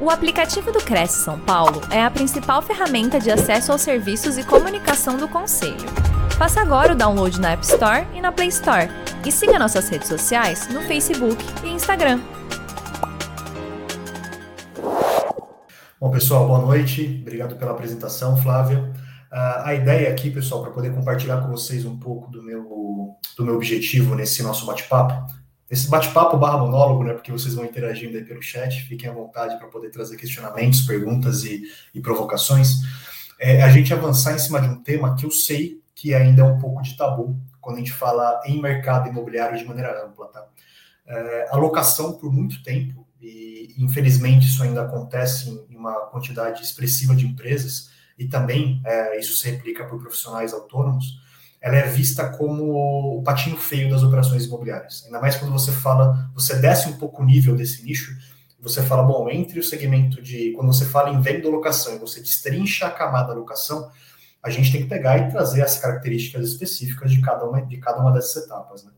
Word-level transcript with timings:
O 0.00 0.10
aplicativo 0.10 0.70
do 0.70 0.78
Cresce 0.78 1.24
São 1.24 1.40
Paulo 1.40 1.80
é 1.90 2.00
a 2.00 2.08
principal 2.08 2.62
ferramenta 2.62 3.18
de 3.18 3.32
acesso 3.32 3.72
aos 3.72 3.80
serviços 3.80 4.38
e 4.38 4.44
comunicação 4.44 5.16
do 5.16 5.26
Conselho. 5.26 5.88
Faça 6.38 6.60
agora 6.60 6.92
o 6.92 6.96
download 6.96 7.40
na 7.40 7.50
App 7.50 7.64
Store 7.64 8.06
e 8.14 8.20
na 8.20 8.30
Play 8.30 8.46
Store. 8.46 8.88
E 9.26 9.32
siga 9.32 9.58
nossas 9.58 9.88
redes 9.88 10.06
sociais 10.06 10.68
no 10.68 10.82
Facebook 10.82 11.44
e 11.64 11.70
Instagram. 11.70 12.20
Bom, 16.00 16.12
pessoal, 16.12 16.46
boa 16.46 16.60
noite. 16.60 17.18
Obrigado 17.22 17.56
pela 17.56 17.72
apresentação, 17.72 18.36
Flávia. 18.36 18.92
Uh, 19.32 19.64
a 19.64 19.74
ideia 19.74 20.10
aqui, 20.10 20.30
pessoal, 20.30 20.62
para 20.62 20.70
poder 20.70 20.94
compartilhar 20.94 21.38
com 21.38 21.50
vocês 21.50 21.84
um 21.84 21.98
pouco 21.98 22.30
do 22.30 22.40
meu, 22.40 23.16
do 23.36 23.44
meu 23.44 23.56
objetivo 23.56 24.14
nesse 24.14 24.44
nosso 24.44 24.64
bate-papo, 24.64 25.26
esse 25.70 25.88
bate-papo 25.88 26.36
barra 26.36 26.58
monólogo, 26.58 27.04
né, 27.04 27.12
porque 27.12 27.30
vocês 27.30 27.54
vão 27.54 27.64
interagindo 27.64 28.16
aí 28.16 28.24
pelo 28.24 28.42
chat, 28.42 28.82
fiquem 28.82 29.08
à 29.08 29.12
vontade 29.12 29.58
para 29.58 29.68
poder 29.68 29.90
trazer 29.90 30.16
questionamentos, 30.16 30.82
perguntas 30.82 31.44
e, 31.44 31.62
e 31.94 32.00
provocações, 32.00 32.80
é 33.38 33.62
a 33.62 33.68
gente 33.68 33.92
avançar 33.92 34.34
em 34.34 34.38
cima 34.38 34.60
de 34.60 34.68
um 34.68 34.82
tema 34.82 35.14
que 35.14 35.24
eu 35.24 35.30
sei 35.30 35.80
que 35.94 36.14
ainda 36.14 36.42
é 36.42 36.44
um 36.44 36.58
pouco 36.58 36.82
de 36.82 36.96
tabu 36.96 37.36
quando 37.60 37.76
a 37.76 37.78
gente 37.80 37.92
fala 37.92 38.40
em 38.46 38.62
mercado 38.62 39.08
imobiliário 39.08 39.58
de 39.58 39.64
maneira 39.64 40.06
ampla, 40.06 40.28
tá? 40.28 40.46
É, 41.06 41.48
a 41.50 41.56
locação 41.56 42.12
por 42.12 42.32
muito 42.32 42.62
tempo, 42.62 43.06
e 43.20 43.74
infelizmente 43.78 44.46
isso 44.46 44.62
ainda 44.62 44.82
acontece 44.82 45.50
em 45.68 45.76
uma 45.76 45.94
quantidade 46.06 46.62
expressiva 46.62 47.14
de 47.14 47.26
empresas, 47.26 47.90
e 48.18 48.26
também 48.26 48.80
é, 48.84 49.18
isso 49.18 49.36
se 49.36 49.50
replica 49.50 49.84
por 49.84 49.98
profissionais 49.98 50.52
autônomos, 50.52 51.20
ela 51.60 51.76
é 51.76 51.86
vista 51.86 52.28
como 52.28 53.18
o 53.18 53.22
patinho 53.22 53.56
feio 53.56 53.90
das 53.90 54.02
operações 54.02 54.44
imobiliárias. 54.44 55.04
Ainda 55.06 55.20
mais 55.20 55.36
quando 55.36 55.52
você 55.52 55.72
fala, 55.72 56.30
você 56.34 56.56
desce 56.56 56.88
um 56.88 56.96
pouco 56.96 57.22
o 57.22 57.24
nível 57.24 57.56
desse 57.56 57.82
nicho, 57.84 58.16
você 58.60 58.82
fala, 58.82 59.02
bom, 59.02 59.30
entre 59.30 59.58
o 59.60 59.62
segmento 59.62 60.20
de, 60.20 60.52
quando 60.52 60.72
você 60.72 60.84
fala 60.84 61.10
em 61.10 61.20
venda 61.20 61.46
ou 61.46 61.54
locação, 61.54 61.94
e 61.94 61.98
você 61.98 62.20
destrincha 62.20 62.86
a 62.86 62.90
camada 62.90 63.32
locação, 63.32 63.90
a 64.42 64.50
gente 64.50 64.72
tem 64.72 64.82
que 64.82 64.88
pegar 64.88 65.18
e 65.18 65.30
trazer 65.30 65.62
as 65.62 65.78
características 65.78 66.48
específicas 66.48 67.10
de 67.10 67.20
cada 67.20 67.44
uma, 67.44 67.62
de 67.62 67.76
cada 67.78 68.00
uma 68.00 68.12
dessas 68.12 68.44
etapas. 68.44 68.84
Né? 68.84 68.90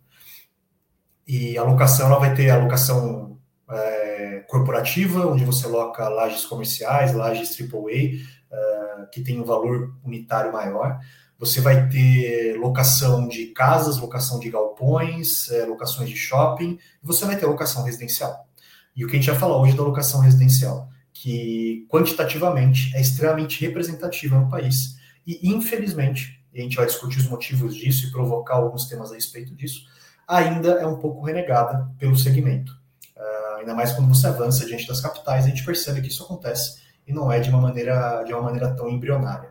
E 1.27 1.59
a 1.59 1.63
locação, 1.63 2.07
ela 2.07 2.19
vai 2.19 2.35
ter 2.35 2.51
a 2.51 2.59
locação 2.59 3.39
é, 3.71 4.45
corporativa, 4.49 5.27
onde 5.27 5.45
você 5.45 5.67
loca 5.67 6.09
lajes 6.09 6.45
comerciais, 6.45 7.15
lajes 7.15 7.57
AAA, 7.59 8.21
é, 8.51 9.07
que 9.13 9.23
tem 9.23 9.41
um 9.41 9.45
valor 9.45 9.95
unitário 10.05 10.53
maior. 10.53 10.99
Você 11.41 11.59
vai 11.63 11.89
ter 11.89 12.59
locação 12.59 13.27
de 13.27 13.47
casas, 13.47 13.97
locação 13.97 14.39
de 14.39 14.51
galpões, 14.51 15.51
é, 15.51 15.65
locações 15.65 16.11
de 16.11 16.15
shopping, 16.15 16.79
e 17.03 17.07
você 17.07 17.25
vai 17.25 17.35
ter 17.35 17.47
locação 17.47 17.83
residencial. 17.83 18.47
E 18.95 19.03
o 19.03 19.09
que 19.09 19.17
a 19.17 19.19
gente 19.19 19.31
vai 19.31 19.41
falar 19.41 19.57
hoje 19.57 19.75
da 19.75 19.83
locação 19.83 20.21
residencial, 20.21 20.91
que 21.15 21.87
quantitativamente 21.89 22.95
é 22.95 23.01
extremamente 23.01 23.59
representativa 23.65 24.39
no 24.39 24.51
país, 24.51 24.97
e 25.27 25.49
infelizmente, 25.51 26.45
e 26.53 26.61
a 26.61 26.63
gente 26.63 26.77
vai 26.77 26.85
discutir 26.85 27.19
os 27.19 27.29
motivos 27.29 27.75
disso 27.75 28.07
e 28.07 28.11
provocar 28.11 28.57
alguns 28.57 28.87
temas 28.87 29.11
a 29.11 29.15
respeito 29.15 29.55
disso, 29.55 29.87
ainda 30.29 30.73
é 30.73 30.87
um 30.87 30.99
pouco 30.99 31.25
renegada 31.25 31.91
pelo 31.99 32.19
segmento. 32.19 32.73
Uh, 33.17 33.61
ainda 33.61 33.75
mais 33.75 33.93
quando 33.93 34.15
você 34.15 34.27
avança 34.27 34.67
diante 34.67 34.87
das 34.87 35.01
capitais, 35.01 35.47
a 35.47 35.49
gente 35.49 35.65
percebe 35.65 36.03
que 36.03 36.09
isso 36.09 36.23
acontece 36.23 36.83
e 37.07 37.15
não 37.15 37.33
é 37.33 37.41
de 37.41 37.49
uma 37.49 37.61
maneira, 37.61 38.23
de 38.25 38.33
uma 38.35 38.43
maneira 38.43 38.75
tão 38.75 38.91
embrionária. 38.91 39.49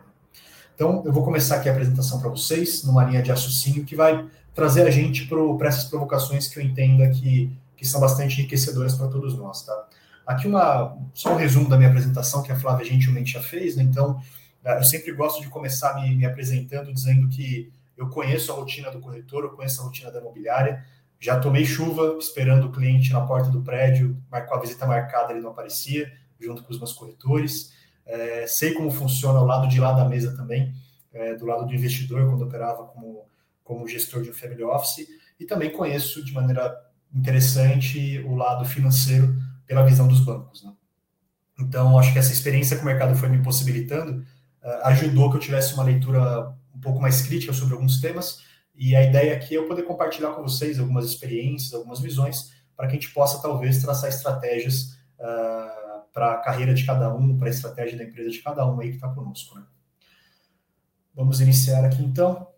Então, 0.80 1.02
eu 1.04 1.12
vou 1.12 1.22
começar 1.22 1.56
aqui 1.56 1.68
a 1.68 1.72
apresentação 1.72 2.18
para 2.18 2.30
vocês, 2.30 2.84
numa 2.84 3.04
linha 3.04 3.20
de 3.20 3.28
raciocínio 3.28 3.84
que 3.84 3.94
vai 3.94 4.26
trazer 4.54 4.86
a 4.86 4.90
gente 4.90 5.26
para 5.26 5.68
essas 5.68 5.84
provocações 5.84 6.48
que 6.48 6.58
eu 6.58 6.62
entendo 6.62 7.02
que, 7.10 7.54
que 7.76 7.86
são 7.86 8.00
bastante 8.00 8.40
enriquecedoras 8.40 8.94
para 8.94 9.06
todos 9.08 9.36
nós, 9.36 9.62
tá? 9.62 9.88
Aqui 10.26 10.48
uma, 10.48 10.96
só 11.12 11.34
um 11.34 11.36
resumo 11.36 11.68
da 11.68 11.76
minha 11.76 11.90
apresentação, 11.90 12.42
que 12.42 12.50
a 12.50 12.58
Flávia 12.58 12.86
gentilmente 12.86 13.32
já 13.32 13.42
fez, 13.42 13.76
né? 13.76 13.82
Então, 13.82 14.22
eh, 14.64 14.78
eu 14.78 14.84
sempre 14.84 15.12
gosto 15.12 15.42
de 15.42 15.50
começar 15.50 16.00
me, 16.00 16.16
me 16.16 16.24
apresentando 16.24 16.90
dizendo 16.94 17.28
que 17.28 17.70
eu 17.94 18.08
conheço 18.08 18.50
a 18.50 18.54
rotina 18.54 18.90
do 18.90 19.00
corretor, 19.00 19.44
eu 19.44 19.50
conheço 19.50 19.82
a 19.82 19.84
rotina 19.84 20.10
da 20.10 20.18
imobiliária, 20.18 20.82
já 21.20 21.38
tomei 21.38 21.66
chuva 21.66 22.16
esperando 22.18 22.68
o 22.68 22.72
cliente 22.72 23.12
na 23.12 23.20
porta 23.20 23.50
do 23.50 23.60
prédio, 23.60 24.16
com 24.30 24.54
a 24.54 24.58
visita 24.58 24.86
marcada 24.86 25.34
ele 25.34 25.42
não 25.42 25.50
aparecia, 25.50 26.10
junto 26.40 26.64
com 26.64 26.72
os 26.72 26.78
meus 26.78 26.94
corretores. 26.94 27.78
É, 28.10 28.44
sei 28.48 28.72
como 28.74 28.90
funciona 28.90 29.40
o 29.40 29.46
lado 29.46 29.68
de 29.68 29.78
lá 29.78 29.92
da 29.92 30.04
mesa 30.04 30.36
também, 30.36 30.74
é, 31.12 31.36
do 31.36 31.46
lado 31.46 31.64
do 31.64 31.72
investidor, 31.72 32.28
quando 32.28 32.42
operava 32.42 32.84
como, 32.84 33.24
como 33.62 33.86
gestor 33.86 34.22
de 34.22 34.30
um 34.30 34.34
family 34.34 34.64
office, 34.64 35.06
e 35.38 35.44
também 35.44 35.70
conheço 35.70 36.24
de 36.24 36.32
maneira 36.32 36.76
interessante 37.14 38.18
o 38.26 38.34
lado 38.34 38.64
financeiro 38.64 39.32
pela 39.64 39.84
visão 39.84 40.08
dos 40.08 40.20
bancos. 40.20 40.64
Né? 40.64 40.72
Então, 41.60 41.96
acho 41.98 42.12
que 42.12 42.18
essa 42.18 42.32
experiência 42.32 42.76
que 42.76 42.82
o 42.82 42.86
mercado 42.86 43.14
foi 43.14 43.28
me 43.28 43.42
possibilitando 43.42 44.22
uh, 44.62 44.86
ajudou 44.86 45.30
que 45.30 45.36
eu 45.36 45.40
tivesse 45.40 45.74
uma 45.74 45.84
leitura 45.84 46.52
um 46.74 46.80
pouco 46.80 47.00
mais 47.00 47.22
crítica 47.22 47.52
sobre 47.52 47.74
alguns 47.74 48.00
temas, 48.00 48.42
e 48.74 48.96
a 48.96 49.04
ideia 49.04 49.34
aqui 49.36 49.54
é 49.54 49.58
eu 49.58 49.68
poder 49.68 49.82
compartilhar 49.82 50.32
com 50.32 50.42
vocês 50.42 50.80
algumas 50.80 51.04
experiências, 51.04 51.74
algumas 51.74 52.00
visões, 52.00 52.50
para 52.76 52.88
que 52.88 52.96
a 52.96 52.98
gente 52.98 53.12
possa 53.12 53.40
talvez 53.40 53.80
traçar 53.80 54.08
estratégias 54.08 54.96
uh, 55.18 55.89
para 56.12 56.32
a 56.32 56.36
carreira 56.38 56.74
de 56.74 56.84
cada 56.84 57.14
um, 57.14 57.36
para 57.36 57.48
a 57.48 57.50
estratégia 57.50 57.98
da 57.98 58.04
empresa 58.04 58.30
de 58.30 58.42
cada 58.42 58.66
um 58.66 58.80
aí 58.80 58.90
que 58.90 58.96
está 58.96 59.08
conosco. 59.08 59.58
Né? 59.58 59.64
Vamos 61.14 61.40
iniciar 61.40 61.84
aqui 61.84 62.02
então. 62.02 62.48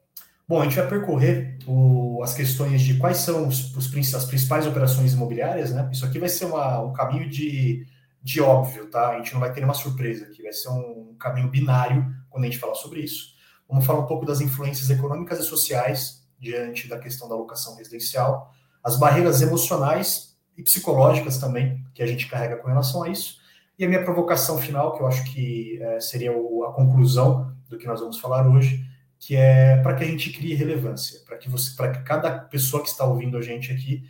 Bom, 0.48 0.60
a 0.60 0.64
gente 0.64 0.76
vai 0.76 0.88
percorrer 0.88 1.58
o, 1.66 2.20
as 2.22 2.34
questões 2.34 2.82
de 2.82 2.98
quais 2.98 3.18
são 3.18 3.48
os, 3.48 3.74
os, 3.74 4.14
as 4.14 4.24
principais 4.24 4.66
operações 4.66 5.14
imobiliárias, 5.14 5.72
né? 5.72 5.88
Isso 5.92 6.04
aqui 6.04 6.18
vai 6.18 6.28
ser 6.28 6.46
uma, 6.46 6.80
um 6.80 6.92
caminho 6.92 7.28
de, 7.28 7.86
de 8.22 8.40
óbvio, 8.40 8.86
tá? 8.90 9.10
A 9.10 9.16
gente 9.16 9.32
não 9.32 9.40
vai 9.40 9.50
ter 9.50 9.60
nenhuma 9.60 9.74
surpresa 9.74 10.26
aqui, 10.26 10.42
vai 10.42 10.52
ser 10.52 10.68
um, 10.68 11.14
caminho 11.18 11.48
binário 11.48 12.12
quando 12.28 12.44
a 12.44 12.46
gente 12.48 12.58
falar 12.58 12.74
sobre 12.74 13.00
isso. 13.00 13.34
Vamos 13.68 13.86
falar 13.86 14.00
um 14.00 14.06
pouco 14.06 14.26
das 14.26 14.40
influências 14.40 14.90
econômicas 14.90 15.38
e 15.38 15.44
sociais 15.44 16.26
diante 16.38 16.88
da 16.88 16.98
questão 16.98 17.28
da 17.28 17.36
locação 17.36 17.76
residencial, 17.76 18.52
as 18.82 18.98
barreiras 18.98 19.40
emocionais 19.40 20.36
e 20.56 20.62
psicológicas 20.62 21.38
também 21.38 21.82
que 21.94 22.02
a 22.02 22.06
gente 22.06 22.26
carrega 22.26 22.56
com 22.56 22.66
relação 22.66 23.04
a 23.04 23.08
isso, 23.08 23.38
e 23.78 23.84
a 23.84 23.88
minha 23.88 24.04
provocação 24.04 24.58
final, 24.58 24.94
que 24.94 25.02
eu 25.02 25.06
acho 25.06 25.24
que 25.32 25.80
é, 25.82 26.00
seria 26.00 26.32
o, 26.32 26.64
a 26.64 26.72
conclusão 26.72 27.54
do 27.68 27.78
que 27.78 27.86
nós 27.86 28.00
vamos 28.00 28.18
falar 28.18 28.46
hoje, 28.46 28.84
que 29.18 29.36
é 29.36 29.76
para 29.78 29.94
que 29.94 30.04
a 30.04 30.06
gente 30.06 30.30
crie 30.30 30.54
relevância, 30.54 31.20
para 31.24 31.38
que 31.38 31.48
você, 31.48 31.74
para 31.76 31.92
que 31.92 32.02
cada 32.02 32.30
pessoa 32.30 32.82
que 32.82 32.88
está 32.88 33.04
ouvindo 33.04 33.36
a 33.36 33.40
gente 33.40 33.72
aqui 33.72 34.04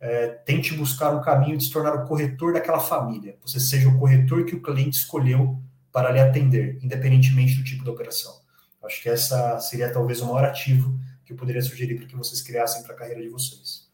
é, 0.00 0.28
tente 0.28 0.74
buscar 0.74 1.14
um 1.14 1.20
caminho 1.20 1.56
de 1.56 1.64
se 1.64 1.70
tornar 1.70 1.94
o 1.94 2.06
corretor 2.06 2.52
daquela 2.52 2.80
família. 2.80 3.36
Você 3.42 3.60
seja 3.60 3.88
o 3.88 3.98
corretor 3.98 4.44
que 4.44 4.54
o 4.54 4.62
cliente 4.62 4.98
escolheu 4.98 5.60
para 5.92 6.10
lhe 6.10 6.20
atender, 6.20 6.78
independentemente 6.82 7.56
do 7.56 7.64
tipo 7.64 7.84
de 7.84 7.90
operação. 7.90 8.32
Acho 8.84 9.00
que 9.02 9.08
essa 9.08 9.60
seria 9.60 9.92
talvez 9.92 10.20
o 10.20 10.26
maior 10.26 10.44
ativo 10.44 10.98
que 11.24 11.32
eu 11.32 11.36
poderia 11.36 11.62
sugerir 11.62 11.96
para 11.96 12.06
que 12.06 12.16
vocês 12.16 12.42
criassem 12.42 12.82
para 12.82 12.94
a 12.94 12.98
carreira 12.98 13.22
de 13.22 13.28
vocês. 13.28 13.88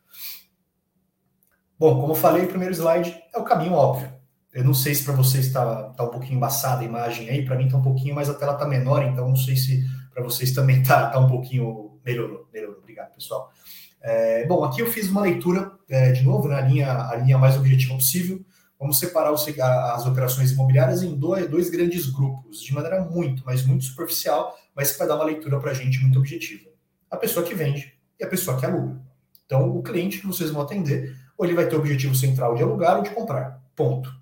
Bom, 1.78 2.00
como 2.00 2.12
eu 2.12 2.16
falei, 2.16 2.44
o 2.44 2.48
primeiro 2.48 2.74
slide 2.74 3.14
é 3.34 3.38
o 3.38 3.44
caminho 3.44 3.74
óbvio. 3.74 4.17
Eu 4.52 4.64
não 4.64 4.74
sei 4.74 4.94
se 4.94 5.04
para 5.04 5.14
vocês 5.14 5.46
está 5.46 5.84
tá 5.90 6.04
um 6.04 6.08
pouquinho 6.08 6.36
embaçada 6.36 6.80
a 6.80 6.84
imagem 6.84 7.28
aí, 7.28 7.44
para 7.44 7.56
mim 7.56 7.66
está 7.66 7.76
um 7.76 7.82
pouquinho, 7.82 8.14
mas 8.14 8.30
a 8.30 8.34
tela 8.34 8.54
está 8.54 8.66
menor, 8.66 9.04
então 9.04 9.28
não 9.28 9.36
sei 9.36 9.56
se 9.56 9.84
para 10.12 10.22
vocês 10.22 10.52
também 10.52 10.80
está 10.80 11.08
tá 11.10 11.18
um 11.18 11.28
pouquinho. 11.28 11.98
Melhorou. 12.04 12.48
Obrigado, 12.78 13.14
pessoal. 13.14 13.52
É, 14.00 14.46
bom, 14.46 14.64
aqui 14.64 14.80
eu 14.80 14.86
fiz 14.86 15.08
uma 15.10 15.22
leitura, 15.22 15.72
é, 15.88 16.12
de 16.12 16.22
novo, 16.22 16.48
na 16.48 16.62
né, 16.62 16.68
linha, 16.68 16.92
a 16.92 17.16
linha 17.16 17.36
mais 17.36 17.56
objetiva 17.56 17.94
possível. 17.94 18.44
Vamos 18.78 18.98
separar 18.98 19.32
os, 19.32 19.46
as 19.58 20.06
operações 20.06 20.52
imobiliárias 20.52 21.02
em 21.02 21.14
dois, 21.16 21.50
dois 21.50 21.68
grandes 21.68 22.06
grupos, 22.06 22.62
de 22.62 22.72
maneira 22.72 23.04
muito, 23.04 23.42
mas 23.44 23.66
muito 23.66 23.84
superficial, 23.84 24.56
mas 24.74 24.92
que 24.92 24.98
vai 24.98 25.08
dar 25.08 25.16
uma 25.16 25.24
leitura 25.24 25.58
para 25.58 25.72
a 25.72 25.74
gente 25.74 25.98
muito 25.98 26.18
objetiva. 26.18 26.70
A 27.10 27.16
pessoa 27.16 27.44
que 27.44 27.54
vende 27.54 27.92
e 28.18 28.24
a 28.24 28.28
pessoa 28.28 28.56
que 28.56 28.64
aluga. 28.64 29.00
Então, 29.44 29.76
o 29.76 29.82
cliente 29.82 30.18
que 30.20 30.26
vocês 30.26 30.50
vão 30.50 30.62
atender, 30.62 31.16
ou 31.36 31.44
ele 31.44 31.54
vai 31.54 31.66
ter 31.66 31.74
o 31.74 31.78
objetivo 31.78 32.14
central 32.14 32.54
de 32.54 32.62
alugar 32.62 32.98
ou 32.98 33.02
de 33.02 33.10
comprar. 33.10 33.60
Ponto. 33.74 34.12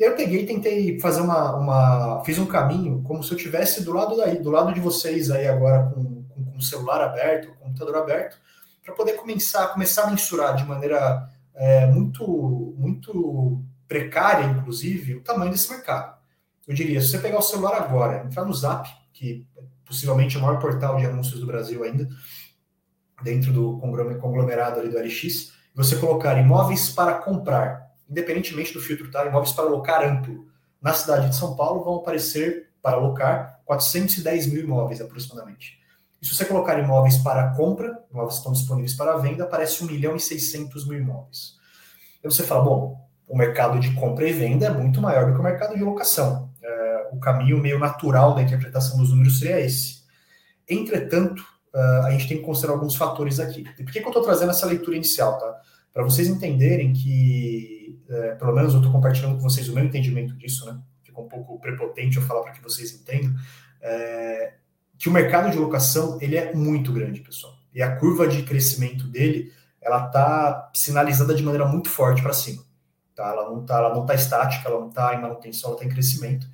Eu 0.00 0.16
peguei 0.16 0.44
e 0.44 0.46
tentei 0.46 0.98
fazer 0.98 1.20
uma, 1.20 1.54
uma. 1.56 2.24
Fiz 2.24 2.38
um 2.38 2.46
caminho 2.46 3.02
como 3.02 3.22
se 3.22 3.32
eu 3.32 3.36
tivesse 3.36 3.84
do 3.84 3.92
lado 3.92 4.16
daí, 4.16 4.38
do 4.38 4.48
lado 4.50 4.72
de 4.72 4.80
vocês 4.80 5.30
aí 5.30 5.46
agora, 5.46 5.90
com, 5.90 6.24
com, 6.24 6.42
com 6.42 6.56
o 6.56 6.62
celular 6.62 7.02
aberto, 7.02 7.50
o 7.50 7.56
computador 7.56 7.96
aberto, 7.96 8.38
para 8.82 8.94
poder 8.94 9.12
começar, 9.12 9.68
começar 9.68 10.04
a 10.04 10.10
mensurar 10.10 10.56
de 10.56 10.64
maneira 10.64 11.28
é, 11.54 11.84
muito, 11.84 12.74
muito 12.78 13.62
precária, 13.86 14.46
inclusive, 14.46 15.16
o 15.16 15.20
tamanho 15.20 15.52
desse 15.52 15.70
mercado. 15.70 16.16
Eu 16.66 16.74
diria, 16.74 16.98
se 17.02 17.08
você 17.08 17.18
pegar 17.18 17.38
o 17.38 17.42
celular 17.42 17.76
agora, 17.76 18.24
entrar 18.24 18.46
no 18.46 18.54
Zap, 18.54 18.88
que 19.12 19.46
possivelmente 19.84 20.34
é 20.34 20.38
o 20.38 20.42
maior 20.42 20.58
portal 20.58 20.96
de 20.96 21.04
anúncios 21.04 21.40
do 21.40 21.46
Brasil 21.46 21.84
ainda, 21.84 22.08
dentro 23.22 23.52
do 23.52 23.78
conglomerado 24.18 24.80
ali 24.80 24.88
do 24.88 24.98
LX, 24.98 25.52
você 25.74 25.96
colocar 25.96 26.38
imóveis 26.38 26.88
para 26.88 27.18
comprar 27.18 27.89
independentemente 28.10 28.72
do 28.72 28.80
filtro, 28.80 29.10
tá? 29.10 29.24
Imóveis 29.24 29.52
para 29.52 29.64
alocar 29.64 30.04
amplo. 30.04 30.46
Na 30.80 30.92
cidade 30.92 31.28
de 31.28 31.36
São 31.36 31.54
Paulo 31.54 31.84
vão 31.84 31.96
aparecer, 31.96 32.70
para 32.82 32.96
alocar, 32.96 33.60
410 33.64 34.46
mil 34.46 34.64
imóveis 34.64 35.00
aproximadamente. 35.00 35.78
E 36.20 36.26
se 36.26 36.34
você 36.34 36.44
colocar 36.44 36.78
imóveis 36.78 37.18
para 37.18 37.54
compra, 37.54 38.02
imóveis 38.10 38.36
estão 38.36 38.52
disponíveis 38.52 38.94
para 38.94 39.16
venda, 39.16 39.44
aparece 39.44 39.84
1 39.84 39.86
milhão 39.86 40.16
e 40.16 40.20
600 40.20 40.86
mil 40.88 40.98
imóveis. 40.98 41.54
Aí 42.22 42.30
você 42.30 42.42
fala, 42.42 42.64
bom, 42.64 43.08
o 43.26 43.36
mercado 43.36 43.78
de 43.78 43.94
compra 43.94 44.28
e 44.28 44.32
venda 44.32 44.66
é 44.66 44.70
muito 44.70 45.00
maior 45.00 45.26
do 45.26 45.34
que 45.34 45.40
o 45.40 45.42
mercado 45.42 45.74
de 45.76 45.82
locação. 45.84 46.50
É, 46.62 47.08
o 47.12 47.18
caminho 47.20 47.58
meio 47.58 47.78
natural 47.78 48.34
da 48.34 48.42
interpretação 48.42 48.98
dos 48.98 49.10
números 49.10 49.38
seria 49.38 49.60
esse. 49.60 50.00
Entretanto, 50.68 51.40
uh, 51.74 52.06
a 52.06 52.10
gente 52.10 52.28
tem 52.28 52.38
que 52.38 52.44
considerar 52.44 52.74
alguns 52.74 52.94
fatores 52.94 53.40
aqui. 53.40 53.64
E 53.78 53.82
por 53.82 53.92
que, 53.92 54.00
que 54.00 54.04
eu 54.04 54.10
estou 54.10 54.22
trazendo 54.22 54.50
essa 54.50 54.66
leitura 54.66 54.96
inicial? 54.96 55.38
Tá? 55.38 55.60
Para 55.92 56.04
vocês 56.04 56.28
entenderem 56.28 56.92
que, 56.92 57.79
uh, 58.08 58.38
pelo 58.38 58.52
menos 58.52 58.72
eu 58.72 58.80
estou 58.80 58.92
compartilhando 58.92 59.36
com 59.36 59.42
vocês 59.42 59.68
o 59.68 59.74
meu 59.74 59.84
entendimento 59.84 60.34
disso, 60.36 60.66
né? 60.66 60.78
Fica 61.02 61.20
um 61.20 61.28
pouco 61.28 61.58
prepotente 61.58 62.16
eu 62.16 62.22
falar 62.22 62.42
para 62.42 62.52
que 62.52 62.62
vocês 62.62 62.92
entendam, 62.94 63.30
uh, 63.32 64.52
que 64.98 65.08
o 65.08 65.12
mercado 65.12 65.50
de 65.50 65.58
locação 65.58 66.18
ele 66.20 66.36
é 66.36 66.54
muito 66.54 66.92
grande, 66.92 67.20
pessoal. 67.20 67.54
E 67.72 67.80
a 67.82 67.96
curva 67.96 68.26
de 68.28 68.42
crescimento 68.42 69.06
dele, 69.06 69.52
ela 69.80 70.06
está 70.06 70.70
sinalizada 70.74 71.34
de 71.34 71.42
maneira 71.42 71.66
muito 71.66 71.88
forte 71.88 72.22
para 72.22 72.32
cima. 72.32 72.62
Tá? 73.14 73.28
Ela 73.28 73.50
não 73.50 73.62
está 73.62 73.78
ela 73.78 73.94
não 73.94 74.04
tá 74.04 74.14
estática, 74.14 74.68
ela 74.68 74.80
não 74.80 74.88
está 74.88 75.14
em 75.14 75.20
manutenção, 75.20 75.70
ela 75.70 75.78
está 75.78 75.86
em 75.86 75.92
crescimento. 75.92 76.46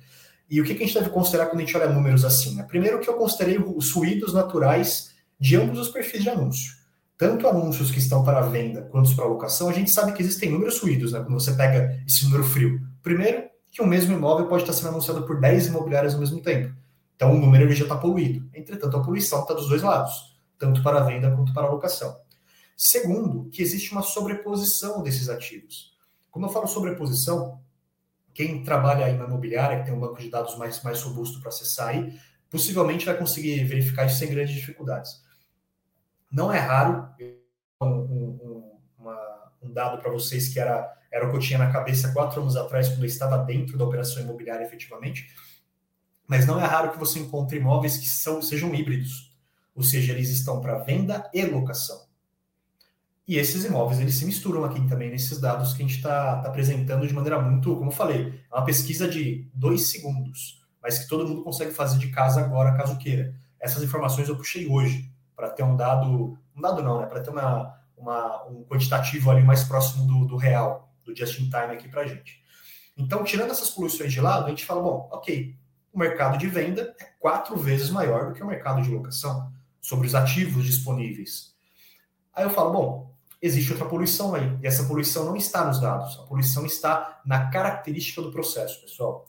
E 0.49 0.61
o 0.61 0.63
que, 0.63 0.71
a 0.71 0.75
gente 0.75 0.93
deve 0.93 1.09
considerar 1.09 1.47
quando 1.47 1.61
a 1.61 1.65
gente 1.65 1.75
olha 1.75 1.89
números 1.89 2.23
assim? 2.23 2.55
Né? 2.55 2.63
Primeiro 2.63 2.99
que 2.99 3.09
eu 3.09 3.15
considerei 3.15 3.57
os 3.57 3.91
ruídos 3.91 4.33
naturais 4.33 5.13
de 5.39 5.55
ambos 5.57 5.77
os 5.77 5.89
perfis 5.89 6.23
de 6.23 6.29
anúncio. 6.29 6.76
Tanto 7.17 7.47
anúncios 7.47 7.89
que 7.89 7.97
estão 7.97 8.23
para 8.23 8.41
venda 8.41 8.83
quanto 8.83 9.15
para 9.15 9.25
locação, 9.25 9.69
a 9.69 9.73
gente 9.73 9.89
sabe 9.89 10.13
que 10.13 10.21
existem 10.21 10.51
números 10.51 10.79
ruídos, 10.79 11.13
né? 11.13 11.19
Quando 11.19 11.33
você 11.33 11.51
pega 11.53 11.99
esse 12.05 12.23
número 12.25 12.43
frio. 12.43 12.79
Primeiro, 13.01 13.49
que 13.71 13.81
o 13.81 13.87
mesmo 13.87 14.13
imóvel 14.13 14.47
pode 14.47 14.63
estar 14.63 14.73
sendo 14.73 14.89
anunciado 14.89 15.23
por 15.25 15.39
10 15.39 15.67
imobiliárias 15.67 16.13
ao 16.13 16.19
mesmo 16.19 16.41
tempo. 16.41 16.75
Então 17.15 17.33
o 17.33 17.39
número 17.39 17.71
já 17.71 17.83
está 17.83 17.97
poluído. 17.97 18.47
Entretanto, 18.53 18.95
a 18.97 19.03
poluição 19.03 19.41
está 19.41 19.55
dos 19.55 19.67
dois 19.67 19.81
lados, 19.81 20.37
tanto 20.59 20.83
para 20.83 20.99
venda 20.99 21.31
quanto 21.35 21.53
para 21.53 21.67
locação. 21.69 22.15
Segundo, 22.75 23.49
que 23.49 23.63
existe 23.63 23.91
uma 23.91 24.03
sobreposição 24.03 25.01
desses 25.01 25.27
ativos. 25.27 25.97
Quando 26.29 26.45
eu 26.45 26.51
falo 26.51 26.67
sobreposição, 26.67 27.59
quem 28.31 28.63
trabalha 28.63 29.07
aí 29.07 29.17
na 29.17 29.25
imobiliária, 29.25 29.79
que 29.79 29.85
tem 29.85 29.93
um 29.95 29.99
banco 29.99 30.21
de 30.21 30.29
dados 30.29 30.55
mais, 30.55 30.83
mais 30.83 31.01
robusto 31.01 31.39
para 31.39 31.49
acessar 31.49 31.87
aí, 31.87 32.15
possivelmente 32.51 33.03
vai 33.03 33.17
conseguir 33.17 33.63
verificar 33.63 34.05
isso 34.05 34.19
sem 34.19 34.29
grandes 34.29 34.53
dificuldades. 34.53 35.25
Não 36.29 36.51
é 36.51 36.59
raro, 36.59 37.07
um, 37.81 37.87
um, 37.87 38.79
uma, 38.97 39.51
um 39.61 39.71
dado 39.71 40.01
para 40.01 40.11
vocês 40.11 40.49
que 40.49 40.59
era, 40.59 40.91
era 41.11 41.27
o 41.27 41.31
que 41.31 41.37
eu 41.37 41.41
tinha 41.41 41.59
na 41.59 41.71
cabeça 41.71 42.11
quatro 42.11 42.41
anos 42.41 42.55
atrás, 42.55 42.89
quando 42.89 42.99
eu 42.99 43.05
estava 43.05 43.37
dentro 43.43 43.77
da 43.77 43.85
operação 43.85 44.21
imobiliária 44.21 44.65
efetivamente, 44.65 45.27
mas 46.27 46.45
não 46.45 46.59
é 46.59 46.65
raro 46.65 46.91
que 46.91 46.99
você 46.99 47.19
encontre 47.19 47.57
imóveis 47.57 47.97
que 47.97 48.09
são, 48.09 48.41
sejam 48.41 48.73
híbridos, 48.75 49.33
ou 49.73 49.83
seja, 49.83 50.11
eles 50.11 50.29
estão 50.29 50.59
para 50.59 50.79
venda 50.79 51.29
e 51.33 51.45
locação. 51.45 52.07
E 53.27 53.37
esses 53.37 53.65
imóveis, 53.65 53.99
eles 53.99 54.15
se 54.15 54.25
misturam 54.25 54.63
aqui 54.63 54.85
também 54.87 55.11
nesses 55.11 55.39
dados 55.39 55.73
que 55.73 55.83
a 55.83 55.85
gente 55.85 55.97
está 55.97 56.41
tá 56.41 56.47
apresentando 56.47 57.05
de 57.05 57.13
maneira 57.13 57.41
muito, 57.41 57.75
como 57.75 57.91
eu 57.91 57.95
falei, 57.95 58.41
é 58.51 58.55
uma 58.55 58.65
pesquisa 58.65 59.07
de 59.07 59.49
dois 59.53 59.89
segundos, 59.89 60.65
mas 60.81 60.99
que 60.99 61.07
todo 61.07 61.27
mundo 61.27 61.43
consegue 61.43 61.71
fazer 61.71 61.99
de 61.99 62.09
casa 62.09 62.41
agora, 62.41 62.75
caso 62.75 62.97
queira. 62.97 63.35
Essas 63.59 63.83
informações 63.83 64.29
eu 64.29 64.37
puxei 64.37 64.67
hoje, 64.67 65.11
para 65.37 65.51
ter 65.51 65.61
um 65.61 65.75
dado, 65.75 66.35
um 66.55 66.61
dado 66.61 66.81
não, 66.81 66.99
né, 66.99 67.05
para 67.05 67.21
ter 67.21 67.29
uma, 67.29 67.79
uma, 67.95 68.43
um 68.47 68.63
quantitativo 68.65 69.29
ali 69.29 69.43
mais 69.43 69.63
próximo 69.63 70.07
do, 70.07 70.25
do 70.25 70.35
real, 70.35 70.91
do 71.05 71.15
just-in-time 71.15 71.73
aqui 71.73 71.87
para 71.87 72.01
a 72.01 72.07
gente. 72.07 72.43
Então, 72.97 73.23
tirando 73.23 73.51
essas 73.51 73.69
poluições 73.69 74.11
de 74.11 74.19
lado, 74.19 74.47
a 74.47 74.49
gente 74.49 74.65
fala, 74.65 74.81
bom, 74.81 75.07
ok, 75.13 75.55
o 75.93 75.99
mercado 75.99 76.39
de 76.39 76.47
venda 76.47 76.95
é 76.99 77.05
quatro 77.19 77.55
vezes 77.55 77.91
maior 77.91 78.27
do 78.27 78.33
que 78.33 78.41
o 78.41 78.47
mercado 78.47 78.81
de 78.81 78.89
locação, 78.89 79.53
sobre 79.79 80.07
os 80.07 80.15
ativos 80.15 80.65
disponíveis. 80.65 81.55
Aí 82.33 82.43
eu 82.43 82.49
falo, 82.49 82.71
bom, 82.71 83.15
existe 83.39 83.71
outra 83.71 83.87
poluição 83.87 84.33
aí. 84.33 84.57
E 84.61 84.67
essa 84.67 84.85
poluição 84.85 85.23
não 85.23 85.35
está 85.35 85.63
nos 85.63 85.79
dados, 85.79 86.19
a 86.19 86.23
poluição 86.23 86.65
está 86.65 87.21
na 87.23 87.51
característica 87.51 88.21
do 88.23 88.31
processo, 88.31 88.81
pessoal. 88.81 89.27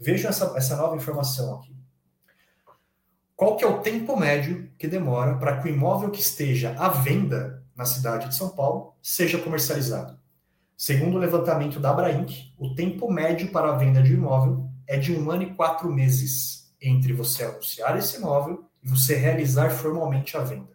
Vejam 0.00 0.30
essa, 0.30 0.52
essa 0.56 0.76
nova 0.76 0.96
informação 0.96 1.56
aqui. 1.56 1.71
Qual 3.36 3.56
que 3.56 3.64
é 3.64 3.66
o 3.66 3.80
tempo 3.80 4.16
médio 4.16 4.70
que 4.78 4.86
demora 4.86 5.36
para 5.36 5.60
que 5.60 5.68
o 5.68 5.72
imóvel 5.72 6.10
que 6.10 6.20
esteja 6.20 6.74
à 6.78 6.88
venda 6.88 7.62
na 7.74 7.84
cidade 7.84 8.28
de 8.28 8.34
São 8.34 8.50
Paulo 8.50 8.94
seja 9.02 9.38
comercializado? 9.38 10.18
Segundo 10.76 11.16
o 11.16 11.20
levantamento 11.20 11.78
da 11.80 11.90
Abrainc, 11.90 12.52
o 12.58 12.74
tempo 12.74 13.10
médio 13.10 13.50
para 13.50 13.72
a 13.72 13.76
venda 13.76 14.02
de 14.02 14.14
um 14.14 14.18
imóvel 14.18 14.68
é 14.86 14.96
de 14.96 15.12
um 15.12 15.30
ano 15.30 15.44
e 15.44 15.54
quatro 15.54 15.90
meses 15.92 16.72
entre 16.80 17.12
você 17.12 17.44
anunciar 17.44 17.96
esse 17.96 18.16
imóvel 18.16 18.64
e 18.82 18.88
você 18.88 19.14
realizar 19.14 19.70
formalmente 19.70 20.36
a 20.36 20.40
venda. 20.40 20.72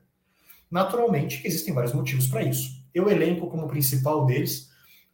Naturalmente 0.71 1.45
existem 1.45 1.73
vários 1.73 1.93
motivos 1.93 2.27
para 2.27 2.43
isso. 2.43 2.83
Eu 2.93 3.09
elenco 3.09 3.49
como 3.49 3.67
principal 3.67 4.25
deles 4.25 4.69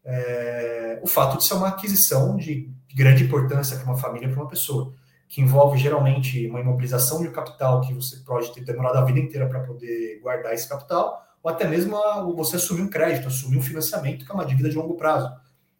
é, 0.05 0.99
o 1.01 1.07
fato 1.07 1.37
de 1.37 1.43
ser 1.43 1.55
uma 1.55 1.69
aquisição 1.69 2.35
de 2.35 2.71
grande 2.93 3.23
importância 3.23 3.77
para 3.77 3.85
uma 3.85 3.97
família, 3.97 4.29
para 4.29 4.41
uma 4.41 4.49
pessoa, 4.49 4.93
que 5.33 5.41
envolve 5.41 5.79
geralmente 5.79 6.47
uma 6.47 6.59
imobilização 6.59 7.19
de 7.19 7.29
capital 7.31 7.81
que 7.81 7.91
você 7.91 8.17
pode 8.17 8.53
ter 8.53 8.63
demorado 8.63 8.97
a 8.97 9.03
vida 9.03 9.17
inteira 9.17 9.49
para 9.49 9.61
poder 9.61 10.19
guardar 10.21 10.53
esse 10.53 10.69
capital, 10.69 11.25
ou 11.41 11.49
até 11.49 11.67
mesmo 11.67 11.97
você 12.35 12.57
assumir 12.57 12.83
um 12.83 12.87
crédito, 12.87 13.29
assumir 13.29 13.57
um 13.57 13.61
financiamento, 13.63 14.25
que 14.25 14.31
é 14.31 14.35
uma 14.35 14.45
dívida 14.45 14.69
de 14.69 14.75
longo 14.75 14.95
prazo, 14.95 15.27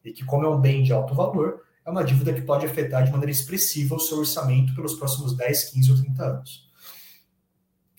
e 0.04 0.12
que, 0.12 0.26
como 0.26 0.44
é 0.44 0.50
um 0.50 0.60
bem 0.60 0.82
de 0.82 0.92
alto 0.92 1.14
valor, 1.14 1.62
é 1.86 1.92
uma 1.92 2.04
dívida 2.04 2.34
que 2.34 2.42
pode 2.42 2.66
afetar 2.66 3.04
de 3.04 3.12
maneira 3.12 3.30
expressiva 3.30 3.94
o 3.94 4.00
seu 4.00 4.18
orçamento 4.18 4.74
pelos 4.74 4.96
próximos 4.96 5.38
10, 5.38 5.66
15 5.66 5.92
ou 5.92 5.98
30 5.98 6.26
anos. 6.26 6.68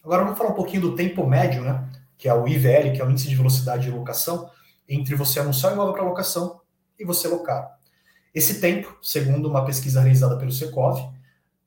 Agora 0.02 0.24
vamos 0.24 0.36
falar 0.36 0.50
um 0.50 0.56
pouquinho 0.56 0.82
do 0.82 0.96
tempo 0.96 1.24
médio, 1.24 1.62
né? 1.62 1.88
Que 2.18 2.28
é 2.28 2.34
o 2.34 2.48
IVL, 2.48 2.92
que 2.92 3.00
é 3.00 3.04
o 3.04 3.10
índice 3.12 3.28
de 3.28 3.36
velocidade 3.36 3.84
de 3.84 3.92
locação, 3.92 4.50
entre 4.88 5.14
você 5.14 5.38
anunciar 5.38 5.70
o 5.70 5.76
imóvel 5.76 5.94
para 5.94 6.02
locação 6.02 6.60
e 6.98 7.04
você 7.04 7.28
locar. 7.28 7.78
Esse 8.34 8.60
tempo, 8.60 8.98
segundo 9.00 9.48
uma 9.48 9.64
pesquisa 9.64 10.00
realizada 10.00 10.36
pelo 10.36 10.50
Secov, 10.50 11.13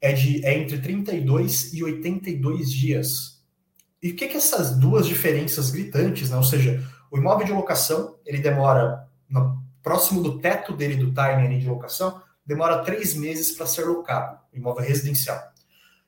é, 0.02 0.14
de, 0.14 0.46
é 0.46 0.58
entre 0.58 0.80
32 0.80 1.74
e 1.74 1.84
82 1.84 2.72
dias. 2.72 3.42
E 4.02 4.12
o 4.12 4.16
que, 4.16 4.28
que 4.28 4.38
essas 4.38 4.78
duas 4.78 5.08
diferenças 5.08 5.72
gritantes, 5.72 6.30
né? 6.30 6.38
Ou 6.38 6.44
seja, 6.44 6.84
o 7.10 7.18
imóvel 7.18 7.46
de 7.46 7.52
locação, 7.52 8.16
ele 8.26 8.40
demora, 8.40 9.08
no, 9.30 9.62
próximo 9.82 10.22
do 10.22 10.40
teto 10.40 10.74
dele, 10.74 10.98
do 10.98 11.14
timing 11.14 11.60
de 11.60 11.68
locação, 11.68 12.22
demora 12.46 12.84
três 12.84 13.16
meses 13.16 13.52
para 13.52 13.66
ser 13.66 13.86
locado, 13.86 14.38
imóvel 14.54 14.86
residencial. 14.86 15.42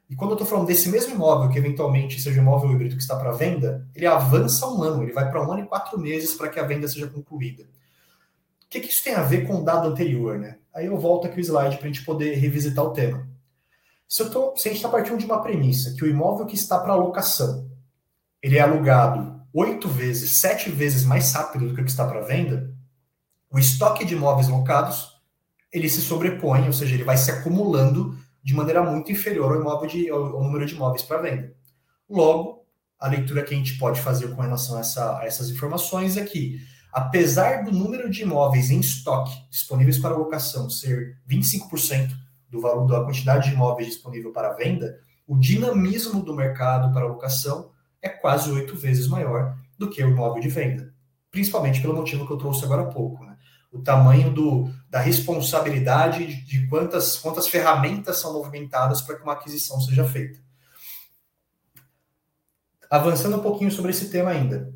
E 0.09 0.15
quando 0.15 0.31
eu 0.31 0.36
estou 0.36 0.47
falando 0.47 0.68
desse 0.68 0.89
mesmo 0.89 1.13
imóvel, 1.13 1.50
que 1.50 1.57
eventualmente 1.57 2.19
seja 2.19 2.39
um 2.39 2.44
imóvel 2.44 2.71
híbrido 2.71 2.95
que 2.95 3.01
está 3.01 3.15
para 3.15 3.31
venda, 3.31 3.88
ele 3.95 4.06
avança 4.06 4.68
um 4.68 4.83
ano, 4.83 5.03
ele 5.03 5.13
vai 5.13 5.30
para 5.30 5.41
um 5.41 5.51
ano 5.51 5.63
e 5.63 5.68
quatro 5.68 6.00
meses 6.00 6.33
para 6.33 6.50
que 6.50 6.59
a 6.59 6.63
venda 6.63 6.88
seja 6.88 7.07
concluída. 7.07 7.63
O 7.63 8.69
que, 8.69 8.80
que 8.80 8.89
isso 8.89 9.03
tem 9.03 9.13
a 9.13 9.24
ver 9.24 9.47
com 9.47 9.62
o 9.62 9.63
dado 9.63 9.88
anterior, 9.88 10.38
né? 10.38 10.57
Aí 10.74 10.88
eu 10.88 10.97
volto 10.97 11.27
aqui 11.27 11.39
o 11.39 11.41
slide 11.41 11.77
para 11.77 11.86
a 11.86 11.91
gente 11.91 12.03
poder 12.03 12.36
revisitar 12.36 12.83
o 12.83 12.91
tema. 12.91 13.27
Se, 14.10 14.28
tô, 14.32 14.56
se 14.58 14.68
a 14.68 14.72
gente 14.72 14.80
está 14.80 14.89
partindo 14.89 15.20
de 15.20 15.25
uma 15.25 15.44
premissa 15.44 15.94
que 15.94 16.04
o 16.04 16.08
imóvel 16.08 16.48
que 16.48 16.56
está 16.56 16.80
para 16.80 16.96
locação, 16.96 17.70
ele 18.42 18.58
é 18.58 18.62
alugado 18.62 19.39
oito 19.54 19.88
vezes, 19.88 20.38
sete 20.38 20.72
vezes 20.72 21.06
mais 21.06 21.32
rápido 21.32 21.68
do 21.68 21.75
que 21.75 21.82
o 21.82 21.84
que 21.84 21.92
está 21.92 22.08
para 22.08 22.22
venda, 22.22 22.74
o 23.51 23.60
estoque 23.60 24.04
de 24.04 24.16
imóveis 24.16 24.48
locados, 24.48 25.22
ele 25.72 25.88
se 25.88 26.01
sobrepõe, 26.01 26.66
ou 26.66 26.74
seja, 26.74 26.96
ele 26.96 27.04
vai 27.04 27.18
se 27.18 27.30
acumulando 27.30 28.18
de 28.44 28.56
maneira 28.56 28.82
muito 28.82 29.12
inferior 29.12 29.54
ao, 29.54 29.62
imóvel 29.62 29.88
de, 29.88 30.10
ao, 30.10 30.38
ao 30.38 30.44
número 30.44 30.66
de 30.66 30.74
imóveis 30.74 31.04
para 31.04 31.22
venda. 31.22 31.54
Logo, 32.10 32.66
a 33.00 33.08
leitura 33.08 33.44
que 33.44 33.54
a 33.54 33.58
gente 33.58 33.78
pode 33.78 34.01
fazer 34.01 34.36
com 34.36 34.42
relação 34.42 34.78
a, 34.78 34.80
essa, 34.80 35.20
a 35.20 35.25
essas 35.25 35.50
informações 35.50 36.18
é 36.18 36.25
que, 36.25 36.60
apesar 36.92 37.63
do 37.63 37.72
número 37.72 38.10
de 38.10 38.24
imóveis 38.24 38.72
em 38.72 38.80
estoque 38.80 39.38
disponíveis 39.51 40.00
para 40.00 40.18
locação 40.18 40.68
ser 40.68 41.20
25% 41.30 42.10
do 42.50 42.60
valor 42.60 42.88
da 42.88 43.03
quantidade 43.03 43.50
de 43.50 43.56
imóveis 43.56 43.88
disponível 43.88 44.32
para 44.32 44.53
venda, 44.53 45.00
o 45.27 45.38
dinamismo 45.38 46.24
do 46.24 46.36
mercado 46.36 46.91
para 46.94 47.06
locação 47.06 47.72
é 48.01 48.10
quase 48.10 48.51
oito 48.51 48.75
vezes 48.75 49.08
maior 49.08 49.56
do 49.77 49.89
que 49.89 50.03
o 50.03 50.10
imóvel 50.10 50.41
de 50.41 50.50
venda, 50.50 50.94
principalmente 51.29 51.82
pelo 51.82 51.96
motivo 51.96 52.25
que 52.25 52.34
eu 52.34 52.38
trouxe 52.38 52.65
agora 52.65 52.84
há 52.84 52.86
pouco. 52.86 53.24
Né? 53.24 53.29
o 53.72 53.82
tamanho 53.82 54.34
do, 54.34 54.72
da 54.89 55.00
responsabilidade 55.00 56.25
de, 56.25 56.41
de 56.44 56.68
quantas, 56.68 57.18
quantas 57.18 57.48
ferramentas 57.48 58.18
são 58.18 58.34
movimentadas 58.34 59.01
para 59.01 59.15
que 59.15 59.24
uma 59.24 59.34
aquisição 59.34 59.79
seja 59.79 60.03
feita. 60.03 60.39
Avançando 62.89 63.38
um 63.38 63.41
pouquinho 63.41 63.72
sobre 63.72 63.91
esse 63.91 64.10
tema 64.10 64.32
ainda. 64.32 64.74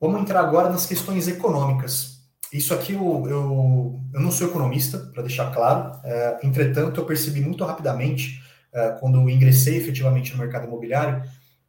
Vamos 0.00 0.20
entrar 0.20 0.40
agora 0.40 0.70
nas 0.70 0.86
questões 0.86 1.26
econômicas. 1.26 2.15
Isso 2.56 2.72
aqui 2.72 2.94
eu, 2.94 3.26
eu, 3.28 4.00
eu 4.14 4.20
não 4.20 4.30
sou 4.30 4.48
economista, 4.48 4.98
para 5.12 5.22
deixar 5.22 5.52
claro, 5.52 6.00
é, 6.02 6.38
entretanto, 6.42 6.98
eu 6.98 7.04
percebi 7.04 7.42
muito 7.42 7.62
rapidamente, 7.64 8.42
é, 8.72 8.92
quando 8.98 9.20
eu 9.20 9.28
ingressei 9.28 9.76
efetivamente 9.76 10.32
no 10.32 10.38
mercado 10.38 10.66
imobiliário, 10.66 11.22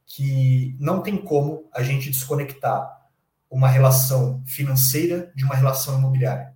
que 0.05 0.77
não 0.79 1.01
tem 1.01 1.17
como 1.17 1.67
a 1.73 1.83
gente 1.83 2.09
desconectar 2.09 2.89
uma 3.49 3.67
relação 3.67 4.41
financeira 4.45 5.29
de 5.35 5.43
uma 5.43 5.55
relação 5.55 5.97
imobiliária. 5.97 6.53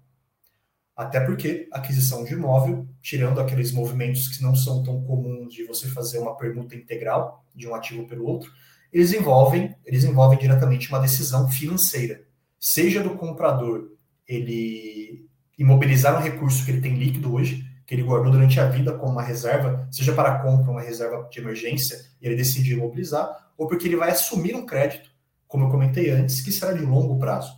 Até 0.95 1.19
porque 1.19 1.67
aquisição 1.73 2.23
de 2.23 2.33
imóvel, 2.33 2.87
tirando 3.01 3.41
aqueles 3.41 3.73
movimentos 3.73 4.29
que 4.29 4.41
não 4.41 4.55
são 4.55 4.81
tão 4.81 5.03
comuns 5.03 5.53
de 5.53 5.65
você 5.65 5.89
fazer 5.89 6.19
uma 6.19 6.37
permuta 6.37 6.73
integral 6.73 7.43
de 7.53 7.67
um 7.67 7.75
ativo 7.75 8.07
pelo 8.07 8.25
outro, 8.25 8.49
eles 8.93 9.11
envolvem, 9.11 9.75
eles 9.85 10.05
envolvem 10.05 10.39
diretamente 10.39 10.87
uma 10.87 10.99
decisão 10.99 11.49
financeira, 11.49 12.23
seja 12.57 13.03
do 13.03 13.17
comprador 13.17 13.90
ele 14.35 15.29
imobilizar 15.57 16.17
um 16.17 16.23
recurso 16.23 16.65
que 16.65 16.71
ele 16.71 16.81
tem 16.81 16.95
líquido 16.95 17.33
hoje, 17.33 17.65
que 17.85 17.93
ele 17.93 18.03
guardou 18.03 18.31
durante 18.31 18.59
a 18.59 18.67
vida 18.67 18.93
como 18.93 19.11
uma 19.11 19.21
reserva, 19.21 19.87
seja 19.91 20.13
para 20.13 20.39
compra, 20.39 20.71
uma 20.71 20.81
reserva 20.81 21.27
de 21.29 21.39
emergência, 21.39 21.99
e 22.21 22.25
ele 22.25 22.35
decidiu 22.35 22.77
imobilizar, 22.77 23.51
ou 23.57 23.67
porque 23.67 23.87
ele 23.87 23.97
vai 23.97 24.11
assumir 24.11 24.55
um 24.55 24.65
crédito, 24.65 25.09
como 25.47 25.65
eu 25.65 25.69
comentei 25.69 26.09
antes, 26.09 26.41
que 26.41 26.51
será 26.51 26.71
de 26.71 26.83
longo 26.83 27.19
prazo. 27.19 27.53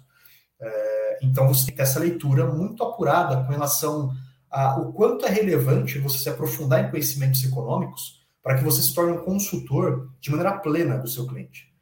É, 0.59 1.19
então 1.21 1.47
você 1.47 1.71
tem 1.71 1.81
essa 1.81 1.99
leitura 1.99 2.47
muito 2.47 2.83
apurada 2.83 3.43
com 3.43 3.51
relação 3.51 4.11
a 4.49 4.79
o 4.79 4.93
quanto 4.93 5.25
é 5.25 5.29
relevante 5.29 5.99
você 5.99 6.17
se 6.17 6.29
aprofundar 6.29 6.83
em 6.83 6.89
conhecimentos 6.89 7.43
econômicos 7.43 8.23
para 8.41 8.55
que 8.57 8.63
você 8.63 8.81
se 8.81 8.93
torne 8.93 9.13
um 9.13 9.23
consultor 9.23 10.11
de 10.19 10.29
maneira 10.29 10.57
plena 10.57 10.97
do 10.97 11.07
seu 11.07 11.25
cliente. 11.25 11.72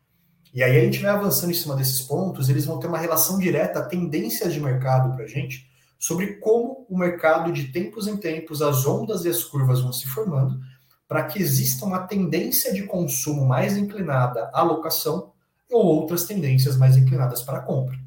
E 0.53 0.61
aí 0.61 0.77
a 0.77 0.83
gente 0.83 0.99
vai 0.99 1.11
avançando 1.11 1.51
em 1.51 1.55
cima 1.55 1.75
desses 1.75 2.01
pontos, 2.01 2.49
eles 2.49 2.65
vão 2.65 2.79
ter 2.79 2.87
uma 2.87 2.97
relação 2.97 3.39
direta, 3.39 3.81
tendências 3.81 4.53
de 4.53 4.59
mercado 4.59 5.15
para 5.15 5.23
a 5.23 5.27
gente, 5.27 5.69
sobre 5.97 6.35
como 6.37 6.85
o 6.89 6.97
mercado, 6.97 7.53
de 7.53 7.71
tempos 7.71 8.07
em 8.07 8.17
tempos, 8.17 8.61
as 8.61 8.85
ondas 8.85 9.23
e 9.23 9.29
as 9.29 9.43
curvas 9.43 9.81
vão 9.81 9.93
se 9.93 10.07
formando, 10.07 10.59
para 11.07 11.23
que 11.23 11.41
exista 11.41 11.85
uma 11.85 11.99
tendência 12.07 12.73
de 12.73 12.83
consumo 12.83 13.45
mais 13.45 13.77
inclinada 13.77 14.49
à 14.53 14.61
locação 14.63 15.31
ou 15.69 15.85
outras 15.85 16.25
tendências 16.25 16.75
mais 16.75 16.97
inclinadas 16.97 17.41
para 17.41 17.59
a 17.59 17.61
compra. 17.61 17.97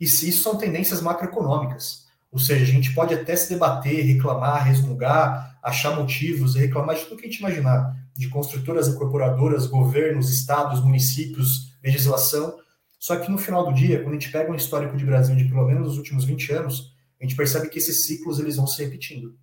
E 0.00 0.06
se 0.06 0.28
isso 0.28 0.42
são 0.42 0.56
tendências 0.56 1.00
macroeconômicas, 1.00 1.99
ou 2.30 2.38
seja, 2.38 2.62
a 2.62 2.66
gente 2.66 2.94
pode 2.94 3.12
até 3.12 3.34
se 3.34 3.48
debater, 3.48 4.04
reclamar, 4.04 4.64
resmungar, 4.64 5.58
achar 5.62 5.96
motivos 5.96 6.54
reclamar 6.54 6.96
de 6.96 7.04
tudo 7.04 7.16
que 7.16 7.26
a 7.26 7.30
gente 7.30 7.40
imaginar, 7.40 7.94
de 8.14 8.28
construtoras 8.28 8.88
incorporadoras, 8.88 9.66
governos, 9.66 10.30
estados, 10.30 10.82
municípios, 10.82 11.74
legislação. 11.82 12.56
Só 12.98 13.16
que 13.16 13.30
no 13.30 13.38
final 13.38 13.64
do 13.64 13.72
dia, 13.72 14.00
quando 14.02 14.10
a 14.10 14.18
gente 14.18 14.30
pega 14.30 14.50
um 14.50 14.54
histórico 14.54 14.96
de 14.96 15.04
Brasil 15.04 15.34
de 15.34 15.44
pelo 15.44 15.66
menos 15.66 15.92
os 15.92 15.98
últimos 15.98 16.24
20 16.24 16.52
anos, 16.52 16.94
a 17.20 17.24
gente 17.24 17.36
percebe 17.36 17.68
que 17.68 17.78
esses 17.78 18.06
ciclos 18.06 18.38
eles 18.38 18.56
vão 18.56 18.66
se 18.66 18.82
repetindo. 18.82 19.36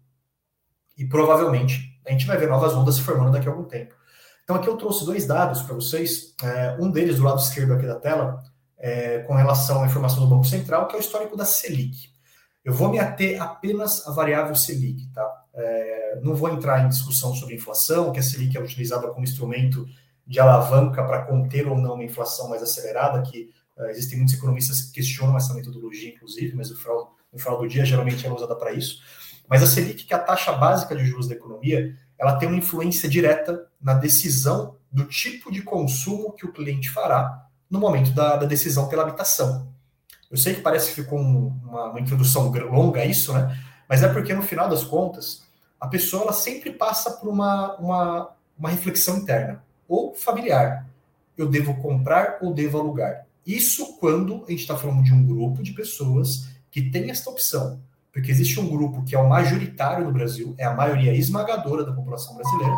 E 0.98 1.06
provavelmente 1.06 2.00
a 2.06 2.12
gente 2.12 2.26
vai 2.26 2.38
ver 2.38 2.48
novas 2.48 2.74
ondas 2.74 2.96
se 2.96 3.02
formando 3.02 3.32
daqui 3.32 3.48
a 3.48 3.52
algum 3.52 3.66
tempo. 3.66 3.94
Então 4.44 4.56
aqui 4.56 4.68
eu 4.68 4.78
trouxe 4.78 5.06
dois 5.06 5.28
dados 5.28 5.62
para 5.62 5.76
vocês. 5.76 6.34
É, 6.42 6.78
um 6.80 6.90
deles 6.90 7.18
do 7.18 7.24
lado 7.24 7.40
esquerdo 7.40 7.74
aqui 7.74 7.86
da 7.86 8.00
tela, 8.00 8.42
é, 8.78 9.20
com 9.20 9.34
relação 9.34 9.84
à 9.84 9.86
informação 9.86 10.24
do 10.24 10.30
Banco 10.30 10.46
Central, 10.46 10.88
que 10.88 10.96
é 10.96 11.00
o 11.00 11.02
histórico 11.02 11.36
da 11.36 11.46
Selic. 11.46 12.17
Eu 12.68 12.74
vou 12.74 12.90
me 12.90 13.00
ater 13.00 13.42
apenas 13.42 14.06
à 14.06 14.12
variável 14.12 14.54
Selic, 14.54 15.08
tá? 15.14 15.46
É, 15.54 16.20
não 16.22 16.36
vou 16.36 16.50
entrar 16.50 16.84
em 16.84 16.90
discussão 16.90 17.34
sobre 17.34 17.56
inflação, 17.56 18.12
que 18.12 18.20
a 18.20 18.22
Selic 18.22 18.58
é 18.58 18.62
utilizada 18.62 19.08
como 19.08 19.24
instrumento 19.24 19.88
de 20.26 20.38
alavanca 20.38 21.02
para 21.02 21.22
conter 21.22 21.66
ou 21.66 21.78
não 21.78 21.94
uma 21.94 22.04
inflação 22.04 22.50
mais 22.50 22.62
acelerada, 22.62 23.22
que 23.22 23.52
uh, 23.78 23.86
existem 23.86 24.18
muitos 24.18 24.36
economistas 24.36 24.82
que 24.82 24.96
questionam 24.96 25.38
essa 25.38 25.54
metodologia, 25.54 26.10
inclusive, 26.10 26.58
mas 26.58 26.70
no 26.70 26.76
final, 26.76 27.16
no 27.32 27.40
final 27.40 27.58
do 27.58 27.70
dia 27.70 27.86
geralmente 27.86 28.26
ela 28.26 28.36
é 28.36 28.38
usada 28.38 28.54
para 28.58 28.74
isso. 28.74 29.02
Mas 29.48 29.64
a 29.64 29.66
Selic, 29.66 30.04
que 30.04 30.14
é 30.14 30.18
a 30.18 30.20
taxa 30.20 30.52
básica 30.52 30.94
de 30.94 31.06
juros 31.06 31.30
da 31.30 31.36
economia, 31.36 31.96
ela 32.20 32.36
tem 32.36 32.50
uma 32.50 32.58
influência 32.58 33.08
direta 33.08 33.66
na 33.80 33.94
decisão 33.94 34.76
do 34.92 35.06
tipo 35.06 35.54
de 35.54 35.62
consumo 35.62 36.34
que 36.34 36.46
o 36.46 36.52
cliente 36.52 36.90
fará 36.90 37.48
no 37.70 37.80
momento 37.80 38.12
da, 38.12 38.36
da 38.36 38.46
decisão 38.46 38.90
pela 38.90 39.04
habitação. 39.04 39.77
Eu 40.30 40.38
sei 40.38 40.56
que 40.56 40.62
parece 40.62 40.90
que 40.90 41.02
ficou 41.02 41.20
uma, 41.20 41.86
uma, 41.92 42.00
introdução 42.00 42.52
longa 42.52 43.06
isso, 43.06 43.34
né? 43.34 43.58
Mas 43.88 44.04
é 44.04 44.12
porque 44.12 44.34
no 44.34 44.42
final 44.42 44.70
das 44.70 44.84
contas, 44.84 45.44
a 45.80 45.88
pessoa 45.88 46.24
ela 46.24 46.34
sempre 46.34 46.72
passa 46.72 47.12
por 47.12 47.30
uma, 47.30 47.76
uma, 47.78 48.36
uma 48.58 48.70
reflexão 48.70 49.18
interna 49.18 49.64
ou 49.88 50.14
familiar. 50.14 50.86
Eu 51.38 51.48
devo 51.48 51.76
comprar 51.76 52.40
ou 52.42 52.54
devo 52.54 52.78
alugar? 52.78 53.26
Isso 53.46 53.98
quando 54.00 54.44
a 54.46 54.52
gente 54.52 54.62
está 54.62 54.76
falando 54.76 55.04
de 55.04 55.14
um 55.14 55.26
grupo 55.26 55.64
de 55.64 55.72
pessoas 55.72 56.50
que 56.70 56.82
tem 56.82 57.10
esta 57.10 57.30
opção. 57.30 57.80
Porque 58.12 58.32
existe 58.32 58.60
um 58.60 58.68
grupo 58.68 59.04
que 59.04 59.16
é 59.16 59.20
o 59.20 59.30
majoritário 59.30 60.04
no 60.04 60.12
Brasil, 60.12 60.54
é 60.58 60.66
a 60.66 60.74
maioria 60.74 61.14
esmagadora 61.14 61.86
da 61.86 61.94
população 61.94 62.36
brasileira, 62.36 62.76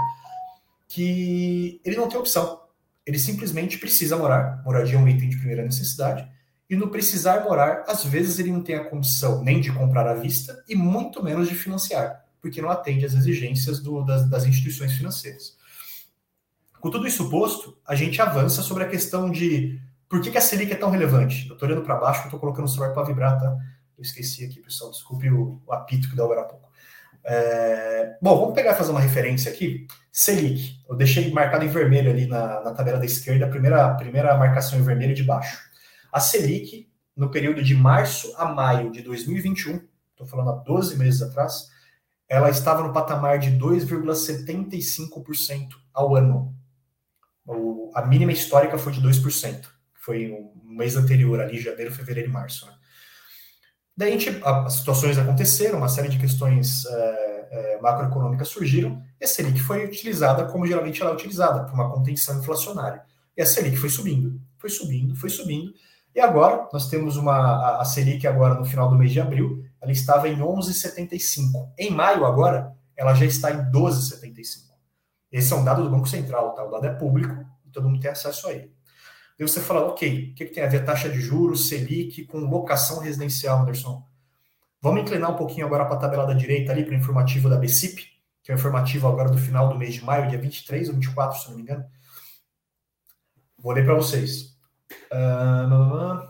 que 0.88 1.82
ele 1.84 1.96
não 1.96 2.10
tem 2.10 2.20
opção. 2.20 2.62
Ele 3.06 3.18
simplesmente 3.18 3.78
precisa 3.78 4.18
morar. 4.18 4.62
Moradia 4.64 4.98
é 4.98 5.02
um 5.02 5.08
item 5.08 5.30
de 5.30 5.38
primeira 5.38 5.64
necessidade 5.64 6.30
e 6.70 6.76
no 6.76 6.90
precisar 6.90 7.44
morar, 7.44 7.84
às 7.88 8.06
vezes 8.06 8.38
ele 8.38 8.52
não 8.52 8.62
tem 8.62 8.76
a 8.76 8.84
condição 8.84 9.44
nem 9.44 9.60
de 9.60 9.72
comprar 9.72 10.08
à 10.08 10.14
vista 10.14 10.64
e 10.68 10.76
muito 10.76 11.24
menos 11.24 11.50
de 11.50 11.56
financiar, 11.56 12.24
porque 12.40 12.62
não 12.62 12.70
atende 12.70 13.06
às 13.06 13.14
exigências 13.14 13.80
do, 13.80 14.04
das, 14.04 14.30
das, 14.30 14.46
instituições 14.46 14.94
financeiras. 14.94 15.58
Com 16.80 16.92
tudo 16.92 17.08
isso 17.08 17.30
posto, 17.30 17.76
a 17.86 17.96
gente 17.96 18.22
avança 18.22 18.62
sobre 18.62 18.84
a 18.84 18.88
questão 18.88 19.32
de 19.32 19.82
por 20.08 20.22
que, 20.22 20.30
que 20.30 20.38
a 20.38 20.42
Selic 20.42 20.72
é 20.72 20.76
tão 20.76 20.92
relevante. 20.92 21.48
Eu 21.48 21.54
estou 21.54 21.68
olhando 21.68 21.84
para 21.84 21.96
baixo, 21.96 22.26
estou 22.26 22.40
colocando 22.40 22.66
o 22.66 22.68
celular 22.68 22.94
para 22.94 23.04
vibrar, 23.04 23.40
tá? 23.40 23.58
Eu 23.98 24.04
esqueci 24.04 24.46
aqui, 24.46 24.62
pessoal, 24.62 24.92
desculpe 24.92 25.30
o, 25.30 25.60
o 25.66 25.74
apito 25.74 26.08
que 26.08 26.16
deu 26.16 26.26
agora 26.26 26.42
há 26.42 26.46
pouco. 26.46 26.70
É... 27.26 28.16
Bom, 28.22 28.40
vamos 28.40 28.56
pegar 28.56 28.74
e 28.74 28.76
fazer 28.76 28.92
uma 28.92 29.02
referência 29.02 29.52
aqui. 29.52 29.88
Selic, 30.12 30.80
eu 30.88 30.96
deixei 30.96 31.32
marcado 31.32 31.66
em 31.66 31.68
vermelho 31.68 32.10
ali 32.10 32.28
na, 32.28 32.62
na 32.62 32.74
tabela 32.74 33.00
da 33.00 33.06
esquerda, 33.06 33.46
a 33.46 33.50
primeira, 33.50 33.90
primeira 33.96 34.38
marcação 34.38 34.80
em 34.80 34.84
vermelho 34.84 35.14
de 35.14 35.24
baixo. 35.24 35.69
A 36.12 36.20
Selic, 36.20 36.90
no 37.16 37.30
período 37.30 37.64
de 37.64 37.76
março 37.76 38.34
a 38.38 38.46
maio 38.46 38.92
de 38.92 39.02
2021, 39.02 39.88
estou 40.12 40.28
falando 40.28 40.50
há 40.52 40.56
12 40.56 40.98
meses 40.98 41.22
atrás, 41.22 41.70
ela 42.28 42.50
estava 42.50 42.84
no 42.84 42.92
patamar 42.94 43.40
de 43.40 43.52
2,75% 43.52 45.70
ao 45.94 46.16
ano. 46.16 46.56
O, 47.46 47.92
a 47.96 48.06
mínima 48.06 48.32
histórica 48.32 48.78
foi 48.78 48.94
de 48.94 49.02
2%, 49.02 49.62
que 49.62 50.00
foi 50.00 50.32
o 50.32 50.54
mês 50.64 50.96
anterior, 50.96 51.42
ali, 51.42 51.60
janeiro, 51.60 51.92
fevereiro 51.92 52.30
e 52.30 52.32
março. 52.32 52.68
Né? 52.68 52.74
Daí 53.98 54.14
a 54.14 54.18
gente, 54.18 54.30
as 54.44 54.74
situações 54.74 55.18
aconteceram, 55.18 55.80
uma 55.80 55.90
série 55.90 56.08
de 56.08 56.18
questões 56.18 56.86
é, 56.86 57.48
é, 57.52 57.80
macroeconômicas 57.82 58.48
surgiram, 58.48 59.04
e 59.20 59.26
a 59.26 59.28
Selic 59.28 59.60
foi 59.60 59.86
utilizada 59.86 60.46
como 60.46 60.66
geralmente 60.66 61.02
ela 61.02 61.12
é 61.12 61.14
utilizada, 61.14 61.66
para 61.66 61.74
uma 61.74 61.92
contenção 61.92 62.40
inflacionária. 62.40 63.04
E 63.36 63.42
a 63.42 63.46
Selic 63.46 63.76
foi 63.76 63.90
subindo, 63.90 64.40
foi 64.58 64.70
subindo, 64.70 65.14
foi 65.16 65.30
subindo, 65.30 65.74
e 66.20 66.22
agora, 66.22 66.68
nós 66.74 66.90
temos 66.90 67.16
uma, 67.16 67.80
a 67.80 67.86
Selic 67.86 68.28
agora 68.28 68.54
no 68.56 68.66
final 68.66 68.90
do 68.90 68.98
mês 68.98 69.14
de 69.14 69.22
abril, 69.22 69.64
ela 69.80 69.90
estava 69.90 70.28
em 70.28 70.38
11,75. 70.40 71.72
Em 71.78 71.92
maio 71.92 72.26
agora, 72.26 72.76
ela 72.94 73.14
já 73.14 73.26
está 73.26 73.50
em 73.52 73.72
12,75. 73.72 74.70
Esse 75.32 75.54
é 75.54 75.56
um 75.56 75.64
dado 75.64 75.82
do 75.82 75.90
Banco 75.90 76.10
Central, 76.10 76.54
tá? 76.54 76.66
O 76.66 76.72
dado 76.72 76.88
é 76.88 76.94
público 76.94 77.34
e 77.66 77.70
todo 77.70 77.88
mundo 77.88 78.02
tem 78.02 78.12
acesso 78.12 78.50
a 78.50 78.52
ele. 78.52 78.70
E 79.40 79.48
você 79.48 79.62
fala, 79.62 79.86
ok, 79.86 80.32
o 80.32 80.36
que, 80.36 80.46
que 80.48 80.54
tem 80.54 80.62
a 80.62 80.68
ver 80.68 80.84
taxa 80.84 81.08
de 81.08 81.22
juros, 81.22 81.70
Selic, 81.70 82.26
com 82.26 82.40
locação 82.40 83.00
residencial, 83.00 83.62
Anderson? 83.62 84.04
Vamos 84.82 85.04
inclinar 85.04 85.32
um 85.32 85.38
pouquinho 85.38 85.66
agora 85.68 85.86
para 85.86 85.96
a 85.96 86.00
tabela 86.00 86.28
da 86.28 86.34
direita 86.34 86.74
ali, 86.74 86.84
para 86.84 86.96
o 86.96 86.98
informativo 86.98 87.50
da 87.50 87.56
BCIP, 87.56 88.06
que 88.44 88.52
é 88.52 88.56
o 88.56 88.58
informativo 88.58 89.08
agora 89.08 89.30
do 89.30 89.38
final 89.38 89.70
do 89.70 89.78
mês 89.78 89.94
de 89.94 90.04
maio, 90.04 90.28
dia 90.28 90.38
23 90.38 90.90
ou 90.90 90.96
24, 90.96 91.40
se 91.40 91.48
não 91.48 91.56
me 91.56 91.62
engano. 91.62 91.86
Vou 93.58 93.72
ler 93.72 93.86
para 93.86 93.96
vocês. 93.96 94.59
Uh, 95.12 96.28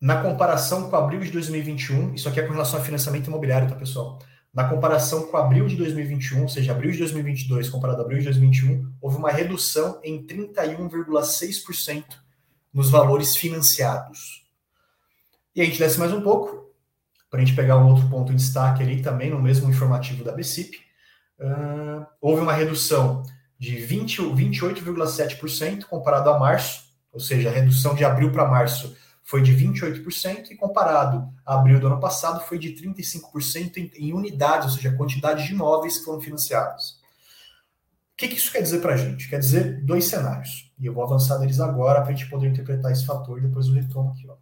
na 0.00 0.20
comparação 0.20 0.90
com 0.90 0.96
abril 0.96 1.20
de 1.20 1.30
2021, 1.30 2.14
isso 2.14 2.28
aqui 2.28 2.40
é 2.40 2.42
com 2.42 2.52
relação 2.52 2.80
a 2.80 2.82
financiamento 2.82 3.28
imobiliário, 3.28 3.68
tá, 3.68 3.76
pessoal? 3.76 4.18
Na 4.52 4.68
comparação 4.68 5.28
com 5.28 5.36
abril 5.36 5.66
de 5.66 5.76
2021, 5.76 6.42
ou 6.42 6.48
seja, 6.48 6.72
abril 6.72 6.90
de 6.90 6.98
2022 6.98 7.70
comparado 7.70 8.02
a 8.02 8.04
abril 8.04 8.18
de 8.18 8.24
2021, 8.24 8.92
houve 9.00 9.16
uma 9.16 9.30
redução 9.30 10.00
em 10.02 10.26
31,6% 10.26 12.04
nos 12.74 12.90
valores 12.90 13.36
financiados. 13.36 14.44
E 15.54 15.62
a 15.62 15.64
gente 15.64 15.78
desce 15.78 15.98
mais 15.98 16.12
um 16.12 16.20
pouco, 16.20 16.70
para 17.30 17.40
a 17.40 17.44
gente 17.44 17.56
pegar 17.56 17.78
um 17.78 17.88
outro 17.88 18.08
ponto 18.10 18.32
em 18.32 18.36
destaque 18.36 18.82
ali 18.82 19.00
também, 19.00 19.30
no 19.30 19.40
mesmo 19.40 19.70
informativo 19.70 20.24
da 20.24 20.32
BCIP. 20.32 20.78
Uh, 21.38 22.04
houve 22.20 22.42
uma 22.42 22.52
redução 22.52 23.22
de 23.58 23.76
28,7% 23.76 25.84
comparado 25.84 26.28
a 26.28 26.38
março, 26.38 26.91
ou 27.12 27.20
seja, 27.20 27.50
a 27.50 27.52
redução 27.52 27.94
de 27.94 28.04
abril 28.04 28.32
para 28.32 28.48
março 28.48 28.96
foi 29.22 29.42
de 29.42 29.54
28%, 29.54 30.50
e 30.50 30.56
comparado 30.56 31.32
a 31.46 31.54
abril 31.54 31.78
do 31.78 31.86
ano 31.86 32.00
passado, 32.00 32.44
foi 32.44 32.58
de 32.58 32.70
35% 32.70 33.92
em, 33.96 34.12
unidades, 34.12 34.68
ou 34.68 34.74
seja, 34.74 34.90
a 34.90 34.96
quantidade 34.96 35.46
de 35.46 35.52
imóveis 35.52 35.98
que 35.98 36.04
foram 36.04 36.20
financiados. 36.20 37.00
O 38.12 38.16
que, 38.16 38.28
que 38.28 38.36
isso 38.36 38.52
quer 38.52 38.62
dizer 38.62 38.80
para 38.80 38.94
a 38.94 38.96
gente? 38.96 39.28
Quer 39.28 39.38
dizer 39.38 39.82
dois 39.84 40.04
cenários. 40.06 40.70
E 40.78 40.86
eu 40.86 40.92
vou 40.92 41.02
avançar 41.02 41.38
neles 41.38 41.60
agora 41.60 42.02
para 42.02 42.12
a 42.12 42.14
gente 42.14 42.28
poder 42.28 42.48
interpretar 42.48 42.92
esse 42.92 43.06
fator 43.06 43.38
e 43.38 43.42
depois 43.42 43.66
eu 43.66 43.74
retorno 43.74 44.10
aqui. 44.10 44.28
Ó. 44.28 44.34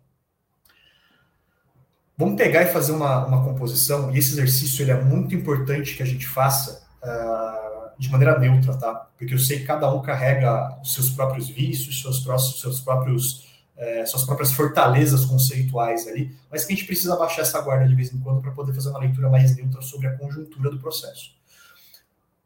Vamos 2.16 2.36
pegar 2.36 2.62
e 2.62 2.72
fazer 2.72 2.92
uma, 2.92 3.26
uma 3.26 3.44
composição, 3.44 4.10
e 4.10 4.18
esse 4.18 4.32
exercício 4.32 4.82
ele 4.82 4.90
é 4.90 5.00
muito 5.02 5.34
importante 5.34 5.96
que 5.96 6.02
a 6.02 6.06
gente 6.06 6.26
faça. 6.26 6.86
Uh, 7.02 7.69
de 8.00 8.10
maneira 8.10 8.38
neutra, 8.38 8.74
tá? 8.74 8.94
Porque 9.18 9.34
eu 9.34 9.38
sei 9.38 9.58
que 9.58 9.66
cada 9.66 9.92
um 9.92 10.00
carrega 10.00 10.80
os 10.80 10.94
seus 10.94 11.10
próprios 11.10 11.50
vícios, 11.50 12.00
seus, 12.00 12.20
próximos, 12.20 12.58
seus 12.58 12.80
próprios, 12.80 13.46
é, 13.76 14.06
suas 14.06 14.24
próprias 14.24 14.52
fortalezas 14.52 15.26
conceituais 15.26 16.08
ali, 16.08 16.34
mas 16.50 16.64
que 16.64 16.72
a 16.72 16.76
gente 16.76 16.86
precisa 16.86 17.14
baixar 17.14 17.42
essa 17.42 17.60
guarda 17.60 17.86
de 17.86 17.94
vez 17.94 18.10
em 18.10 18.18
quando 18.18 18.40
para 18.40 18.52
poder 18.52 18.72
fazer 18.72 18.88
uma 18.88 19.00
leitura 19.00 19.28
mais 19.28 19.54
neutra 19.54 19.82
sobre 19.82 20.06
a 20.06 20.16
conjuntura 20.16 20.70
do 20.70 20.78
processo. 20.78 21.34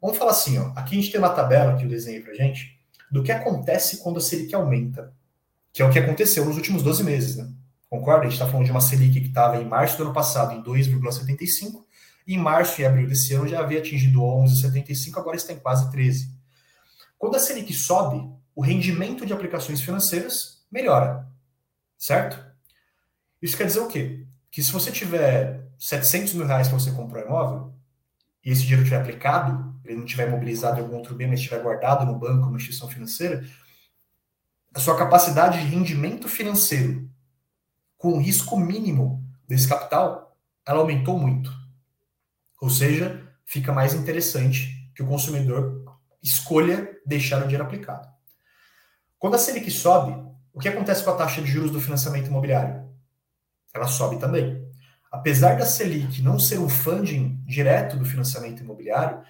Vamos 0.02 0.18
falar 0.18 0.32
assim, 0.32 0.58
ó. 0.58 0.72
Aqui 0.74 0.98
a 0.98 1.00
gente 1.00 1.12
tem 1.12 1.20
uma 1.20 1.30
tabela 1.30 1.76
que 1.76 1.84
eu 1.84 1.88
desenhei 1.88 2.20
para 2.20 2.34
gente 2.34 2.76
do 3.08 3.22
que 3.22 3.30
acontece 3.30 3.98
quando 3.98 4.16
a 4.16 4.20
Selic 4.20 4.52
aumenta, 4.56 5.14
que 5.72 5.82
é 5.82 5.84
o 5.84 5.90
que 5.90 6.00
aconteceu 6.00 6.44
nos 6.44 6.56
últimos 6.56 6.82
12 6.82 7.04
meses, 7.04 7.36
né? 7.36 7.48
Concorda? 7.88 8.22
A 8.22 8.24
gente 8.24 8.32
está 8.32 8.46
falando 8.46 8.64
de 8.66 8.72
uma 8.72 8.80
Selic 8.80 9.20
que 9.20 9.28
estava 9.28 9.62
em 9.62 9.64
março 9.64 9.96
do 9.98 10.02
ano 10.02 10.12
passado 10.12 10.52
em 10.52 10.64
2,75, 10.64 11.44
e 11.44 11.84
em 12.26 12.38
março 12.38 12.80
e 12.80 12.86
abril 12.86 13.06
desse 13.06 13.34
ano 13.34 13.48
já 13.48 13.60
havia 13.60 13.78
atingido 13.78 14.20
11,75, 14.20 15.18
agora 15.18 15.36
está 15.36 15.52
em 15.52 15.58
quase 15.58 15.90
13. 15.90 16.32
Quando 17.18 17.36
a 17.36 17.38
Selic 17.38 17.72
sobe, 17.72 18.28
o 18.54 18.62
rendimento 18.62 19.26
de 19.26 19.32
aplicações 19.32 19.80
financeiras 19.80 20.64
melhora, 20.70 21.28
certo? 21.98 22.42
Isso 23.40 23.56
quer 23.56 23.66
dizer 23.66 23.80
o 23.80 23.88
quê? 23.88 24.26
Que 24.50 24.62
se 24.62 24.72
você 24.72 24.90
tiver 24.90 25.68
700 25.78 26.34
mil 26.34 26.46
reais 26.46 26.68
para 26.68 26.78
você 26.78 26.92
comprar 26.92 27.24
um 27.24 27.26
imóvel, 27.26 27.74
e 28.44 28.50
esse 28.50 28.62
dinheiro 28.62 28.82
estiver 28.82 29.00
aplicado, 29.00 29.74
ele 29.84 29.96
não 29.96 30.04
estiver 30.04 30.30
mobilizado 30.30 30.78
em 30.78 30.82
algum 30.82 30.96
outro 30.96 31.14
bem, 31.14 31.26
mas 31.26 31.40
estiver 31.40 31.62
guardado 31.62 32.06
no 32.06 32.18
banco, 32.18 32.46
numa 32.46 32.56
instituição 32.56 32.88
financeira, 32.88 33.44
a 34.74 34.80
sua 34.80 34.96
capacidade 34.96 35.60
de 35.60 35.66
rendimento 35.66 36.28
financeiro 36.28 37.08
com 37.96 38.20
risco 38.20 38.56
mínimo 38.58 39.24
desse 39.46 39.68
capital, 39.68 40.36
ela 40.66 40.80
aumentou 40.80 41.18
muito. 41.18 41.50
Ou 42.60 42.70
seja, 42.70 43.26
fica 43.44 43.72
mais 43.72 43.94
interessante 43.94 44.90
que 44.94 45.02
o 45.02 45.06
consumidor 45.06 45.84
escolha 46.22 46.96
deixar 47.04 47.38
o 47.38 47.42
dinheiro 47.42 47.64
aplicado. 47.64 48.08
Quando 49.18 49.34
a 49.34 49.38
Selic 49.38 49.70
sobe, 49.70 50.12
o 50.52 50.60
que 50.60 50.68
acontece 50.68 51.02
com 51.02 51.10
a 51.10 51.16
taxa 51.16 51.42
de 51.42 51.50
juros 51.50 51.70
do 51.70 51.80
financiamento 51.80 52.28
imobiliário? 52.28 52.88
Ela 53.74 53.86
sobe 53.86 54.18
também. 54.18 54.64
Apesar 55.10 55.56
da 55.56 55.66
Selic 55.66 56.22
não 56.22 56.38
ser 56.38 56.58
um 56.58 56.68
funding 56.68 57.42
direto 57.46 57.96
do 57.96 58.04
financiamento 58.04 58.62
imobiliário, 58.62 59.22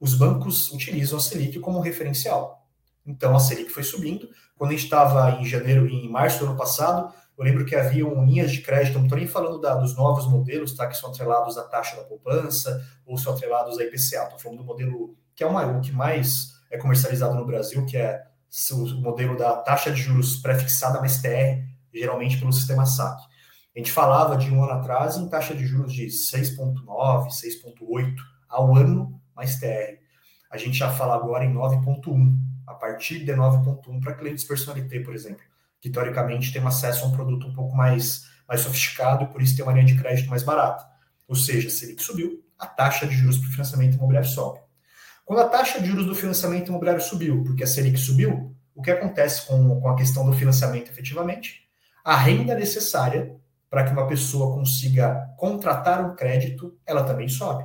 os 0.00 0.14
bancos 0.14 0.70
utilizam 0.72 1.18
a 1.18 1.20
Selic 1.20 1.58
como 1.60 1.80
referencial. 1.80 2.68
Então 3.06 3.34
a 3.34 3.40
Selic 3.40 3.70
foi 3.70 3.82
subindo. 3.82 4.28
Quando 4.56 4.70
a 4.70 4.74
gente 4.74 4.84
estava 4.84 5.40
em 5.40 5.44
janeiro 5.44 5.86
e 5.86 5.94
em 5.94 6.08
março 6.08 6.40
do 6.40 6.46
ano 6.46 6.56
passado, 6.56 7.12
eu 7.42 7.44
lembro 7.44 7.64
que 7.64 7.74
haviam 7.74 8.24
linhas 8.24 8.52
de 8.52 8.62
crédito, 8.62 8.94
não 8.94 9.02
estou 9.02 9.18
nem 9.18 9.26
falando 9.26 9.60
da, 9.60 9.74
dos 9.74 9.96
novos 9.96 10.28
modelos, 10.28 10.74
tá, 10.74 10.86
que 10.86 10.96
são 10.96 11.10
atrelados 11.10 11.58
à 11.58 11.64
taxa 11.64 11.96
da 11.96 12.04
poupança 12.04 12.80
ou 13.04 13.18
são 13.18 13.34
atrelados 13.34 13.80
à 13.80 13.82
IPCA. 13.82 14.22
Estou 14.22 14.38
falando 14.38 14.58
do 14.58 14.64
modelo 14.64 15.16
que 15.34 15.42
é 15.42 15.46
o, 15.46 15.52
maior, 15.52 15.80
que 15.80 15.90
mais 15.90 16.52
é 16.70 16.78
comercializado 16.78 17.34
no 17.34 17.44
Brasil, 17.44 17.84
que 17.84 17.96
é 17.96 18.22
o 18.70 19.00
modelo 19.00 19.36
da 19.36 19.56
taxa 19.56 19.90
de 19.90 20.00
juros 20.00 20.36
pré-fixada 20.36 21.00
mais 21.00 21.20
TR, 21.20 21.66
geralmente 21.92 22.38
pelo 22.38 22.52
sistema 22.52 22.86
SAC. 22.86 23.18
A 23.74 23.78
gente 23.78 23.90
falava 23.90 24.36
de 24.36 24.48
um 24.54 24.62
ano 24.62 24.74
atrás 24.74 25.16
em 25.16 25.28
taxa 25.28 25.52
de 25.52 25.66
juros 25.66 25.92
de 25.92 26.06
6,9, 26.06 27.26
6,8 27.26 28.14
ao 28.48 28.76
ano 28.76 29.20
mais 29.34 29.58
TR. 29.58 29.98
A 30.48 30.56
gente 30.56 30.78
já 30.78 30.92
fala 30.92 31.16
agora 31.16 31.44
em 31.44 31.52
9,1, 31.52 32.36
a 32.68 32.74
partir 32.74 33.24
de 33.24 33.32
9,1 33.32 34.00
para 34.00 34.14
clientes 34.14 34.44
personalité, 34.44 35.00
por 35.00 35.12
exemplo 35.12 35.51
que 35.82 35.90
teoricamente 35.90 36.52
tem 36.52 36.64
acesso 36.64 37.04
a 37.04 37.08
um 37.08 37.12
produto 37.12 37.48
um 37.48 37.52
pouco 37.52 37.76
mais, 37.76 38.24
mais 38.48 38.60
sofisticado 38.60 39.24
e 39.24 39.26
por 39.26 39.42
isso 39.42 39.56
tem 39.56 39.64
uma 39.64 39.72
linha 39.72 39.84
de 39.84 40.00
crédito 40.00 40.30
mais 40.30 40.44
barata. 40.44 40.86
Ou 41.26 41.34
seja, 41.34 41.68
se 41.68 41.84
ele 41.84 42.00
subiu, 42.00 42.40
a 42.56 42.66
taxa 42.66 43.04
de 43.04 43.16
juros 43.16 43.36
para 43.36 43.48
o 43.48 43.50
financiamento 43.50 43.96
imobiliário 43.96 44.28
sobe. 44.28 44.60
Quando 45.24 45.40
a 45.40 45.48
taxa 45.48 45.80
de 45.80 45.88
juros 45.88 46.06
do 46.06 46.14
financiamento 46.14 46.68
imobiliário 46.68 47.02
subiu, 47.02 47.42
porque 47.42 47.64
a 47.64 47.66
Selic 47.66 47.98
subiu, 47.98 48.54
o 48.72 48.80
que 48.80 48.92
acontece 48.92 49.44
com, 49.46 49.80
com 49.80 49.88
a 49.88 49.96
questão 49.96 50.24
do 50.24 50.32
financiamento 50.32 50.88
efetivamente? 50.88 51.68
A 52.04 52.16
renda 52.16 52.54
necessária 52.54 53.34
para 53.68 53.82
que 53.82 53.92
uma 53.92 54.06
pessoa 54.06 54.54
consiga 54.54 55.34
contratar 55.36 56.04
um 56.04 56.14
crédito, 56.14 56.78
ela 56.86 57.02
também 57.02 57.28
sobe. 57.28 57.64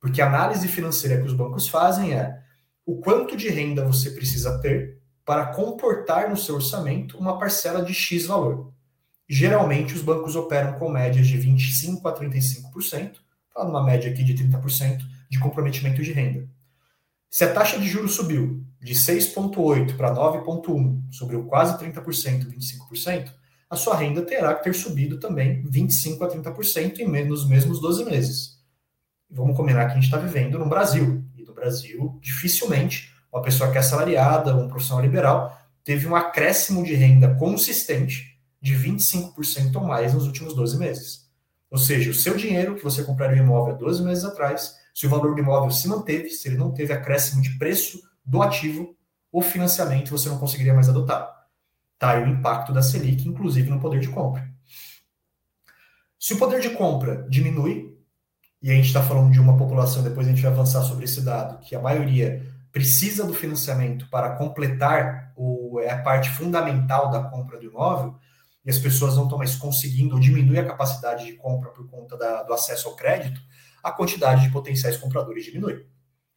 Porque 0.00 0.22
a 0.22 0.26
análise 0.26 0.68
financeira 0.68 1.18
que 1.20 1.26
os 1.26 1.34
bancos 1.34 1.66
fazem 1.66 2.14
é 2.14 2.40
o 2.86 3.00
quanto 3.00 3.36
de 3.36 3.48
renda 3.48 3.84
você 3.84 4.10
precisa 4.10 4.60
ter 4.60 5.01
para 5.24 5.46
comportar 5.46 6.28
no 6.28 6.36
seu 6.36 6.56
orçamento 6.56 7.16
uma 7.18 7.38
parcela 7.38 7.84
de 7.84 7.94
X 7.94 8.26
valor. 8.26 8.72
Geralmente, 9.28 9.94
os 9.94 10.02
bancos 10.02 10.36
operam 10.36 10.78
com 10.78 10.90
médias 10.90 11.26
de 11.26 11.38
25% 11.38 12.00
a 12.04 12.12
35%, 12.12 13.16
falando 13.52 13.70
uma 13.70 13.84
média 13.84 14.10
aqui 14.10 14.24
de 14.24 14.34
30% 14.34 14.98
de 15.30 15.38
comprometimento 15.38 16.02
de 16.02 16.12
renda. 16.12 16.48
Se 17.30 17.44
a 17.44 17.52
taxa 17.52 17.78
de 17.78 17.88
juros 17.88 18.14
subiu 18.14 18.62
de 18.80 18.94
6,8% 18.94 19.96
para 19.96 20.14
9,1%, 20.14 21.02
subiu 21.10 21.44
quase 21.44 21.78
30%, 21.78 22.46
25%, 22.46 23.32
a 23.70 23.76
sua 23.76 23.96
renda 23.96 24.20
terá 24.20 24.54
que 24.54 24.64
ter 24.64 24.74
subido 24.74 25.18
também 25.18 25.62
25% 25.64 26.20
a 26.20 26.28
30% 26.28 26.98
em 26.98 27.24
nos 27.24 27.48
mesmos 27.48 27.80
12 27.80 28.04
meses. 28.04 28.58
Vamos 29.30 29.56
combinar 29.56 29.86
que 29.86 29.92
a 29.92 29.94
gente 29.94 30.04
está 30.04 30.18
vivendo 30.18 30.58
no 30.58 30.68
Brasil. 30.68 31.24
E 31.34 31.42
no 31.42 31.54
Brasil, 31.54 32.18
dificilmente 32.20 33.11
uma 33.32 33.42
pessoa 33.42 33.70
que 33.70 33.76
é 33.76 33.80
assalariada, 33.80 34.54
um 34.54 34.68
profissional 34.68 35.02
liberal, 35.02 35.58
teve 35.82 36.06
um 36.06 36.14
acréscimo 36.14 36.84
de 36.84 36.94
renda 36.94 37.34
consistente 37.34 38.38
de 38.60 38.74
25% 38.76 39.74
ou 39.74 39.84
mais 39.84 40.14
nos 40.14 40.26
últimos 40.26 40.54
12 40.54 40.78
meses. 40.78 41.28
Ou 41.70 41.78
seja, 41.78 42.10
o 42.10 42.14
seu 42.14 42.36
dinheiro 42.36 42.76
que 42.76 42.84
você 42.84 43.02
compraria 43.02 43.42
um 43.42 43.46
imóvel 43.46 43.74
há 43.74 43.78
12 43.78 44.02
meses 44.04 44.24
atrás, 44.24 44.76
se 44.94 45.06
o 45.06 45.10
valor 45.10 45.34
do 45.34 45.40
imóvel 45.40 45.70
se 45.70 45.88
manteve, 45.88 46.28
se 46.28 46.46
ele 46.46 46.58
não 46.58 46.70
teve 46.70 46.92
acréscimo 46.92 47.40
de 47.40 47.58
preço 47.58 48.00
do 48.24 48.42
ativo, 48.42 48.94
o 49.32 49.40
financiamento 49.40 50.10
você 50.10 50.28
não 50.28 50.38
conseguiria 50.38 50.74
mais 50.74 50.88
adotar. 50.88 51.26
Tá 51.98 52.10
aí 52.10 52.22
o 52.22 52.28
impacto 52.28 52.72
da 52.72 52.82
Selic, 52.82 53.26
inclusive 53.26 53.70
no 53.70 53.80
poder 53.80 54.00
de 54.00 54.08
compra. 54.08 54.46
Se 56.18 56.34
o 56.34 56.38
poder 56.38 56.60
de 56.60 56.70
compra 56.70 57.26
diminui, 57.28 57.96
e 58.62 58.70
a 58.70 58.74
gente 58.74 58.86
está 58.86 59.02
falando 59.02 59.32
de 59.32 59.40
uma 59.40 59.56
população, 59.56 60.02
depois 60.04 60.26
a 60.26 60.30
gente 60.30 60.42
vai 60.42 60.52
avançar 60.52 60.82
sobre 60.82 61.04
esse 61.04 61.22
dado, 61.22 61.58
que 61.60 61.74
a 61.74 61.80
maioria 61.80 62.46
precisa 62.72 63.24
do 63.24 63.34
financiamento 63.34 64.08
para 64.08 64.34
completar 64.36 65.32
o, 65.36 65.78
é 65.80 65.90
a 65.90 66.02
parte 66.02 66.30
fundamental 66.30 67.10
da 67.10 67.22
compra 67.22 67.58
do 67.58 67.66
imóvel, 67.66 68.16
e 68.64 68.70
as 68.70 68.78
pessoas 68.78 69.16
não 69.16 69.24
estão 69.24 69.38
mais 69.38 69.54
conseguindo 69.56 70.14
ou 70.14 70.20
diminui 70.20 70.58
a 70.58 70.64
capacidade 70.64 71.26
de 71.26 71.34
compra 71.34 71.70
por 71.70 71.86
conta 71.88 72.16
da, 72.16 72.42
do 72.42 72.54
acesso 72.54 72.88
ao 72.88 72.96
crédito, 72.96 73.40
a 73.82 73.90
quantidade 73.90 74.42
de 74.42 74.50
potenciais 74.50 74.96
compradores 74.96 75.44
diminui. 75.44 75.84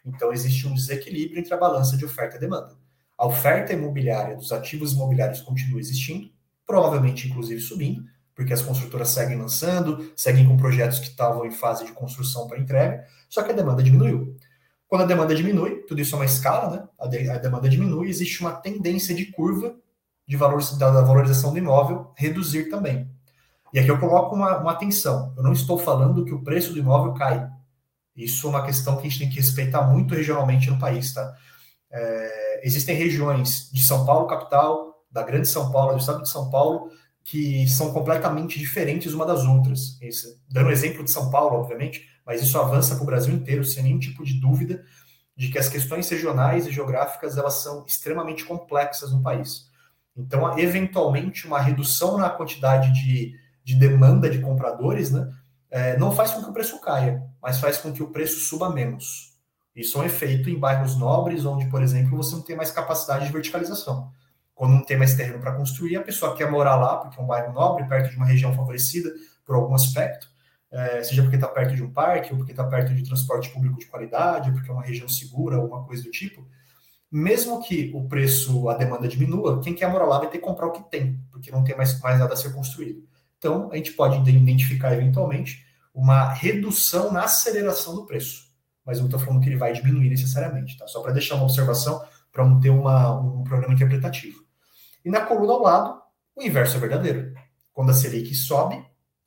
Então, 0.04 0.34
existe 0.34 0.68
um 0.68 0.74
desequilíbrio 0.74 1.40
entre 1.40 1.54
a 1.54 1.58
balança 1.58 1.96
de 1.96 2.04
oferta 2.04 2.36
e 2.38 2.40
demanda. 2.40 2.76
A 3.18 3.26
oferta 3.26 3.74
imobiliária 3.74 4.36
dos 4.36 4.52
ativos 4.52 4.94
imobiliários 4.94 5.42
continua 5.42 5.80
existindo, 5.80 6.30
provavelmente 6.66 7.28
inclusive 7.28 7.62
subindo, 7.62 8.04
porque 8.36 8.52
as 8.52 8.62
construtoras 8.62 9.10
seguem 9.10 9.38
lançando, 9.38 10.12
seguem 10.16 10.46
com 10.46 10.58
projetos 10.58 11.00
que 11.00 11.08
estavam 11.08 11.46
em 11.46 11.52
fase 11.52 11.86
de 11.86 11.94
construção 11.94 12.48
para 12.48 12.60
entrega, 12.60 13.06
só 13.30 13.42
que 13.42 13.52
a 13.52 13.56
demanda 13.56 13.82
diminuiu. 13.82 14.36
Quando 14.88 15.02
a 15.02 15.06
demanda 15.06 15.36
diminui, 15.36 15.82
tudo 15.88 16.02
isso 16.02 16.16
é 16.16 16.20
uma 16.20 16.26
escala, 16.26 16.70
né? 16.70 16.88
A, 17.00 17.08
de, 17.08 17.30
a 17.30 17.38
demanda 17.38 17.68
diminui, 17.68 18.08
existe 18.08 18.42
uma 18.42 18.54
tendência 18.54 19.16
de 19.16 19.26
curva 19.28 19.76
de 20.28 20.38
valor, 20.38 20.62
da, 20.78 21.02
valorização 21.02 21.52
do 21.52 21.58
imóvel 21.58 22.12
reduzir 22.16 22.70
também. 22.70 23.10
E 23.74 23.80
aqui 23.80 23.90
eu 23.90 24.00
coloco 24.00 24.36
uma, 24.36 24.58
uma 24.58 24.72
atenção. 24.72 25.34
Eu 25.36 25.44
não 25.44 25.54
estou 25.54 25.78
falando 25.78 26.24
que 26.24 26.34
o 26.34 26.42
preço 26.42 26.74
do 26.74 26.80
imóvel 26.80 27.14
cai. 27.14 27.50
Isso 28.16 28.48
é 28.48 28.50
uma 28.50 28.66
questão 28.66 28.96
que 28.96 29.02
a 29.06 29.10
gente 29.10 29.20
tem 29.20 29.30
que 29.30 29.36
respeitar 29.36 29.82
muito 29.82 30.16
regionalmente 30.16 30.70
no 30.70 30.80
país, 30.80 31.14
tá? 31.14 31.36
É, 31.92 32.62
existem 32.66 32.96
regiões 32.96 33.70
de 33.72 33.84
São 33.84 34.06
Paulo, 34.06 34.28
capital, 34.28 35.04
da 35.12 35.24
Grande 35.24 35.48
São 35.48 35.72
Paulo, 35.72 35.94
do 35.94 36.00
estado 36.00 36.22
de 36.22 36.30
São 36.30 36.50
Paulo, 36.50 36.90
que 37.24 37.68
são 37.68 37.92
completamente 37.92 38.60
diferentes 38.60 39.14
uma 39.14 39.26
das 39.26 39.44
outras. 39.44 39.98
Esse, 40.02 40.40
dando 40.50 40.72
exemplo 40.72 41.04
de 41.04 41.12
São 41.12 41.30
Paulo, 41.30 41.58
obviamente, 41.58 42.08
mas 42.26 42.42
isso 42.42 42.58
avança 42.58 42.96
para 42.96 43.04
o 43.04 43.06
Brasil 43.06 43.34
inteiro, 43.34 43.64
sem 43.64 43.84
nenhum 43.84 44.00
tipo 44.00 44.24
de 44.24 44.40
dúvida 44.40 44.84
de 45.36 45.50
que 45.50 45.58
as 45.58 45.68
questões 45.68 46.10
regionais 46.10 46.66
e 46.66 46.72
geográficas 46.72 47.38
elas 47.38 47.56
são 47.56 47.86
extremamente 47.86 48.46
complexas 48.46 49.12
no 49.12 49.22
país. 49.22 49.70
Então, 50.16 50.58
eventualmente, 50.58 51.46
uma 51.46 51.60
redução 51.60 52.18
na 52.18 52.30
quantidade 52.30 52.94
de, 52.94 53.38
de 53.64 53.76
demanda 53.76 54.30
de 54.30 54.40
compradores 54.40 55.12
né, 55.12 55.30
é, 55.70 55.98
não 55.98 56.12
faz 56.12 56.32
com 56.32 56.42
que 56.42 56.50
o 56.50 56.54
preço 56.54 56.80
caia, 56.80 57.22
mas 57.42 57.60
faz 57.60 57.78
com 57.78 57.92
que 57.92 58.02
o 58.02 58.12
preço 58.12 58.40
suba 58.40 58.70
menos. 58.70 59.36
Isso 59.76 59.98
é 59.98 60.02
um 60.02 60.06
efeito 60.06 60.50
em 60.50 60.58
bairros 60.58 60.96
nobres, 60.96 61.46
onde, 61.46 61.66
por 61.66 61.84
exemplo, 61.84 62.16
você 62.16 62.34
não 62.34 62.42
tem 62.42 62.56
mais 62.56 62.72
capacidade 62.72 63.26
de 63.26 63.34
verticalização. 63.34 64.10
Quando 64.54 64.72
não 64.72 64.86
tem 64.86 64.96
mais 64.96 65.16
terreno 65.16 65.40
para 65.40 65.52
construir, 65.52 65.98
a 65.98 66.02
pessoa 66.02 66.34
quer 66.34 66.50
morar 66.50 66.78
lá, 66.78 66.96
porque 66.96 67.20
é 67.20 67.22
um 67.22 67.28
bairro 67.28 67.52
nobre, 67.52 67.86
perto 67.86 68.10
de 68.10 68.16
uma 68.16 68.26
região 68.26 68.56
favorecida 68.56 69.12
por 69.46 69.58
algum 69.58 69.76
aspecto, 69.76 70.30
é, 70.76 71.02
seja 71.04 71.22
porque 71.22 71.38
está 71.38 71.48
perto 71.48 71.74
de 71.74 71.82
um 71.82 71.90
parque, 71.90 72.32
ou 72.32 72.38
porque 72.38 72.52
está 72.52 72.66
perto 72.66 72.94
de 72.94 73.02
transporte 73.04 73.50
público 73.50 73.80
de 73.80 73.86
qualidade, 73.86 74.50
ou 74.50 74.56
porque 74.56 74.70
é 74.70 74.74
uma 74.74 74.84
região 74.84 75.08
segura, 75.08 75.56
alguma 75.56 75.86
coisa 75.86 76.04
do 76.04 76.12
tipo, 76.12 76.46
mesmo 77.10 77.64
que 77.64 77.92
o 77.94 78.10
preço, 78.10 78.68
a 78.68 78.74
demanda 78.74 79.08
diminua, 79.08 79.62
quem 79.62 79.74
quer 79.74 79.88
morar 79.88 80.06
lá 80.06 80.20
vai 80.20 80.30
ter 80.30 80.40
que 80.40 80.44
comprar 80.44 80.68
o 80.68 80.72
que 80.72 80.84
tem, 80.92 81.18
porque 81.32 81.50
não 81.50 81.64
tem 81.64 81.78
mais, 81.78 81.98
mais 82.02 82.20
nada 82.20 82.34
a 82.34 82.38
ser 82.38 82.54
construído. 82.54 83.08
Então, 83.38 83.72
a 83.72 83.78
gente 83.78 83.94
pode 83.94 84.18
identificar 84.30 84.92
eventualmente 84.94 85.66
uma 85.94 86.34
redução 86.34 87.10
na 87.10 87.24
aceleração 87.24 87.96
do 87.96 88.06
preço, 88.06 88.52
mas 88.86 88.98
não 89.00 89.06
estou 89.06 89.20
falando 89.20 89.42
que 89.42 89.48
ele 89.48 89.56
vai 89.56 89.72
diminuir 89.72 90.10
necessariamente, 90.10 90.78
tá? 90.78 90.88
Só 90.88 91.02
para 91.02 91.14
deixar 91.14 91.36
uma 91.36 91.46
observação, 91.46 92.04
para 92.34 92.46
não 92.46 92.60
ter 92.60 92.70
uma, 92.70 93.18
um 93.18 93.46
problema 93.46 93.74
interpretativo. 93.74 94.44
E 95.06 95.10
na 95.10 95.22
coluna 95.22 95.54
ao 95.54 95.62
lado, 95.62 96.02
o 96.36 96.44
inverso 96.44 96.76
é 96.76 96.80
verdadeiro. 96.82 97.34
Quando 97.72 97.92
a 97.92 97.94
Selic 97.94 98.36
sobe, 98.36 98.84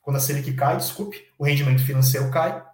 quando 0.09 0.17
a 0.17 0.21
Selic 0.21 0.55
cai, 0.55 0.79
desculpe, 0.79 1.23
o 1.39 1.45
rendimento 1.45 1.83
financeiro 1.83 2.31
cai. 2.31 2.65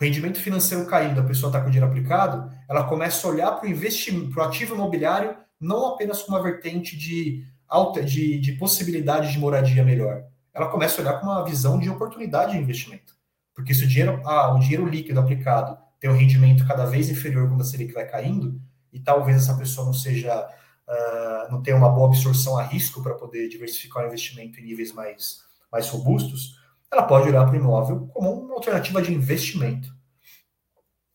O 0.00 0.04
rendimento 0.04 0.38
financeiro 0.38 0.86
caindo, 0.86 1.20
a 1.20 1.24
pessoa 1.24 1.48
está 1.48 1.60
com 1.60 1.68
dinheiro 1.68 1.90
aplicado, 1.90 2.48
ela 2.68 2.84
começa 2.84 3.26
a 3.26 3.30
olhar 3.30 3.50
para 3.50 3.66
o 3.66 3.68
investimento, 3.68 4.30
para 4.30 4.44
o 4.44 4.46
ativo 4.46 4.76
imobiliário, 4.76 5.36
não 5.60 5.88
apenas 5.88 6.22
com 6.22 6.30
uma 6.30 6.40
vertente 6.40 6.96
de 6.96 7.44
alta, 7.66 8.00
de, 8.00 8.38
de 8.38 8.52
possibilidade 8.52 9.32
de 9.32 9.40
moradia 9.40 9.82
melhor. 9.82 10.22
ela 10.54 10.68
começa 10.68 11.00
a 11.00 11.04
olhar 11.04 11.18
com 11.18 11.26
uma 11.26 11.44
visão 11.44 11.80
de 11.80 11.90
oportunidade 11.90 12.52
de 12.52 12.58
investimento. 12.58 13.16
Porque 13.52 13.74
se 13.74 13.82
o 13.82 13.88
dinheiro, 13.88 14.22
ah, 14.24 14.54
o 14.54 14.60
dinheiro 14.60 14.86
líquido 14.86 15.18
aplicado 15.18 15.76
tem 15.98 16.08
um 16.08 16.16
rendimento 16.16 16.64
cada 16.64 16.84
vez 16.84 17.08
inferior 17.10 17.48
quando 17.48 17.62
a 17.62 17.64
Selic 17.64 17.92
vai 17.92 18.06
caindo, 18.06 18.62
e 18.92 19.00
talvez 19.00 19.36
essa 19.38 19.58
pessoa 19.58 19.84
não 19.84 19.94
seja, 19.94 20.48
uh, 20.86 21.50
não 21.50 21.60
tenha 21.60 21.76
uma 21.76 21.88
boa 21.88 22.06
absorção 22.06 22.56
a 22.56 22.62
risco 22.62 23.02
para 23.02 23.14
poder 23.14 23.48
diversificar 23.48 24.04
o 24.04 24.06
investimento 24.06 24.60
em 24.60 24.62
níveis 24.62 24.92
mais, 24.92 25.40
mais 25.72 25.88
robustos, 25.88 26.62
ela 26.94 27.02
pode 27.02 27.28
olhar 27.28 27.44
para 27.44 27.54
o 27.54 27.56
imóvel 27.56 28.08
como 28.12 28.30
uma 28.30 28.54
alternativa 28.54 29.02
de 29.02 29.12
investimento. 29.12 29.92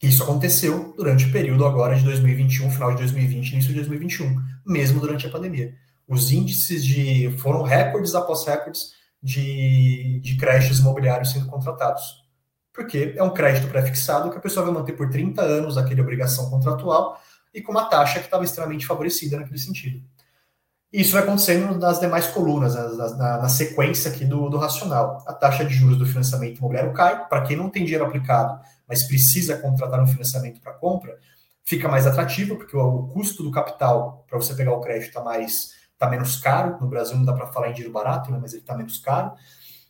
Isso 0.01 0.23
aconteceu 0.23 0.93
durante 0.95 1.25
o 1.25 1.31
período 1.31 1.65
agora 1.65 1.95
de 1.95 2.03
2021, 2.03 2.69
final 2.69 2.91
de 2.91 2.97
2020, 2.97 3.51
início 3.51 3.69
de 3.69 3.75
2021, 3.79 4.35
mesmo 4.65 4.99
durante 4.99 5.25
a 5.25 5.29
pandemia. 5.29 5.73
Os 6.07 6.31
índices 6.31 6.83
de 6.85 7.35
foram 7.37 7.63
recordes 7.63 8.15
após 8.15 8.45
recordes 8.45 8.93
de, 9.21 10.19
de 10.21 10.37
créditos 10.37 10.79
imobiliários 10.79 11.31
sendo 11.31 11.47
contratados. 11.47 12.23
Porque 12.73 13.13
é 13.17 13.23
um 13.23 13.33
crédito 13.33 13.67
pré-fixado 13.67 14.29
que 14.31 14.37
a 14.37 14.41
pessoa 14.41 14.65
vai 14.65 14.73
manter 14.73 14.93
por 14.93 15.09
30 15.09 15.41
anos 15.41 15.77
aquele 15.77 16.01
obrigação 16.01 16.49
contratual 16.49 17.19
e 17.53 17.61
com 17.61 17.71
uma 17.71 17.85
taxa 17.85 18.19
que 18.19 18.25
estava 18.25 18.43
extremamente 18.43 18.85
favorecida 18.85 19.37
naquele 19.37 19.59
sentido. 19.59 20.01
Isso 20.91 21.13
vai 21.13 21.21
acontecendo 21.21 21.77
nas 21.77 21.99
demais 21.99 22.27
colunas, 22.27 22.73
na, 22.73 23.15
na, 23.15 23.37
na 23.37 23.49
sequência 23.49 24.09
aqui 24.09 24.25
do, 24.25 24.49
do, 24.49 24.57
racional. 24.57 25.23
A 25.27 25.33
taxa 25.33 25.63
de 25.63 25.73
juros 25.73 25.97
do 25.97 26.05
financiamento 26.05 26.57
imobiliário 26.57 26.93
cai, 26.93 27.27
para 27.27 27.41
quem 27.41 27.55
não 27.55 27.69
tem 27.69 27.83
dinheiro 27.83 28.05
aplicado, 28.05 28.59
mas 28.87 29.03
precisa 29.03 29.57
contratar 29.57 30.01
um 30.01 30.07
financiamento 30.07 30.59
para 30.59 30.73
compra, 30.73 31.15
fica 31.63 31.87
mais 31.87 32.07
atrativo, 32.07 32.55
porque 32.55 32.75
o, 32.75 32.81
o 32.81 33.07
custo 33.09 33.43
do 33.43 33.51
capital 33.51 34.25
para 34.27 34.39
você 34.39 34.55
pegar 34.55 34.73
o 34.73 34.81
crédito 34.81 35.09
está 35.09 35.23
mais 35.23 35.77
está 35.99 36.09
menos 36.09 36.37
caro. 36.37 36.77
No 36.79 36.87
Brasil 36.87 37.17
não 37.17 37.25
dá 37.25 37.33
para 37.33 37.47
falar 37.47 37.69
em 37.69 37.73
dinheiro 37.73 37.93
barato, 37.93 38.31
né, 38.31 38.39
mas 38.41 38.53
ele 38.53 38.61
está 38.61 38.75
menos 38.75 38.97
caro. 38.97 39.33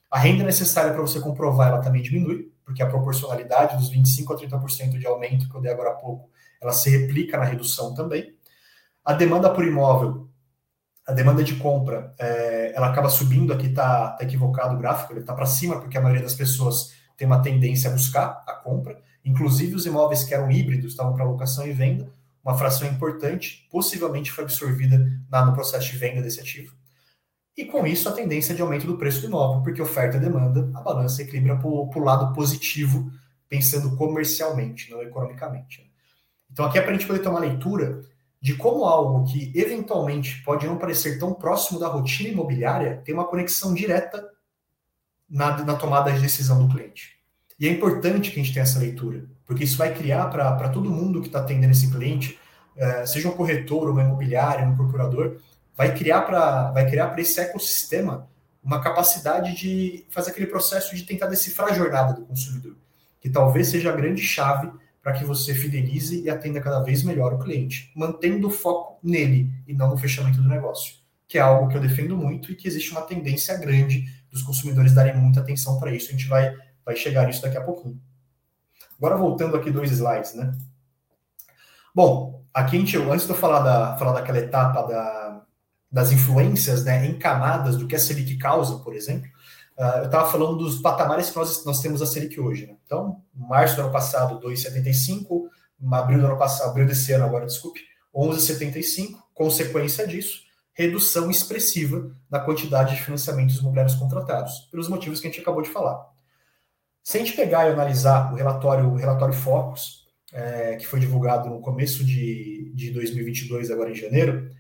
A 0.10 0.18
renda 0.18 0.44
necessária 0.44 0.92
para 0.92 1.02
você 1.02 1.20
comprovar 1.20 1.70
ela 1.70 1.82
também 1.82 2.02
diminui, 2.02 2.52
porque 2.66 2.82
a 2.82 2.88
proporcionalidade 2.88 3.78
dos 3.78 3.92
25% 3.94 4.32
a 4.32 4.60
30% 4.60 4.98
de 4.98 5.06
aumento 5.06 5.48
que 5.48 5.56
eu 5.56 5.62
dei 5.62 5.72
agora 5.72 5.92
há 5.92 5.94
pouco, 5.94 6.30
ela 6.60 6.74
se 6.74 6.90
replica 6.90 7.38
na 7.38 7.46
redução 7.46 7.94
também. 7.94 8.34
A 9.06 9.14
demanda 9.14 9.50
por 9.52 9.64
imóvel 9.64 10.29
a 11.10 11.12
demanda 11.12 11.44
de 11.44 11.56
compra 11.56 12.14
é, 12.20 12.72
ela 12.76 12.88
acaba 12.88 13.10
subindo, 13.10 13.52
aqui 13.52 13.66
está 13.66 14.12
tá 14.12 14.24
equivocado 14.24 14.76
o 14.76 14.78
gráfico, 14.78 15.12
ele 15.12 15.22
está 15.22 15.34
para 15.34 15.48
cima, 15.48 15.80
porque 15.80 15.98
a 15.98 16.02
maioria 16.02 16.22
das 16.22 16.36
pessoas 16.36 16.94
tem 17.18 17.26
uma 17.26 17.42
tendência 17.42 17.90
a 17.90 17.94
buscar 17.94 18.44
a 18.46 18.54
compra, 18.54 19.02
inclusive 19.26 19.74
os 19.74 19.88
imóveis 19.88 20.24
que 20.24 20.36
eram 20.36 20.52
híbridos, 20.52 20.92
estavam 20.92 21.16
para 21.16 21.26
locação 21.26 21.66
e 21.66 21.74
venda, 21.74 22.14
uma 22.44 22.56
fração 22.56 22.88
importante, 22.88 23.68
possivelmente 23.72 24.32
foi 24.32 24.44
absorvida 24.44 25.04
na, 25.32 25.44
no 25.44 25.54
processo 25.54 25.92
de 25.92 25.98
venda 25.98 26.22
desse 26.22 26.40
ativo. 26.40 26.76
E 27.58 27.66
com 27.66 27.88
isso, 27.88 28.08
a 28.08 28.12
tendência 28.12 28.54
de 28.54 28.62
aumento 28.62 28.86
do 28.86 28.96
preço 28.96 29.22
do 29.22 29.28
imóvel, 29.28 29.64
porque 29.64 29.82
oferta 29.82 30.18
e 30.18 30.20
demanda, 30.20 30.70
a 30.76 30.82
balança 30.82 31.24
equilibra 31.24 31.58
para 31.58 31.68
o 31.68 32.04
lado 32.04 32.36
positivo, 32.36 33.12
pensando 33.50 33.98
comercialmente, 33.98 34.92
não 34.92 35.02
economicamente. 35.02 35.92
Então, 36.52 36.66
aqui 36.66 36.78
é 36.78 36.82
para 36.82 36.92
a 36.92 36.94
gente 36.94 37.08
poder 37.08 37.20
ter 37.20 37.30
uma 37.30 37.40
leitura 37.40 38.04
de 38.42 38.56
como 38.56 38.86
algo 38.86 39.26
que 39.26 39.52
eventualmente 39.54 40.42
pode 40.44 40.66
não 40.66 40.78
parecer 40.78 41.20
tão 41.20 41.34
próximo 41.34 41.80
da 41.80 41.88
rotina 41.88 42.30
imobiliária 42.30 43.02
tem 43.04 43.14
uma 43.14 43.28
conexão 43.28 43.74
direta 43.74 44.30
na, 45.30 45.64
na 45.64 45.76
tomada 45.76 46.12
de 46.12 46.22
decisão 46.22 46.66
do 46.66 46.74
cliente. 46.74 47.20
E 47.60 47.68
é 47.68 47.72
importante 47.72 48.32
que 48.32 48.40
a 48.40 48.44
gente 48.44 48.54
tenha 48.54 48.64
essa 48.64 48.80
leitura, 48.80 49.26
porque 49.46 49.66
isso 49.66 49.78
vai 49.78 49.94
criar 49.94 50.28
para 50.28 50.70
todo 50.70 50.90
mundo 50.90 51.20
que 51.20 51.28
está 51.28 51.40
atendendo 51.40 51.74
esse 51.74 51.92
cliente, 51.92 52.40
é, 52.78 53.06
seja 53.06 53.28
um 53.28 53.34
corretor, 53.34 53.90
uma 53.90 54.02
imobiliária, 54.02 54.66
um 54.66 54.76
procurador, 54.76 55.38
vai 55.76 55.94
criar 55.94 56.22
para 56.22 56.72
vai 56.72 56.90
criar 56.90 57.08
para 57.08 57.22
esse 57.22 57.40
ecossistema 57.40 58.30
uma 58.64 58.80
capacidade 58.80 59.56
de 59.56 60.06
fazer 60.10 60.32
aquele 60.32 60.48
processo 60.48 60.96
de 60.96 61.04
tentar 61.04 61.28
decifrar 61.28 61.70
a 61.70 61.74
jornada 61.74 62.14
do 62.14 62.26
consumidor, 62.26 62.76
que 63.20 63.30
talvez 63.30 63.68
seja 63.68 63.90
a 63.90 63.96
grande 63.96 64.22
chave 64.22 64.72
para 65.02 65.14
que 65.14 65.24
você 65.24 65.54
fidelize 65.54 66.22
e 66.22 66.30
atenda 66.30 66.62
cada 66.62 66.82
vez 66.82 67.04
melhor 67.04 67.34
o 67.34 67.40
cliente, 67.40 67.92
mantendo 67.96 68.48
o 68.48 68.52
foco 68.52 69.00
nele 69.02 69.52
e 69.68 69.74
não 69.74 69.90
no 69.90 69.98
fechamento 69.98 70.42
do 70.42 70.48
negócio, 70.48 70.96
que 71.28 71.38
é 71.38 71.42
algo 71.42 71.70
que 71.70 71.78
eu 71.78 71.82
defendo 71.82 72.18
muito 72.18 72.52
e 72.52 72.56
que 72.56 72.68
existe 72.68 72.92
uma 72.92 73.02
tendência 73.02 73.58
grande 73.58 74.06
dos 74.32 74.44
consumidores 74.44 74.94
darem 74.94 75.16
muita 75.16 75.40
atenção 75.40 75.80
para 75.80 75.94
isso. 75.94 76.10
A 76.10 76.12
gente 76.12 76.28
vai, 76.28 76.56
vai 76.86 76.96
chegar 76.96 77.26
nisso 77.26 77.42
daqui 77.42 77.58
a 77.58 77.64
pouquinho. 77.64 78.00
Agora 78.98 79.16
voltando 79.16 79.56
aqui 79.56 79.72
dois 79.72 79.92
slides, 79.92 80.34
né? 80.34 80.54
Bom, 81.96 82.44
aqui 82.54 82.76
a 82.76 82.80
gente, 82.80 82.98
antes 82.98 83.26
de 83.26 83.32
eu 83.32 83.38
falar, 83.38 83.62
da, 83.62 83.98
falar 83.98 84.14
daquela 84.14 84.38
etapa 84.38 84.84
da, 84.84 85.42
das 85.92 86.12
influências 86.12 86.84
né, 86.84 87.06
em 87.06 87.18
camadas 87.18 87.78
do 87.78 87.88
que 87.88 87.96
a 87.96 88.00
Selic 88.00 88.38
causa, 88.38 88.78
por 88.80 88.94
exemplo, 88.94 89.30
eu 89.80 90.06
estava 90.06 90.30
falando 90.30 90.58
dos 90.58 90.82
patamares 90.82 91.30
que 91.30 91.38
nós, 91.38 91.64
nós 91.64 91.80
temos 91.80 92.02
a 92.02 92.06
Selic 92.06 92.38
hoje. 92.40 92.68
Né? 92.68 92.76
Então, 92.86 93.24
março 93.34 93.78
do 93.78 93.84
ano 93.84 93.92
passado, 93.92 94.40
2,75, 94.46 95.44
abril 95.94 96.20
do 96.20 96.26
ano 96.26 96.38
passado, 96.38 96.72
abril 96.72 96.86
desse 96.86 97.14
ano 97.14 97.24
agora, 97.24 97.46
desculpe, 97.46 97.80
11,75. 98.14 99.18
Consequência 99.34 100.06
disso, 100.06 100.42
redução 100.74 101.32
expressiva 101.32 102.12
na 102.30 102.42
quantidade 102.42 102.94
de 102.94 103.02
financiamentos 103.02 103.58
imobiliários 103.58 103.96
contratados, 103.96 104.68
pelos 104.70 104.90
motivos 104.90 105.22
que 105.22 105.28
a 105.28 105.30
gente 105.30 105.40
acabou 105.40 105.62
de 105.62 105.70
falar. 105.70 106.06
Se 107.02 107.18
a 107.18 107.22
gente 107.22 107.38
pegar 107.38 107.70
e 107.70 107.72
analisar 107.72 108.34
o 108.34 108.36
relatório, 108.36 108.86
o 108.90 108.98
relatório 108.98 109.34
Focus, 109.34 110.08
é, 110.34 110.76
que 110.76 110.86
foi 110.86 111.00
divulgado 111.00 111.50
no 111.50 111.62
começo 111.62 112.04
de, 112.04 112.72
de 112.76 112.92
2022, 112.92 113.72
agora 113.72 113.92
em 113.92 113.96
janeiro, 113.96 114.52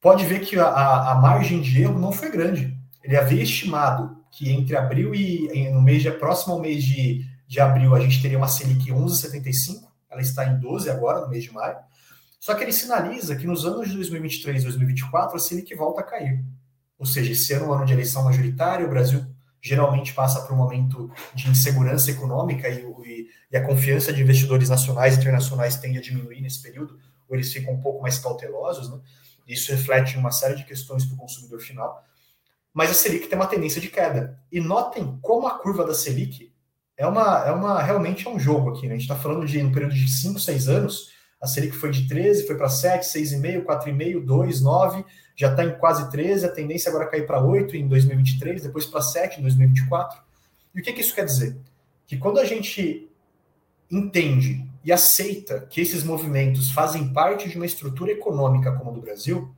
pode 0.00 0.24
ver 0.24 0.40
que 0.40 0.56
a, 0.56 1.10
a 1.10 1.14
margem 1.16 1.60
de 1.60 1.82
erro 1.82 1.98
não 1.98 2.12
foi 2.12 2.30
grande. 2.30 2.78
Ele 3.02 3.16
havia 3.16 3.42
estimado 3.42 4.24
que 4.36 4.50
entre 4.50 4.76
abril 4.76 5.14
e 5.14 5.70
no 5.70 5.80
mês 5.80 6.02
de 6.02 6.10
próximo 6.10 6.52
ao 6.52 6.60
mês 6.60 6.84
de, 6.84 7.24
de 7.48 7.58
abril 7.58 7.94
a 7.94 8.00
gente 8.00 8.20
teria 8.20 8.36
uma 8.36 8.46
Selic 8.46 8.92
11,75, 8.92 9.88
ela 10.10 10.20
está 10.20 10.46
em 10.46 10.60
12 10.60 10.90
agora, 10.90 11.22
no 11.22 11.30
mês 11.30 11.44
de 11.44 11.52
maio. 11.54 11.78
Só 12.38 12.54
que 12.54 12.62
ele 12.62 12.72
sinaliza 12.72 13.34
que 13.34 13.46
nos 13.46 13.64
anos 13.64 13.88
de 13.88 13.94
2023 13.94 14.60
e 14.60 14.64
2024 14.64 15.36
a 15.36 15.38
Selic 15.38 15.74
volta 15.74 16.02
a 16.02 16.04
cair. 16.04 16.44
Ou 16.98 17.06
seja, 17.06 17.32
esse 17.32 17.50
ano 17.54 17.64
é 17.64 17.68
um 17.68 17.72
ano 17.72 17.86
de 17.86 17.94
eleição 17.94 18.24
majoritária, 18.24 18.84
o 18.84 18.90
Brasil 18.90 19.24
geralmente 19.58 20.12
passa 20.12 20.42
por 20.42 20.52
um 20.52 20.56
momento 20.58 21.10
de 21.34 21.48
insegurança 21.48 22.10
econômica 22.10 22.68
e, 22.68 22.84
e, 23.06 23.28
e, 23.50 23.56
a 23.56 23.64
confiança 23.64 24.12
de 24.12 24.20
investidores 24.20 24.68
nacionais 24.68 25.16
e 25.16 25.18
internacionais 25.18 25.76
tende 25.76 25.96
a 25.96 26.02
diminuir 26.02 26.42
nesse 26.42 26.60
período, 26.60 26.98
ou 27.26 27.36
eles 27.36 27.50
ficam 27.50 27.72
um 27.72 27.80
pouco 27.80 28.02
mais 28.02 28.18
cautelosos, 28.18 28.90
né? 28.90 29.00
Isso 29.48 29.72
reflete 29.72 30.18
uma 30.18 30.30
série 30.30 30.56
de 30.56 30.64
questões 30.64 31.06
para 31.06 31.14
o 31.14 31.18
consumidor 31.18 31.60
final 31.60 32.04
mas 32.76 32.90
a 32.90 32.94
Selic 32.94 33.26
tem 33.26 33.38
uma 33.38 33.46
tendência 33.46 33.80
de 33.80 33.88
queda. 33.88 34.38
E 34.52 34.60
notem 34.60 35.18
como 35.22 35.46
a 35.46 35.58
curva 35.58 35.82
da 35.82 35.94
Selic 35.94 36.52
é 36.94 37.06
uma, 37.06 37.42
é 37.46 37.50
uma 37.50 37.82
realmente 37.82 38.26
é 38.26 38.30
um 38.30 38.38
jogo 38.38 38.68
aqui. 38.68 38.82
Né? 38.82 38.92
A 38.92 38.98
gente 38.98 39.10
está 39.10 39.16
falando 39.16 39.46
de 39.46 39.58
um 39.62 39.72
período 39.72 39.94
de 39.94 40.06
5, 40.06 40.38
6 40.38 40.68
anos, 40.68 41.10
a 41.40 41.46
Selic 41.46 41.74
foi 41.74 41.90
de 41.90 42.06
13, 42.06 42.46
foi 42.46 42.54
para 42.54 42.68
7, 42.68 43.02
6,5, 43.06 43.64
4,5, 43.64 44.22
2, 44.22 44.60
9, 44.60 45.04
já 45.34 45.50
está 45.52 45.64
em 45.64 45.78
quase 45.78 46.10
13, 46.10 46.44
a 46.44 46.50
tendência 46.50 46.90
agora 46.90 47.06
é 47.06 47.08
cair 47.08 47.26
para 47.26 47.42
8 47.42 47.74
em 47.76 47.88
2023, 47.88 48.64
depois 48.64 48.84
para 48.84 49.00
7 49.00 49.38
em 49.38 49.42
2024. 49.42 50.20
E 50.74 50.80
o 50.80 50.82
que, 50.82 50.92
que 50.92 51.00
isso 51.00 51.14
quer 51.14 51.24
dizer? 51.24 51.56
Que 52.06 52.18
quando 52.18 52.38
a 52.38 52.44
gente 52.44 53.10
entende 53.90 54.62
e 54.84 54.92
aceita 54.92 55.60
que 55.60 55.80
esses 55.80 56.04
movimentos 56.04 56.70
fazem 56.70 57.10
parte 57.10 57.48
de 57.48 57.56
uma 57.56 57.64
estrutura 57.64 58.12
econômica 58.12 58.70
como 58.72 58.90
a 58.90 58.92
do 58.92 59.00
Brasil, 59.00 59.50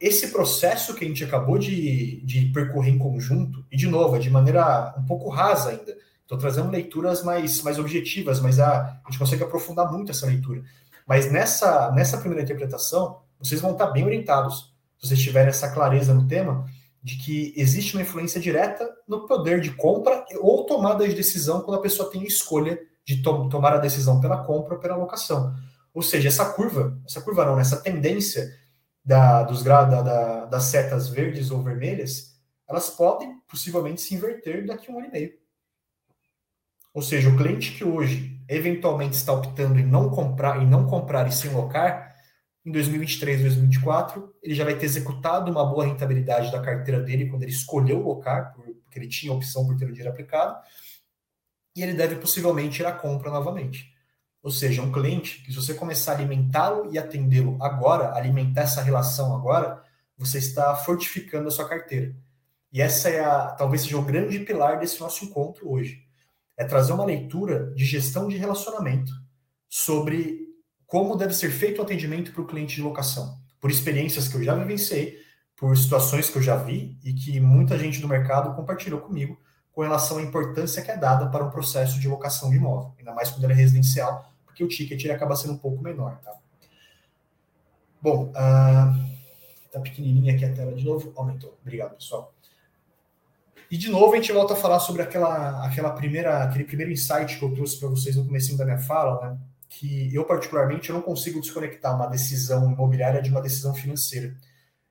esse 0.00 0.28
processo 0.28 0.94
que 0.94 1.04
a 1.04 1.08
gente 1.08 1.24
acabou 1.24 1.58
de, 1.58 2.20
de 2.24 2.46
percorrer 2.46 2.90
em 2.90 2.98
conjunto, 2.98 3.64
e 3.70 3.76
de 3.76 3.86
novo, 3.86 4.16
é 4.16 4.18
de 4.18 4.30
maneira 4.30 4.94
um 4.98 5.04
pouco 5.04 5.28
rasa 5.28 5.70
ainda, 5.70 5.96
estou 6.22 6.36
trazendo 6.36 6.70
leituras 6.70 7.22
mais, 7.22 7.62
mais 7.62 7.78
objetivas, 7.78 8.40
mas 8.40 8.58
a, 8.58 9.00
a 9.04 9.10
gente 9.10 9.18
consegue 9.18 9.42
aprofundar 9.42 9.90
muito 9.90 10.10
essa 10.10 10.26
leitura. 10.26 10.62
Mas 11.06 11.30
nessa, 11.30 11.90
nessa 11.92 12.18
primeira 12.18 12.42
interpretação, 12.42 13.20
vocês 13.38 13.60
vão 13.60 13.72
estar 13.72 13.86
bem 13.86 14.04
orientados, 14.04 14.74
se 14.98 15.08
vocês 15.08 15.20
tiverem 15.20 15.50
essa 15.50 15.70
clareza 15.70 16.12
no 16.12 16.26
tema, 16.26 16.66
de 17.02 17.16
que 17.16 17.54
existe 17.56 17.94
uma 17.94 18.02
influência 18.02 18.40
direta 18.40 18.90
no 19.06 19.26
poder 19.26 19.60
de 19.60 19.70
compra 19.70 20.24
ou 20.40 20.64
tomada 20.66 21.06
de 21.06 21.14
decisão 21.14 21.60
quando 21.60 21.78
a 21.78 21.82
pessoa 21.82 22.10
tem 22.10 22.24
escolha 22.24 22.80
de 23.04 23.22
to 23.22 23.48
tomar 23.48 23.74
a 23.74 23.78
decisão 23.78 24.20
pela 24.20 24.42
compra 24.42 24.74
ou 24.74 24.80
pela 24.80 24.96
locação. 24.96 25.54
Ou 25.94 26.02
seja, 26.02 26.26
essa 26.26 26.44
curva, 26.46 26.98
essa 27.06 27.20
curva 27.20 27.44
não, 27.44 27.60
essa 27.60 27.76
tendência 27.76 28.52
da, 29.06 29.44
dos 29.44 29.62
da, 29.62 29.84
da, 29.84 30.44
das 30.46 30.64
setas 30.64 31.08
verdes 31.08 31.52
ou 31.52 31.62
vermelhas, 31.62 32.36
elas 32.68 32.90
podem 32.90 33.40
possivelmente 33.46 34.00
se 34.00 34.16
inverter 34.16 34.66
daqui 34.66 34.90
a 34.90 34.94
um 34.94 34.98
ano 34.98 35.06
e 35.06 35.12
meio. 35.12 35.32
Ou 36.92 37.00
seja, 37.00 37.28
o 37.28 37.36
cliente 37.36 37.72
que 37.72 37.84
hoje 37.84 38.42
eventualmente 38.48 39.14
está 39.14 39.32
optando 39.32 39.78
em 39.78 39.86
não 39.86 40.10
comprar 40.10 40.60
e 40.60 40.66
não 40.66 40.86
comprar 40.86 41.28
e 41.28 41.32
sim 41.32 41.50
locar, 41.50 42.16
em 42.64 42.72
2023, 42.72 43.42
2024, 43.42 44.34
ele 44.42 44.54
já 44.54 44.64
vai 44.64 44.76
ter 44.76 44.86
executado 44.86 45.48
uma 45.52 45.64
boa 45.64 45.86
rentabilidade 45.86 46.50
da 46.50 46.60
carteira 46.60 47.00
dele 47.00 47.28
quando 47.28 47.44
ele 47.44 47.52
escolheu 47.52 48.00
locar, 48.00 48.52
porque 48.54 48.98
ele 48.98 49.06
tinha 49.06 49.32
opção 49.32 49.64
por 49.64 49.76
ter 49.76 49.84
o 49.84 49.92
dinheiro 49.92 50.10
aplicado, 50.10 50.58
e 51.76 51.82
ele 51.82 51.92
deve 51.92 52.16
possivelmente 52.16 52.82
ir 52.82 52.86
à 52.86 52.92
compra 52.92 53.30
novamente. 53.30 53.95
Ou 54.46 54.52
seja, 54.52 54.80
um 54.80 54.92
cliente 54.92 55.42
que 55.42 55.50
se 55.50 55.56
você 55.56 55.74
começar 55.74 56.12
a 56.12 56.14
alimentá-lo 56.14 56.88
e 56.92 56.96
atendê-lo 56.96 57.58
agora, 57.60 58.14
alimentar 58.14 58.60
essa 58.60 58.80
relação 58.80 59.34
agora, 59.34 59.82
você 60.16 60.38
está 60.38 60.72
fortificando 60.76 61.48
a 61.48 61.50
sua 61.50 61.68
carteira. 61.68 62.14
E 62.72 62.80
essa 62.80 63.08
é 63.08 63.24
a, 63.24 63.46
talvez 63.48 63.82
seja 63.82 63.98
o 63.98 64.02
grande 64.02 64.38
pilar 64.38 64.78
desse 64.78 65.00
nosso 65.00 65.24
encontro 65.24 65.68
hoje. 65.68 66.00
É 66.56 66.64
trazer 66.64 66.92
uma 66.92 67.04
leitura 67.04 67.72
de 67.74 67.84
gestão 67.84 68.28
de 68.28 68.36
relacionamento 68.36 69.10
sobre 69.68 70.46
como 70.86 71.16
deve 71.16 71.34
ser 71.34 71.50
feito 71.50 71.80
o 71.80 71.82
atendimento 71.82 72.30
para 72.30 72.42
o 72.42 72.46
cliente 72.46 72.76
de 72.76 72.82
locação, 72.82 73.36
por 73.60 73.68
experiências 73.68 74.28
que 74.28 74.36
eu 74.36 74.44
já 74.44 74.54
vivenciei, 74.54 75.18
por 75.56 75.76
situações 75.76 76.30
que 76.30 76.38
eu 76.38 76.42
já 76.42 76.54
vi 76.54 76.96
e 77.02 77.12
que 77.12 77.40
muita 77.40 77.76
gente 77.76 78.00
do 78.00 78.06
mercado 78.06 78.54
compartilhou 78.54 79.00
comigo 79.00 79.36
com 79.72 79.82
relação 79.82 80.18
à 80.18 80.22
importância 80.22 80.82
que 80.82 80.90
é 80.92 80.96
dada 80.96 81.28
para 81.30 81.44
um 81.44 81.50
processo 81.50 81.98
de 81.98 82.06
locação 82.06 82.48
de 82.48 82.58
imóvel, 82.58 82.94
ainda 82.96 83.12
mais 83.12 83.28
quando 83.28 83.42
ele 83.42 83.52
é 83.52 83.56
residencial, 83.56 84.35
porque 84.56 84.64
o 84.64 84.68
ticket 84.68 85.04
ele 85.04 85.12
acaba 85.12 85.36
sendo 85.36 85.52
um 85.52 85.58
pouco 85.58 85.82
menor. 85.82 86.18
Tá? 86.24 86.34
Bom, 88.00 88.30
uh, 88.30 89.70
tá 89.70 89.80
pequenininha 89.80 90.34
aqui 90.34 90.46
a 90.46 90.54
tela 90.54 90.72
de 90.72 90.82
novo, 90.82 91.12
aumentou. 91.14 91.58
Obrigado, 91.60 91.94
pessoal. 91.96 92.32
E 93.70 93.76
de 93.76 93.90
novo 93.90 94.14
a 94.14 94.16
gente 94.16 94.32
volta 94.32 94.54
a 94.54 94.56
falar 94.56 94.80
sobre 94.80 95.02
aquela, 95.02 95.66
aquela 95.66 95.90
primeira, 95.90 96.42
aquele 96.44 96.64
primeiro 96.64 96.90
insight 96.90 97.38
que 97.38 97.44
eu 97.44 97.54
trouxe 97.54 97.78
para 97.78 97.90
vocês 97.90 98.16
no 98.16 98.24
começo 98.24 98.56
da 98.56 98.64
minha 98.64 98.78
fala, 98.78 99.28
né? 99.28 99.38
que 99.68 100.14
eu 100.14 100.24
particularmente 100.24 100.88
eu 100.88 100.94
não 100.94 101.02
consigo 101.02 101.40
desconectar 101.40 101.94
uma 101.94 102.06
decisão 102.06 102.72
imobiliária 102.72 103.20
de 103.20 103.28
uma 103.28 103.42
decisão 103.42 103.74
financeira. 103.74 104.34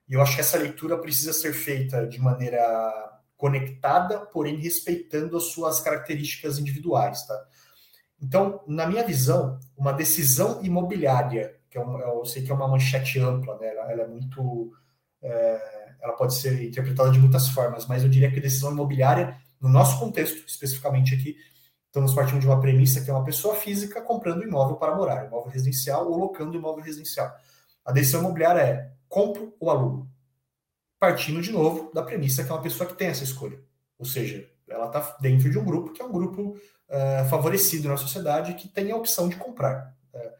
E 0.07 0.13
eu 0.13 0.21
acho 0.21 0.35
que 0.35 0.41
essa 0.41 0.59
leitura 0.59 0.95
precisa 0.99 1.33
ser 1.33 1.53
feita 1.53 2.05
de 2.05 2.19
maneira 2.19 2.61
conectada, 3.35 4.19
porém 4.19 4.57
respeitando 4.57 5.35
as 5.35 5.45
suas 5.45 5.79
características 5.79 6.59
individuais, 6.59 7.25
tá? 7.25 7.47
Então, 8.21 8.61
na 8.67 8.87
minha 8.87 9.03
visão, 9.03 9.59
uma 9.77 9.91
decisão 9.91 10.63
imobiliária, 10.63 11.55
que 11.69 11.77
é 11.77 11.81
uma, 11.81 11.99
eu 11.99 12.25
sei 12.25 12.43
que 12.43 12.51
é 12.51 12.53
uma 12.53 12.67
manchete 12.67 13.19
ampla, 13.19 13.57
né? 13.57 13.67
ela, 13.67 13.91
ela 13.91 14.01
é 14.03 14.07
muito, 14.07 14.71
é, 15.21 15.95
ela 16.01 16.13
pode 16.13 16.35
ser 16.35 16.63
interpretada 16.63 17.11
de 17.11 17.19
muitas 17.19 17.49
formas, 17.49 17.85
mas 17.85 18.03
eu 18.03 18.09
diria 18.09 18.31
que 18.31 18.39
decisão 18.39 18.71
imobiliária, 18.71 19.37
no 19.59 19.69
nosso 19.69 19.99
contexto, 19.99 20.47
especificamente 20.47 21.13
aqui, 21.13 21.37
estamos 21.87 22.13
partindo 22.13 22.39
de 22.39 22.47
uma 22.47 22.59
premissa 22.59 23.01
que 23.01 23.09
é 23.09 23.13
uma 23.13 23.23
pessoa 23.23 23.55
física 23.55 24.01
comprando 24.01 24.43
imóvel 24.43 24.77
para 24.77 24.95
morar, 24.95 25.25
imóvel 25.25 25.51
residencial 25.51 26.09
ou 26.09 26.17
locando 26.17 26.55
imóvel 26.55 26.83
residencial. 26.83 27.33
A 27.83 27.91
decisão 27.91 28.21
imobiliária 28.21 28.61
é 28.61 28.91
compro 29.07 29.53
ou 29.59 29.69
alugo 29.69 30.09
partindo 31.05 31.41
de 31.41 31.51
novo 31.51 31.91
da 31.93 32.01
premissa 32.01 32.43
que 32.43 32.49
é 32.49 32.53
uma 32.53 32.61
pessoa 32.61 32.87
que 32.89 32.95
tem 32.95 33.09
essa 33.09 33.23
escolha. 33.23 33.59
Ou 33.97 34.05
seja, 34.05 34.49
ela 34.69 34.87
está 34.87 35.17
dentro 35.19 35.49
de 35.49 35.57
um 35.57 35.65
grupo 35.65 35.91
que 35.91 36.01
é 36.01 36.05
um 36.05 36.11
grupo 36.11 36.57
uh, 36.89 37.29
favorecido 37.29 37.87
na 37.87 37.97
sociedade 37.97 38.53
que 38.55 38.67
tem 38.67 38.91
a 38.91 38.95
opção 38.95 39.29
de 39.29 39.35
comprar. 39.35 39.95
Uh, 40.13 40.31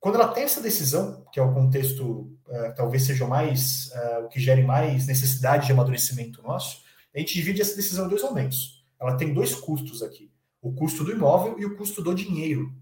quando 0.00 0.16
ela 0.16 0.28
tem 0.28 0.44
essa 0.44 0.60
decisão, 0.60 1.24
que 1.32 1.38
é 1.38 1.42
o 1.42 1.52
contexto, 1.52 2.32
uh, 2.46 2.74
talvez 2.76 3.04
seja 3.04 3.26
mais, 3.26 3.90
o 4.24 4.28
que 4.28 4.40
gere 4.40 4.62
mais 4.62 5.06
necessidade 5.06 5.66
de 5.66 5.72
amadurecimento 5.72 6.42
nosso, 6.42 6.82
a 7.14 7.18
gente 7.18 7.34
divide 7.34 7.60
essa 7.60 7.76
decisão 7.76 8.06
em 8.06 8.08
dois 8.08 8.22
momentos. 8.22 8.84
Ela 9.00 9.16
tem 9.16 9.32
dois 9.32 9.54
custos 9.54 10.02
aqui: 10.02 10.30
o 10.60 10.72
custo 10.72 11.04
do 11.04 11.12
imóvel 11.12 11.58
e 11.58 11.64
o 11.64 11.76
custo 11.76 12.02
do 12.02 12.14
dinheiro. 12.14 12.72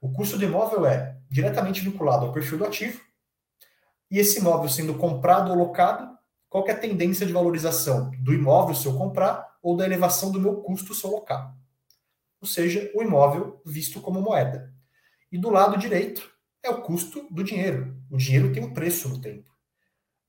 O 0.00 0.12
custo 0.12 0.36
do 0.36 0.44
imóvel 0.44 0.86
é 0.86 1.16
diretamente 1.28 1.80
vinculado 1.80 2.26
ao 2.26 2.32
perfil 2.32 2.58
do 2.58 2.64
ativo, 2.64 3.00
e 4.10 4.18
esse 4.18 4.38
imóvel 4.38 4.68
sendo 4.68 4.94
comprado 4.94 5.50
ou 5.50 5.56
locado, 5.56 6.16
qual 6.48 6.66
é 6.68 6.72
a 6.72 6.78
tendência 6.78 7.26
de 7.26 7.32
valorização 7.32 8.10
do 8.20 8.32
imóvel 8.32 8.74
se 8.74 8.86
eu 8.86 8.96
comprar 8.96 9.55
ou 9.66 9.76
da 9.76 9.84
elevação 9.84 10.30
do 10.30 10.40
meu 10.40 10.58
custo 10.58 10.94
se 10.94 11.04
eu? 11.04 11.52
Ou 12.40 12.46
seja, 12.46 12.88
o 12.94 13.02
imóvel 13.02 13.60
visto 13.66 14.00
como 14.00 14.22
moeda. 14.22 14.72
E 15.32 15.36
do 15.36 15.50
lado 15.50 15.76
direito 15.76 16.30
é 16.62 16.70
o 16.70 16.82
custo 16.82 17.26
do 17.32 17.42
dinheiro. 17.42 17.96
O 18.08 18.16
dinheiro 18.16 18.52
tem 18.52 18.62
um 18.62 18.72
preço 18.72 19.08
no 19.08 19.20
tempo. 19.20 19.50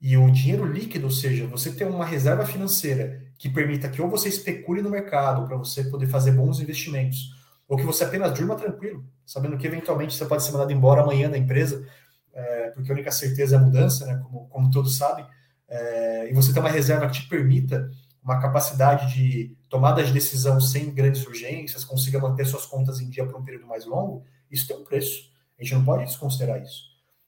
E 0.00 0.16
o 0.16 0.28
dinheiro 0.28 0.66
líquido, 0.66 1.04
ou 1.04 1.12
seja, 1.12 1.46
você 1.46 1.70
ter 1.70 1.84
uma 1.84 2.04
reserva 2.04 2.44
financeira 2.44 3.22
que 3.38 3.48
permita 3.48 3.88
que 3.88 4.02
ou 4.02 4.10
você 4.10 4.28
especule 4.28 4.82
no 4.82 4.90
mercado 4.90 5.46
para 5.46 5.56
você 5.56 5.84
poder 5.84 6.08
fazer 6.08 6.32
bons 6.32 6.58
investimentos, 6.58 7.32
ou 7.68 7.76
que 7.76 7.84
você 7.84 8.02
apenas 8.02 8.36
durma 8.36 8.56
tranquilo, 8.56 9.06
sabendo 9.24 9.56
que 9.56 9.68
eventualmente 9.68 10.16
você 10.16 10.24
pode 10.26 10.42
ser 10.42 10.50
mandado 10.50 10.72
embora 10.72 11.02
amanhã 11.02 11.30
da 11.30 11.38
empresa 11.38 11.86
é, 12.32 12.70
porque 12.70 12.90
a 12.90 12.94
única 12.94 13.12
certeza 13.12 13.54
é 13.54 13.58
a 13.58 13.62
mudança, 13.62 14.04
né, 14.04 14.20
como, 14.24 14.48
como 14.48 14.70
todos 14.70 14.96
sabem, 14.96 15.24
é, 15.68 16.28
e 16.28 16.34
você 16.34 16.52
ter 16.52 16.58
uma 16.58 16.68
reserva 16.68 17.08
que 17.08 17.20
te 17.20 17.28
permita 17.28 17.88
uma 18.28 18.40
capacidade 18.40 19.14
de 19.14 19.56
tomada 19.70 20.04
de 20.04 20.12
decisão 20.12 20.60
sem 20.60 20.92
grandes 20.92 21.26
urgências, 21.26 21.82
consiga 21.82 22.18
manter 22.18 22.44
suas 22.44 22.66
contas 22.66 23.00
em 23.00 23.08
dia 23.08 23.24
por 23.24 23.40
um 23.40 23.42
período 23.42 23.66
mais 23.66 23.86
longo, 23.86 24.22
isso 24.50 24.68
tem 24.68 24.76
um 24.76 24.84
preço. 24.84 25.30
A 25.58 25.62
gente 25.62 25.74
não 25.74 25.84
pode 25.84 26.04
desconsiderar 26.04 26.62
isso. 26.62 26.82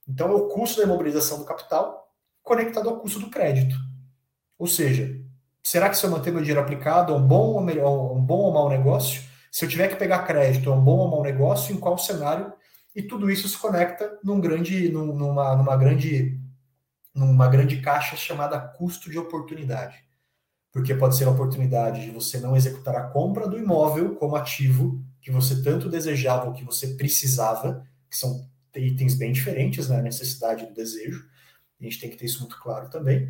Então, 0.07 0.29
é 0.29 0.35
o 0.35 0.49
custo 0.49 0.79
da 0.79 0.85
imobilização 0.85 1.39
do 1.39 1.47
capital 1.47 2.07
conectado 2.43 2.91
ao 2.91 3.01
custo 3.01 3.19
do 3.19 3.31
crédito. 3.31 3.75
Ou 4.59 4.67
seja, 4.67 5.19
será 5.63 5.89
que 5.89 5.97
se 5.97 6.05
eu 6.05 6.11
manter 6.11 6.31
meu 6.31 6.43
dinheiro 6.43 6.61
aplicado 6.61 7.15
é 7.15 7.17
um 7.17 7.27
bom 7.27 7.55
ou, 7.55 7.63
melhor, 7.63 8.13
um 8.15 8.21
bom 8.21 8.41
ou 8.41 8.53
mau 8.53 8.69
negócio? 8.69 9.23
Se 9.51 9.65
eu 9.65 9.69
tiver 9.71 9.89
que 9.89 9.97
pegar 9.97 10.27
crédito, 10.27 10.69
é 10.69 10.75
um 10.75 10.85
bom 10.85 10.99
ou 10.99 11.11
mau 11.11 11.23
negócio? 11.23 11.75
Em 11.75 11.81
qual 11.81 11.97
cenário 11.97 12.53
e 12.95 13.03
tudo 13.03 13.31
isso 13.31 13.49
se 13.49 13.57
conecta 13.57 14.19
num 14.23 14.39
grande, 14.39 14.91
numa, 14.91 15.57
numa 15.57 15.77
grande, 15.79 16.39
numa 17.15 17.49
grande 17.49 17.81
caixa 17.81 18.17
chamada 18.17 18.61
custo 18.61 19.11
de 19.11 19.19
oportunidade. 19.19 20.10
Porque 20.73 20.95
pode 20.95 21.17
ser 21.17 21.25
a 21.25 21.31
oportunidade 21.31 22.03
de 22.03 22.11
você 22.11 22.39
não 22.39 22.57
executar 22.57 22.95
a 22.95 23.09
compra 23.09 23.49
do 23.49 23.59
imóvel 23.59 24.15
como 24.15 24.37
ativo 24.37 25.03
que 25.21 25.31
você 25.31 25.63
tanto 25.63 25.89
desejava 25.89 26.47
ou 26.47 26.53
que 26.53 26.65
você 26.65 26.89
precisava, 26.89 27.85
que 28.09 28.17
são 28.17 28.49
itens 28.75 29.15
bem 29.15 29.33
diferentes, 29.33 29.89
né? 29.89 30.01
Necessidade 30.01 30.67
do 30.67 30.75
desejo. 30.75 31.25
A 31.81 31.85
gente 31.85 32.01
tem 32.01 32.11
que 32.11 32.17
ter 32.17 32.27
isso 32.27 32.41
muito 32.41 32.61
claro 32.61 32.89
também. 32.89 33.29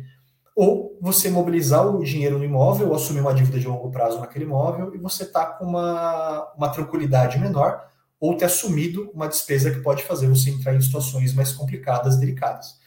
Ou 0.55 0.97
você 1.01 1.29
mobilizar 1.29 1.87
o 1.87 2.03
dinheiro 2.03 2.37
no 2.37 2.43
imóvel, 2.43 2.89
ou 2.89 2.95
assumir 2.95 3.21
uma 3.21 3.33
dívida 3.33 3.59
de 3.59 3.67
longo 3.67 3.89
prazo 3.89 4.19
naquele 4.19 4.45
imóvel, 4.45 4.93
e 4.93 4.97
você 4.97 5.23
está 5.23 5.45
com 5.45 5.65
uma, 5.65 6.51
uma 6.55 6.69
tranquilidade 6.69 7.39
menor, 7.39 7.89
ou 8.19 8.35
ter 8.35 8.45
assumido 8.45 9.09
uma 9.13 9.27
despesa 9.27 9.71
que 9.71 9.79
pode 9.79 10.03
fazer 10.03 10.27
você 10.27 10.51
entrar 10.51 10.75
em 10.75 10.81
situações 10.81 11.33
mais 11.33 11.53
complicadas, 11.53 12.17
delicadas. 12.17 12.79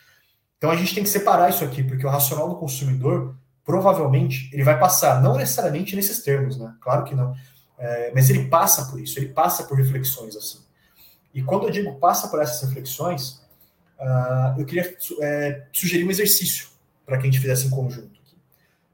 Então 0.59 0.71
a 0.71 0.77
gente 0.77 0.95
tem 0.95 1.03
que 1.03 1.11
separar 1.11 1.51
isso 1.51 1.65
aqui, 1.65 1.83
porque 1.83 2.07
o 2.07 2.11
racional 2.11 2.49
do 2.49 2.57
consumidor 2.57 3.37
provavelmente 3.65 4.51
ele 4.53 4.63
vai 4.63 4.79
passar, 4.79 5.23
não 5.23 5.37
necessariamente 5.37 5.97
nesses 5.97 6.23
termos, 6.23 6.59
né? 6.59 6.75
Claro 6.81 7.05
que 7.05 7.15
não, 7.15 7.35
é, 7.79 8.13
mas 8.15 8.31
ele 8.31 8.49
passa 8.49 8.87
por 8.87 9.01
isso, 9.01 9.19
ele 9.19 9.29
passa 9.29 9.65
por 9.65 9.77
reflexões 9.77 10.37
assim. 10.37 10.59
E 11.33 11.43
quando 11.43 11.65
eu 11.65 11.71
digo 11.71 11.99
passa 11.99 12.29
por 12.29 12.41
essas 12.41 12.69
reflexões, 12.69 13.43
uh, 13.99 14.59
eu 14.59 14.65
queria 14.65 14.97
é, 15.21 15.67
sugerir 15.73 16.05
um 16.05 16.11
exercício 16.11 16.69
para 17.05 17.17
que 17.19 17.23
a 17.23 17.31
gente 17.31 17.41
fizesse 17.41 17.67
em 17.67 17.71
conjunto, 17.71 18.21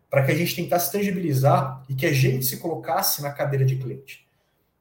para 0.08 0.24
que 0.24 0.32
a 0.32 0.34
gente 0.34 0.56
tentasse 0.56 0.90
tangibilizar 0.90 1.84
e 1.88 1.94
que 1.94 2.06
a 2.06 2.12
gente 2.12 2.46
se 2.46 2.56
colocasse 2.56 3.22
na 3.22 3.30
cadeira 3.30 3.64
de 3.64 3.76
cliente. 3.76 4.26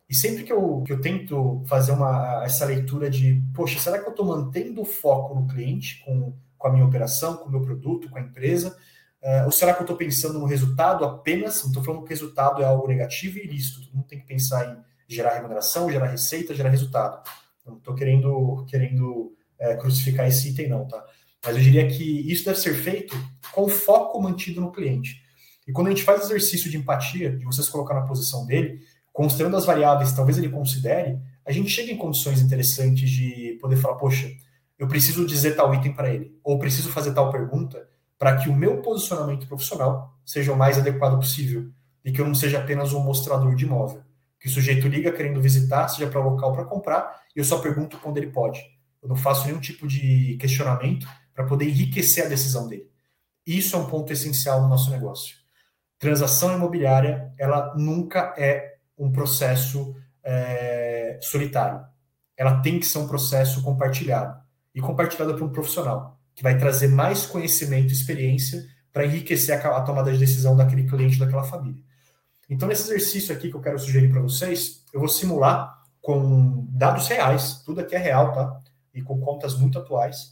E 0.09 0.15
sempre 0.15 0.43
que 0.43 0.51
eu, 0.51 0.81
que 0.85 0.91
eu 0.91 1.01
tento 1.01 1.63
fazer 1.67 1.91
uma, 1.91 2.41
essa 2.43 2.65
leitura 2.65 3.09
de, 3.11 3.43
poxa, 3.53 3.77
será 3.79 3.99
que 3.99 4.07
eu 4.07 4.11
estou 4.11 4.25
mantendo 4.25 4.81
o 4.81 4.85
foco 4.85 5.35
no 5.35 5.47
cliente 5.47 6.01
com, 6.03 6.33
com 6.57 6.67
a 6.67 6.71
minha 6.71 6.85
operação, 6.85 7.37
com 7.37 7.47
o 7.47 7.51
meu 7.51 7.61
produto, 7.61 8.09
com 8.09 8.17
a 8.17 8.21
empresa? 8.21 8.75
Uh, 9.21 9.45
ou 9.45 9.51
será 9.51 9.73
que 9.73 9.81
eu 9.81 9.83
estou 9.83 9.97
pensando 9.97 10.39
no 10.39 10.45
resultado 10.45 11.03
apenas? 11.03 11.61
Não 11.61 11.69
estou 11.69 11.83
falando 11.83 12.01
que 12.01 12.07
o 12.07 12.09
resultado 12.09 12.61
é 12.61 12.65
algo 12.65 12.87
negativo 12.87 13.37
e 13.37 13.43
ilícito. 13.43 13.81
Todo 13.81 13.95
mundo 13.95 14.07
tem 14.07 14.19
que 14.19 14.25
pensar 14.25 14.65
em 14.65 14.77
gerar 15.07 15.35
remuneração, 15.35 15.91
gerar 15.91 16.07
receita, 16.07 16.55
gerar 16.55 16.69
resultado. 16.69 17.21
Não 17.65 17.77
estou 17.77 17.93
querendo, 17.95 18.65
querendo 18.67 19.35
é, 19.59 19.75
crucificar 19.75 20.27
esse 20.27 20.49
item, 20.49 20.69
não, 20.69 20.87
tá? 20.87 21.03
Mas 21.43 21.55
eu 21.55 21.61
diria 21.61 21.87
que 21.87 22.31
isso 22.31 22.45
deve 22.45 22.59
ser 22.59 22.73
feito 22.73 23.15
com 23.51 23.67
foco 23.67 24.21
mantido 24.21 24.61
no 24.61 24.71
cliente. 24.71 25.21
E 25.67 25.71
quando 25.71 25.87
a 25.87 25.89
gente 25.91 26.03
faz 26.03 26.23
exercício 26.23 26.69
de 26.69 26.77
empatia, 26.77 27.35
de 27.35 27.45
você 27.45 27.61
se 27.61 27.71
colocar 27.71 27.93
na 27.93 28.01
posição 28.01 28.45
dele, 28.45 28.81
considerando 29.11 29.57
as 29.57 29.65
variáveis 29.65 30.11
que 30.11 30.15
talvez 30.15 30.37
ele 30.37 30.49
considere, 30.49 31.19
a 31.45 31.51
gente 31.51 31.69
chega 31.69 31.91
em 31.91 31.97
condições 31.97 32.41
interessantes 32.41 33.09
de 33.09 33.57
poder 33.59 33.75
falar, 33.75 33.95
poxa, 33.95 34.31
eu 34.77 34.87
preciso 34.87 35.25
dizer 35.25 35.55
tal 35.55 35.73
item 35.73 35.93
para 35.93 36.13
ele, 36.13 36.39
ou 36.43 36.57
preciso 36.57 36.89
fazer 36.89 37.13
tal 37.13 37.31
pergunta 37.31 37.87
para 38.19 38.35
que 38.35 38.49
o 38.49 38.55
meu 38.55 38.81
posicionamento 38.81 39.47
profissional 39.47 40.13
seja 40.25 40.51
o 40.51 40.57
mais 40.57 40.77
adequado 40.77 41.17
possível 41.17 41.71
e 42.03 42.11
que 42.11 42.19
eu 42.19 42.27
não 42.27 42.35
seja 42.35 42.59
apenas 42.59 42.91
um 42.91 42.99
mostrador 42.99 43.55
de 43.55 43.65
imóvel. 43.65 44.03
Que 44.37 44.47
o 44.47 44.51
sujeito 44.51 44.87
liga 44.89 45.11
querendo 45.11 45.41
visitar, 45.41 45.87
seja 45.87 46.09
para 46.09 46.19
local 46.19 46.53
para 46.53 46.65
comprar, 46.65 47.21
e 47.35 47.39
eu 47.39 47.45
só 47.45 47.59
pergunto 47.59 47.97
quando 47.97 48.17
ele 48.17 48.27
pode. 48.27 48.59
Eu 49.01 49.07
não 49.07 49.15
faço 49.15 49.47
nenhum 49.47 49.59
tipo 49.59 49.87
de 49.87 50.37
questionamento 50.39 51.07
para 51.33 51.45
poder 51.45 51.65
enriquecer 51.65 52.25
a 52.25 52.29
decisão 52.29 52.67
dele. 52.67 52.89
Isso 53.45 53.75
é 53.75 53.79
um 53.79 53.85
ponto 53.85 54.11
essencial 54.11 54.61
no 54.61 54.67
nosso 54.67 54.91
negócio. 54.91 55.37
Transação 55.97 56.53
imobiliária, 56.53 57.33
ela 57.37 57.73
nunca 57.75 58.33
é 58.37 58.77
um 58.97 59.11
processo 59.11 59.95
é, 60.23 61.17
solitário. 61.21 61.85
Ela 62.35 62.61
tem 62.61 62.79
que 62.79 62.85
ser 62.85 62.97
um 62.97 63.07
processo 63.07 63.61
compartilhado 63.63 64.41
e 64.75 64.81
compartilhado 64.81 65.35
por 65.35 65.43
um 65.43 65.51
profissional 65.51 66.18
que 66.39 66.43
vai 66.43 66.57
trazer 66.57 66.87
mais 66.87 67.25
conhecimento 67.25 67.89
e 67.89 67.91
experiência 67.91 68.65
para 68.93 69.05
enriquecer 69.05 69.59
a, 69.59 69.75
a, 69.75 69.81
tomada 69.81 70.09
de 70.09 70.17
decisão 70.17 70.55
daquele 70.55 70.87
cliente, 70.87 71.19
daquela 71.19 71.43
família. 71.43 71.83
Então, 72.49 72.65
nesse 72.65 72.83
exercício 72.83 73.35
aqui 73.35 73.49
que 73.49 73.55
eu 73.57 73.61
quero 73.61 73.77
sugerir 73.77 74.09
para 74.09 74.21
vocês, 74.21 74.85
eu 74.93 75.01
vou 75.01 75.09
simular 75.09 75.83
com 76.01 76.65
dados 76.69 77.09
reais, 77.09 77.61
tudo 77.65 77.81
aqui 77.81 77.93
é 77.93 77.97
real, 77.97 78.31
tá? 78.31 78.57
E 78.93 79.01
com 79.01 79.19
contas 79.19 79.57
muito 79.57 79.77
atuais, 79.77 80.31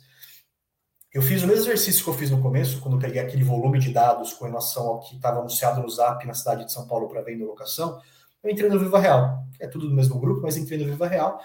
Eu 1.13 1.21
fiz 1.21 1.43
o 1.43 1.47
mesmo 1.47 1.63
exercício 1.63 2.01
que 2.01 2.09
eu 2.09 2.13
fiz 2.13 2.31
no 2.31 2.41
começo, 2.41 2.79
quando 2.79 2.95
eu 2.95 3.01
peguei 3.01 3.19
aquele 3.19 3.43
volume 3.43 3.77
de 3.77 3.91
dados 3.91 4.31
com 4.31 4.45
relação 4.45 4.87
ao 4.87 4.99
que 5.01 5.15
estava 5.15 5.39
anunciado 5.39 5.81
no 5.81 5.89
Zap 5.89 6.25
na 6.25 6.33
cidade 6.33 6.63
de 6.63 6.71
São 6.71 6.87
Paulo 6.87 7.09
para 7.09 7.21
venda 7.21 7.43
e 7.43 7.45
locação. 7.45 8.01
Eu 8.41 8.49
entrei 8.49 8.69
no 8.69 8.79
Viva 8.79 8.97
Real, 8.97 9.43
é 9.59 9.67
tudo 9.67 9.89
do 9.89 9.93
mesmo 9.93 10.17
grupo, 10.19 10.41
mas 10.41 10.55
entrei 10.55 10.79
no 10.79 10.85
Viva 10.85 11.07
Real 11.07 11.41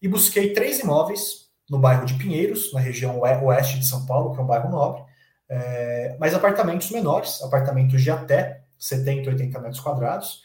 e 0.00 0.06
busquei 0.06 0.52
três 0.52 0.78
imóveis 0.78 1.45
no 1.68 1.78
bairro 1.78 2.06
de 2.06 2.14
Pinheiros, 2.14 2.72
na 2.72 2.80
região 2.80 3.20
oeste 3.20 3.78
de 3.78 3.86
São 3.86 4.06
Paulo, 4.06 4.32
que 4.32 4.40
é 4.40 4.42
um 4.42 4.46
bairro 4.46 4.70
nobre, 4.70 5.02
é, 5.48 6.16
mas 6.18 6.34
apartamentos 6.34 6.90
menores, 6.90 7.42
apartamentos 7.42 8.02
de 8.02 8.10
até 8.10 8.64
70, 8.78 9.30
80 9.30 9.60
metros 9.60 9.80
quadrados, 9.80 10.42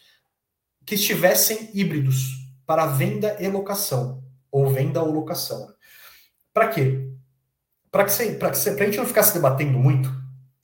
que 0.85 0.95
estivessem 0.95 1.69
híbridos 1.73 2.41
para 2.65 2.85
venda 2.85 3.35
e 3.39 3.47
locação, 3.47 4.23
ou 4.51 4.69
venda 4.69 5.01
ou 5.01 5.11
locação. 5.11 5.71
Para 6.53 6.67
quê? 6.69 7.09
Para 7.91 8.05
que, 8.05 8.35
que, 8.35 8.83
a 8.83 8.85
gente 8.85 8.97
não 8.97 9.05
ficar 9.05 9.23
se 9.23 9.33
debatendo 9.33 9.77
muito 9.77 10.09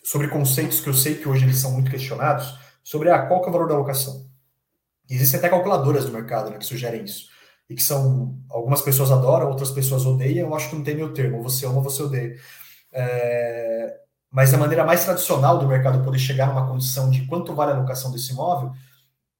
sobre 0.03 0.27
conceitos 0.29 0.79
que 0.79 0.87
eu 0.87 0.93
sei 0.93 1.15
que 1.15 1.27
hoje 1.27 1.43
eles 1.43 1.57
são 1.57 1.71
muito 1.71 1.91
questionados, 1.91 2.57
sobre 2.83 3.09
ah, 3.09 3.27
qual 3.27 3.41
que 3.41 3.47
é 3.47 3.49
o 3.49 3.51
valor 3.51 3.67
da 3.67 3.77
locação. 3.77 4.25
Existem 5.09 5.39
até 5.39 5.49
calculadoras 5.49 6.05
no 6.05 6.13
mercado 6.13 6.49
né, 6.49 6.57
que 6.57 6.65
sugerem 6.65 7.03
isso. 7.03 7.29
E 7.69 7.75
que 7.75 7.83
são. 7.83 8.37
Algumas 8.49 8.81
pessoas 8.81 9.11
adoram, 9.11 9.49
outras 9.49 9.71
pessoas 9.71 10.05
odeiam. 10.05 10.47
Eu 10.47 10.55
acho 10.55 10.69
que 10.69 10.75
não 10.75 10.83
tem 10.83 10.95
meu 10.95 11.13
termo. 11.13 11.43
Você 11.43 11.65
ama, 11.65 11.81
você 11.81 12.01
odeia. 12.01 12.35
É, 12.93 13.99
mas 14.31 14.53
a 14.53 14.57
maneira 14.57 14.85
mais 14.85 15.03
tradicional 15.05 15.57
do 15.57 15.67
mercado 15.67 16.03
poder 16.03 16.19
chegar 16.19 16.47
numa 16.47 16.67
condição 16.67 17.09
de 17.09 17.25
quanto 17.27 17.55
vale 17.55 17.71
a 17.71 17.77
locação 17.77 18.11
desse 18.11 18.33
imóvel, 18.33 18.71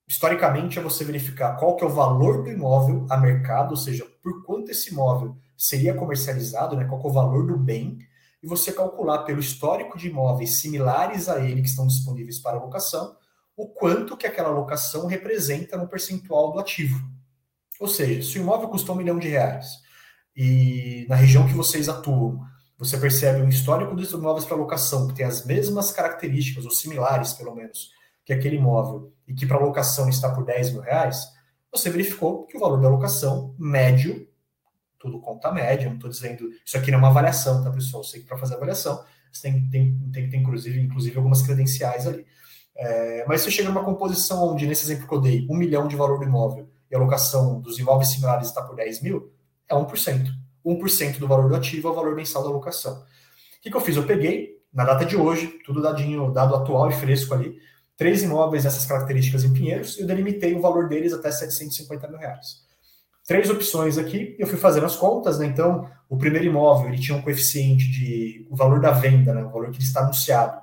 historicamente, 0.08 0.80
é 0.80 0.82
você 0.82 1.04
verificar 1.04 1.58
qual 1.58 1.76
que 1.76 1.84
é 1.84 1.88
o 1.88 1.94
valor 1.94 2.44
do 2.44 2.50
imóvel 2.50 3.06
a 3.10 3.18
mercado, 3.18 3.72
ou 3.72 3.78
seja, 3.78 4.06
por 4.24 4.44
quanto 4.46 4.72
esse 4.72 4.92
imóvel 4.92 5.36
seria 5.58 5.94
comercializado, 5.94 6.76
né, 6.76 6.86
qual 6.86 7.02
que 7.02 7.08
é 7.08 7.10
o 7.10 7.14
valor 7.14 7.46
do 7.46 7.58
bem, 7.58 7.98
e 8.42 8.48
você 8.48 8.72
calcular 8.72 9.20
pelo 9.20 9.40
histórico 9.40 9.98
de 9.98 10.08
imóveis 10.08 10.62
similares 10.62 11.28
a 11.28 11.40
ele 11.40 11.62
que 11.62 11.68
estão 11.68 11.88
disponíveis 11.88 12.40
para 12.40 12.58
locação, 12.58 13.16
o 13.56 13.68
quanto 13.68 14.16
que 14.16 14.28
aquela 14.28 14.50
locação 14.50 15.08
representa 15.08 15.78
no 15.78 15.88
percentual 15.88 16.54
do 16.54 16.60
ativo. 16.60 17.00
Ou 17.80 17.88
seja, 17.88 18.22
se 18.22 18.40
o 18.40 18.42
imóvel 18.42 18.70
custou 18.70 18.96
um 18.96 18.98
milhão 18.98 19.20
de 19.20 19.28
reais 19.28 19.68
e 20.36 21.06
na 21.10 21.16
região 21.16 21.48
que 21.48 21.54
vocês 21.54 21.90
atuam, 21.90 22.40
você 22.78 22.98
percebe 22.98 23.42
um 23.42 23.50
histórico 23.50 23.96
dos 23.96 24.12
imóveis 24.12 24.46
para 24.46 24.56
locação 24.56 25.08
que 25.08 25.16
tem 25.16 25.26
as 25.26 25.46
mesmas 25.46 25.92
características, 25.92 26.66
ou 26.66 26.72
similares 26.72 27.34
pelo 27.34 27.56
menos, 27.56 27.92
que 28.24 28.34
aquele 28.34 28.58
imóvel 28.58 29.12
e 29.28 29.34
que 29.34 29.46
para 29.46 29.58
locação 29.58 30.08
está 30.10 30.34
por 30.34 30.46
10 30.46 30.74
mil 30.74 30.82
reais, 30.82 31.28
você 31.72 31.90
verificou 31.90 32.46
que 32.46 32.56
o 32.56 32.60
valor 32.60 32.80
da 32.80 32.90
locação 32.90 33.56
médio, 33.58 34.28
tudo 35.00 35.20
conta 35.20 35.52
média, 35.52 35.88
não 35.88 35.96
estou 35.96 36.10
dizendo, 36.10 36.50
isso 36.66 36.78
aqui 36.78 36.92
não 36.92 37.00
é 37.00 37.02
uma 37.02 37.10
avaliação, 37.10 37.64
tá 37.64 37.72
pessoal? 37.72 38.04
Sei 38.04 38.22
que 38.22 38.28
para 38.28 38.38
fazer 38.38 38.56
avaliação 38.56 39.04
você 39.32 39.50
tem, 39.50 39.70
tem, 39.70 40.12
tem 40.12 40.26
que 40.26 40.32
ter 40.32 40.38
inclusive, 40.38 40.80
inclusive 40.80 41.18
algumas 41.18 41.42
credenciais 41.42 42.08
ali. 42.08 42.26
É, 42.76 43.26
mas 43.28 43.42
você 43.42 43.50
chega 43.50 43.70
numa 43.70 43.84
composição 43.84 44.48
onde, 44.48 44.68
nesse 44.68 44.86
exemplo 44.86 45.08
que 45.08 45.14
eu 45.14 45.22
dei, 45.22 45.48
um 45.50 45.58
milhão 45.58 45.88
de 45.88 45.96
valor 45.96 46.20
do 46.20 46.26
imóvel 46.26 46.70
e 46.90 46.96
a 46.96 47.00
locação 47.00 47.60
dos 47.60 47.80
imóveis 47.80 48.10
similares 48.10 48.48
está 48.48 48.62
por 48.62 48.76
10 48.76 49.02
mil, 49.02 49.32
é 49.70 49.76
1%. 49.76 50.28
1% 50.66 51.18
do 51.18 51.28
valor 51.28 51.50
do 51.50 51.56
ativo 51.56 51.88
é 51.88 51.92
o 51.92 51.94
valor 51.94 52.16
mensal 52.16 52.44
da 52.44 52.50
locação. 52.50 52.94
O 52.94 53.62
que, 53.62 53.70
que 53.70 53.76
eu 53.76 53.82
fiz? 53.82 53.96
Eu 53.96 54.06
peguei, 54.06 54.58
na 54.74 54.84
data 54.84 55.06
de 55.06 55.16
hoje, 55.16 55.48
tudo 55.66 55.82
dadinho, 55.82 56.32
dado 56.32 56.56
atual 56.56 56.90
e 56.90 56.94
fresco 56.94 57.34
ali, 57.34 57.58
três 57.96 58.22
imóveis 58.22 58.64
dessas 58.64 58.86
características 58.86 59.44
em 59.44 59.54
Pinheiros, 59.54 59.98
eu 60.00 60.06
delimitei 60.06 60.54
o 60.56 60.62
valor 60.62 60.88
deles 60.88 61.14
até 61.14 61.32
750 61.32 62.08
mil 62.08 62.18
reais. 62.18 62.68
Três 63.26 63.50
opções 63.50 63.98
aqui, 63.98 64.36
eu 64.40 64.48
fui 64.48 64.58
fazendo 64.58 64.86
as 64.86 64.96
contas, 64.96 65.40
né? 65.40 65.46
Então, 65.48 65.90
o 66.08 66.18
primeiro 66.18 66.46
imóvel, 66.46 66.88
ele 66.88 67.00
tinha 67.00 67.18
um 67.18 67.22
coeficiente 67.22 67.90
de 67.92 68.48
o 68.50 68.56
valor 68.56 68.80
da 68.80 68.92
venda, 68.92 69.34
né? 69.34 69.44
O 69.44 69.50
valor 69.50 69.70
que 69.72 69.78
ele 69.78 69.84
está 69.84 70.02
anunciado, 70.02 70.62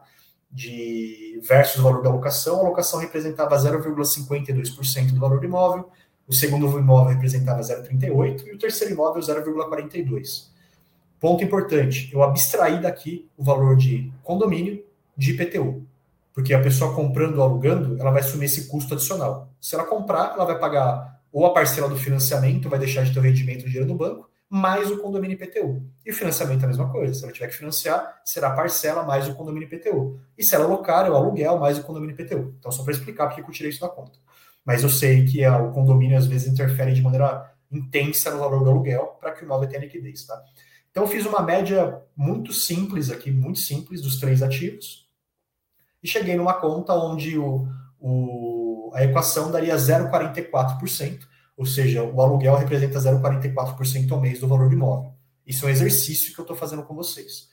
de 0.51 1.41
versus 1.43 1.81
o 1.81 1.83
valor 1.83 2.03
da 2.03 2.09
locação. 2.09 2.61
A 2.61 2.63
locação 2.63 3.01
representava 3.01 3.57
0,52% 3.57 5.13
do 5.13 5.21
valor 5.21 5.41
do 5.41 5.47
imóvel, 5.47 5.91
o 6.27 6.33
segundo 6.33 6.67
imóvel 6.79 7.15
representava 7.15 7.61
0,38% 7.61 8.47
e 8.47 8.53
o 8.53 8.59
terceiro 8.59 8.95
imóvel 8.95 9.23
0,42%. 9.23 10.49
Ponto 11.21 11.43
importante, 11.43 12.11
eu 12.13 12.23
abstraí 12.23 12.81
daqui 12.81 13.29
o 13.37 13.43
valor 13.43 13.77
de 13.77 14.13
condomínio 14.23 14.85
de 15.17 15.33
IPTU. 15.33 15.87
Porque 16.33 16.53
a 16.53 16.61
pessoa 16.61 16.95
comprando 16.95 17.39
ou 17.39 17.45
alugando, 17.45 17.99
ela 18.01 18.11
vai 18.11 18.21
assumir 18.21 18.47
esse 18.47 18.67
custo 18.67 18.95
adicional. 18.95 19.49
Se 19.61 19.75
ela 19.75 19.85
comprar, 19.85 20.35
ela 20.35 20.45
vai 20.45 20.59
pagar 20.59 21.21
ou 21.33 21.47
a 21.47 21.53
parcela 21.53 21.89
do 21.89 21.97
financiamento, 21.97 22.69
vai 22.69 22.79
deixar 22.79 23.05
de 23.05 23.13
ter 23.13 23.19
o 23.19 23.23
rendimento 23.23 23.63
do 23.63 23.67
dinheiro 23.67 23.87
no 23.87 23.97
banco, 23.97 24.31
mais 24.49 24.91
o 24.91 24.99
condomínio 24.99 25.35
IPTU. 25.35 25.83
E 26.07 26.11
o 26.11 26.15
financiamento 26.15 26.63
é 26.63 26.65
a 26.65 26.69
mesma 26.69 26.91
coisa. 26.91 27.15
Se 27.15 27.25
ela 27.25 27.33
tiver 27.33 27.49
que 27.49 27.57
financiar, 27.57 28.21
será 28.25 28.49
a 28.49 28.51
parcela 28.53 29.03
mais 29.03 29.29
o 29.29 29.35
condomínio 29.35 29.67
IPTU. 29.67 30.21
E 30.39 30.45
se 30.45 30.55
ela 30.55 30.65
alocar, 30.65 31.07
é 31.07 31.11
o 31.11 31.17
aluguel 31.17 31.59
mais 31.59 31.79
o 31.79 31.83
condomínio 31.83 32.15
IPTU. 32.15 32.55
Então, 32.59 32.71
só 32.71 32.85
para 32.85 32.93
explicar 32.93 33.27
porque 33.27 33.41
eu 33.41 33.51
tirei 33.51 33.71
isso 33.71 33.81
da 33.81 33.89
conta. 33.89 34.19
Mas 34.65 34.83
eu 34.83 34.89
sei 34.89 35.25
que 35.25 35.47
o 35.47 35.73
condomínio 35.73 36.17
às 36.17 36.27
vezes 36.27 36.49
interfere 36.49 36.93
de 36.93 37.03
maneira 37.03 37.53
intensa 37.71 38.31
no 38.31 38.39
valor 38.39 38.65
do 38.65 38.71
aluguel 38.71 39.19
para 39.21 39.33
que 39.33 39.43
o 39.43 39.45
imóvel 39.45 39.69
tenha 39.69 39.83
liquidez. 39.83 40.25
Tá? 40.25 40.41
Então, 40.91 41.03
eu 41.03 41.09
fiz 41.09 41.27
uma 41.27 41.43
média 41.43 42.01
muito 42.17 42.53
simples 42.53 43.11
aqui, 43.11 43.31
muito 43.31 43.59
simples, 43.59 44.01
dos 44.01 44.19
três 44.19 44.43
ativos 44.43 45.05
e 46.05 46.07
cheguei 46.07 46.37
numa 46.37 46.53
conta 46.53 46.93
onde 46.93 47.39
o, 47.39 47.67
o, 47.99 48.93
a 48.95 49.03
equação 49.03 49.51
daria 49.51 49.75
0,44%, 49.75 51.27
ou 51.57 51.65
seja, 51.65 52.05
o 52.05 52.21
aluguel 52.21 52.57
representa 52.57 52.99
0,44% 52.99 54.13
ao 54.13 54.21
mês 54.21 54.39
do 54.39 54.47
valor 54.47 54.69
do 54.69 54.75
imóvel. 54.75 55.15
Isso 55.47 55.65
é 55.65 55.69
um 55.69 55.71
exercício 55.71 56.35
que 56.35 56.39
eu 56.39 56.43
estou 56.43 56.57
fazendo 56.57 56.83
com 56.83 56.95
vocês. 56.95 57.49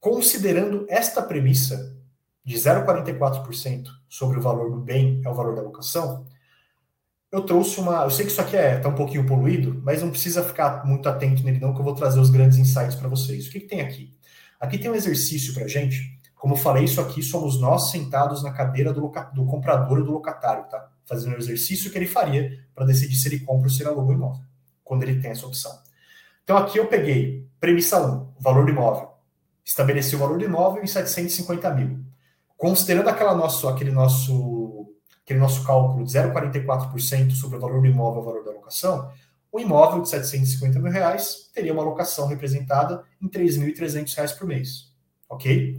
Considerando 0.00 0.86
esta 0.88 1.20
premissa 1.20 1.99
de 2.50 2.56
0,44% 2.56 3.86
sobre 4.08 4.38
o 4.38 4.42
valor 4.42 4.70
do 4.70 4.78
bem 4.78 5.20
é 5.24 5.28
o 5.28 5.34
valor 5.34 5.54
da 5.54 5.62
locação, 5.62 6.26
eu 7.30 7.42
trouxe 7.42 7.78
uma. 7.78 8.02
Eu 8.02 8.10
sei 8.10 8.26
que 8.26 8.32
isso 8.32 8.40
aqui 8.40 8.56
é 8.56 8.78
tá 8.78 8.88
um 8.88 8.94
pouquinho 8.94 9.26
poluído, 9.26 9.80
mas 9.84 10.02
não 10.02 10.10
precisa 10.10 10.42
ficar 10.42 10.84
muito 10.84 11.08
atento 11.08 11.44
nele, 11.44 11.60
não, 11.60 11.72
que 11.72 11.80
eu 11.80 11.84
vou 11.84 11.94
trazer 11.94 12.18
os 12.18 12.30
grandes 12.30 12.58
insights 12.58 12.96
para 12.96 13.08
vocês. 13.08 13.46
O 13.46 13.50
que, 13.50 13.60
que 13.60 13.66
tem 13.68 13.80
aqui? 13.80 14.12
Aqui 14.58 14.78
tem 14.78 14.90
um 14.90 14.94
exercício 14.94 15.54
para 15.54 15.68
gente 15.68 16.20
como 16.40 16.54
eu 16.54 16.58
falei, 16.58 16.84
isso 16.84 17.02
aqui 17.02 17.22
somos 17.22 17.60
nós 17.60 17.90
sentados 17.90 18.42
na 18.42 18.50
cadeira 18.50 18.94
do, 18.94 19.12
do 19.34 19.44
comprador 19.44 19.98
ou 19.98 20.04
do 20.04 20.12
locatário, 20.12 20.64
tá? 20.70 20.90
Fazendo 21.04 21.34
o 21.34 21.38
exercício 21.38 21.90
que 21.90 21.98
ele 21.98 22.06
faria 22.06 22.64
para 22.74 22.86
decidir 22.86 23.14
se 23.16 23.28
ele 23.28 23.40
compra 23.40 23.64
ou 23.64 23.70
se 23.70 23.82
ele 23.82 23.90
aluga 23.90 24.10
o 24.10 24.14
imóvel, 24.14 24.42
quando 24.82 25.02
ele 25.02 25.20
tem 25.20 25.32
essa 25.32 25.46
opção. 25.46 25.70
Então 26.42 26.56
aqui 26.56 26.78
eu 26.78 26.86
peguei 26.86 27.46
premissa 27.60 28.00
1, 28.00 28.20
o 28.38 28.40
valor 28.40 28.64
do 28.64 28.70
imóvel. 28.70 29.10
Estabeleci 29.62 30.16
o 30.16 30.18
valor 30.18 30.38
do 30.38 30.44
imóvel 30.46 30.82
em 30.82 30.86
750 30.86 31.74
mil. 31.74 32.00
Considerando 32.60 33.08
aquela 33.08 33.34
nosso, 33.34 33.66
aquele, 33.70 33.90
nosso, 33.90 34.94
aquele 35.24 35.40
nosso 35.40 35.64
cálculo 35.64 36.04
de 36.04 36.12
0,44% 36.12 37.30
sobre 37.30 37.56
o 37.56 37.60
valor 37.60 37.80
do 37.80 37.86
imóvel 37.86 38.20
o 38.20 38.24
valor 38.26 38.44
da 38.44 38.50
locação, 38.50 39.10
o 39.50 39.58
imóvel 39.58 40.02
de 40.02 40.10
750 40.10 40.78
mil 40.78 40.92
reais 40.92 41.48
teria 41.54 41.72
uma 41.72 41.82
locação 41.82 42.26
representada 42.26 43.02
em 43.18 43.26
3.300 43.26 44.14
reais 44.14 44.32
por 44.32 44.46
mês. 44.46 44.92
Ok? 45.26 45.78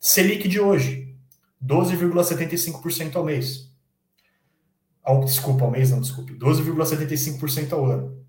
Selic 0.00 0.48
de 0.48 0.58
hoje, 0.58 1.14
12,75% 1.62 3.14
ao 3.14 3.24
mês. 3.24 3.70
Ao, 5.04 5.22
desculpa, 5.26 5.66
ao 5.66 5.70
mês 5.70 5.90
não, 5.90 6.00
desculpe. 6.00 6.32
12,75% 6.32 7.74
ao 7.74 7.84
ano. 7.84 8.24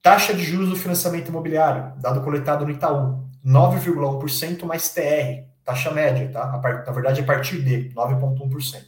Taxa 0.00 0.32
de 0.32 0.44
juros 0.44 0.68
do 0.68 0.76
financiamento 0.76 1.30
imobiliário, 1.30 2.00
dado 2.00 2.22
coletado 2.22 2.64
no 2.64 2.70
Itaú, 2.70 3.28
9,1% 3.44 4.64
mais 4.66 4.90
TR, 4.90 5.52
taxa 5.64 5.90
média, 5.90 6.28
tá? 6.32 6.46
na 6.86 6.92
verdade, 6.92 7.20
a 7.20 7.24
partir 7.24 7.62
de 7.62 7.90
9,1%. 7.94 8.82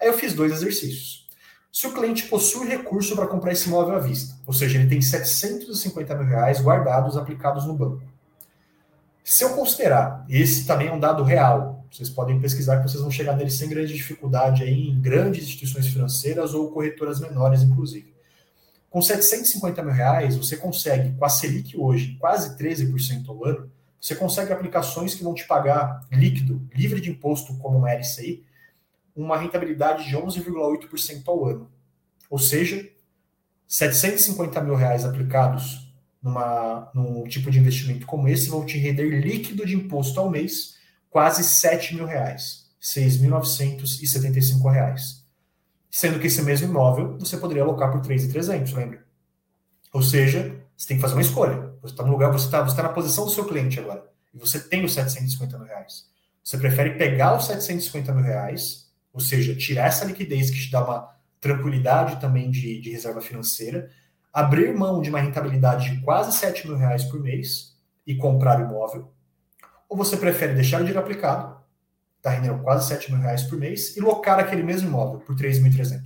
Aí 0.00 0.08
eu 0.08 0.14
fiz 0.14 0.34
dois 0.34 0.52
exercícios. 0.52 1.26
Se 1.72 1.86
o 1.86 1.92
cliente 1.92 2.24
possui 2.24 2.68
recurso 2.68 3.16
para 3.16 3.26
comprar 3.26 3.52
esse 3.52 3.68
imóvel 3.68 3.96
à 3.96 3.98
vista, 3.98 4.36
ou 4.46 4.52
seja, 4.52 4.78
ele 4.78 4.88
tem 4.88 5.00
750 5.00 6.14
mil 6.14 6.26
reais 6.26 6.60
guardados 6.60 7.16
aplicados 7.16 7.64
no 7.64 7.74
banco, 7.74 8.02
se 9.24 9.42
eu 9.42 9.50
considerar, 9.54 10.24
esse 10.28 10.66
também 10.66 10.88
é 10.88 10.92
um 10.92 11.00
dado 11.00 11.22
real, 11.22 11.82
vocês 11.90 12.10
podem 12.10 12.38
pesquisar 12.38 12.76
que 12.76 12.88
vocês 12.88 13.00
vão 13.00 13.10
chegar 13.10 13.34
nele 13.34 13.50
sem 13.50 13.68
grande 13.68 13.94
dificuldade 13.94 14.62
aí 14.62 14.90
em 14.90 15.00
grandes 15.00 15.44
instituições 15.44 15.86
financeiras 15.86 16.52
ou 16.52 16.70
corretoras 16.70 17.20
menores, 17.20 17.62
inclusive. 17.62 18.12
Com 18.90 19.00
750 19.00 19.82
mil 19.82 19.94
reais, 19.94 20.36
você 20.36 20.58
consegue, 20.58 21.16
com 21.16 21.24
a 21.24 21.28
Selic 21.30 21.74
hoje, 21.76 22.16
quase 22.20 22.56
13% 22.58 23.28
ao 23.28 23.44
ano, 23.46 23.70
você 24.04 24.14
consegue 24.14 24.52
aplicações 24.52 25.14
que 25.14 25.24
vão 25.24 25.32
te 25.32 25.46
pagar 25.46 26.06
líquido, 26.12 26.60
livre 26.74 27.00
de 27.00 27.08
imposto, 27.08 27.56
como 27.56 27.78
uma 27.78 27.90
LCI, 27.90 28.44
uma 29.16 29.38
rentabilidade 29.38 30.06
de 30.06 30.14
11,8% 30.14 31.22
ao 31.26 31.46
ano. 31.46 31.70
Ou 32.28 32.38
seja, 32.38 32.86
750 33.66 34.60
mil 34.60 34.74
reais 34.74 35.06
aplicados 35.06 35.90
numa, 36.22 36.90
num 36.94 37.24
tipo 37.24 37.50
de 37.50 37.58
investimento 37.58 38.04
como 38.04 38.28
esse 38.28 38.50
vão 38.50 38.66
te 38.66 38.76
render 38.76 39.08
líquido 39.08 39.64
de 39.64 39.74
imposto 39.74 40.20
ao 40.20 40.28
mês 40.28 40.74
quase 41.08 41.42
7 41.42 41.94
mil 41.94 42.04
reais, 42.04 42.66
6.975 42.82 44.70
reais. 44.70 45.24
Sendo 45.90 46.20
que 46.20 46.26
esse 46.26 46.42
mesmo 46.42 46.68
imóvel 46.68 47.16
você 47.18 47.38
poderia 47.38 47.62
alocar 47.62 47.90
por 47.90 48.02
3.300, 48.02 48.74
lembra? 48.74 49.02
Ou 49.94 50.02
seja, 50.02 50.60
você 50.76 50.88
tem 50.88 50.98
que 50.98 51.00
fazer 51.00 51.14
uma 51.14 51.22
escolha. 51.22 51.72
Você 51.84 51.92
está 51.92 52.02
no 52.02 52.12
lugar, 52.12 52.32
você 52.32 52.46
está 52.46 52.62
você 52.62 52.74
tá 52.74 52.82
na 52.82 52.88
posição 52.88 53.26
do 53.26 53.30
seu 53.30 53.44
cliente 53.44 53.78
agora. 53.78 54.10
e 54.32 54.38
você 54.38 54.58
tem 54.58 54.84
os 54.86 54.94
750 54.94 55.58
mil 55.58 55.66
reais. 55.66 56.08
Você 56.42 56.56
prefere 56.56 56.96
pegar 56.96 57.36
os 57.36 57.46
750 57.46 58.12
mil 58.14 58.24
reais, 58.24 58.90
ou 59.12 59.20
seja, 59.20 59.54
tirar 59.54 59.86
essa 59.86 60.06
liquidez 60.06 60.50
que 60.50 60.58
te 60.58 60.70
dá 60.70 60.82
uma 60.82 61.14
tranquilidade 61.38 62.18
também 62.22 62.50
de, 62.50 62.80
de 62.80 62.90
reserva 62.90 63.20
financeira, 63.20 63.90
abrir 64.32 64.74
mão 64.74 65.02
de 65.02 65.10
uma 65.10 65.20
rentabilidade 65.20 65.90
de 65.90 66.00
quase 66.00 66.32
7 66.32 66.66
mil 66.66 66.76
reais 66.78 67.04
por 67.04 67.20
mês 67.20 67.76
e 68.06 68.16
comprar 68.16 68.60
imóvel, 68.60 69.12
ou 69.86 69.94
você 69.94 70.16
prefere 70.16 70.54
deixar 70.54 70.78
o 70.78 70.80
dinheiro 70.80 71.00
aplicado, 71.00 71.62
está 72.16 72.30
rendendo 72.30 72.62
quase 72.62 72.88
7 72.88 73.12
mil 73.12 73.20
reais 73.20 73.42
por 73.42 73.58
mês, 73.58 73.94
e 73.94 74.00
locar 74.00 74.38
aquele 74.38 74.62
mesmo 74.62 74.88
imóvel 74.88 75.20
por 75.20 75.36
3.300? 75.36 76.00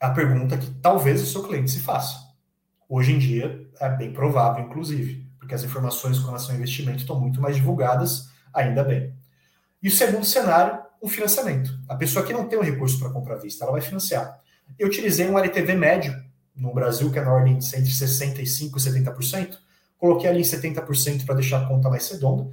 É 0.00 0.06
a 0.06 0.10
pergunta 0.10 0.58
que 0.58 0.68
talvez 0.82 1.22
o 1.22 1.26
seu 1.26 1.44
cliente 1.44 1.70
se 1.70 1.78
faça. 1.78 2.26
Hoje 2.88 3.12
em 3.12 3.18
dia, 3.18 3.65
é 3.80 3.88
bem 3.88 4.12
provável, 4.12 4.64
inclusive, 4.64 5.26
porque 5.38 5.54
as 5.54 5.62
informações 5.62 6.18
com 6.18 6.26
relação 6.26 6.50
ao 6.50 6.56
investimento 6.56 6.98
estão 6.98 7.18
muito 7.18 7.40
mais 7.40 7.56
divulgadas, 7.56 8.28
ainda 8.52 8.82
bem. 8.82 9.14
E 9.82 9.88
o 9.88 9.90
segundo 9.90 10.24
cenário, 10.24 10.78
o 11.00 11.08
financiamento. 11.08 11.78
A 11.88 11.94
pessoa 11.94 12.24
que 12.24 12.32
não 12.32 12.48
tem 12.48 12.58
o 12.58 12.62
um 12.62 12.64
recurso 12.64 12.98
para 12.98 13.10
comprar 13.10 13.34
à 13.34 13.38
vista, 13.38 13.64
ela 13.64 13.72
vai 13.72 13.80
financiar. 13.80 14.40
Eu 14.78 14.88
utilizei 14.88 15.28
um 15.28 15.38
LTV 15.38 15.74
médio 15.74 16.14
no 16.54 16.72
Brasil, 16.72 17.10
que 17.10 17.18
é 17.18 17.22
na 17.22 17.32
ordem 17.32 17.58
de 17.58 17.66
entre 17.76 17.90
65% 17.90 18.40
e 18.40 18.72
70%, 18.72 19.58
coloquei 19.98 20.28
ali 20.28 20.40
em 20.40 20.42
70% 20.42 21.24
para 21.24 21.34
deixar 21.34 21.62
a 21.62 21.68
conta 21.68 21.88
mais 21.88 22.10
redonda. 22.10 22.50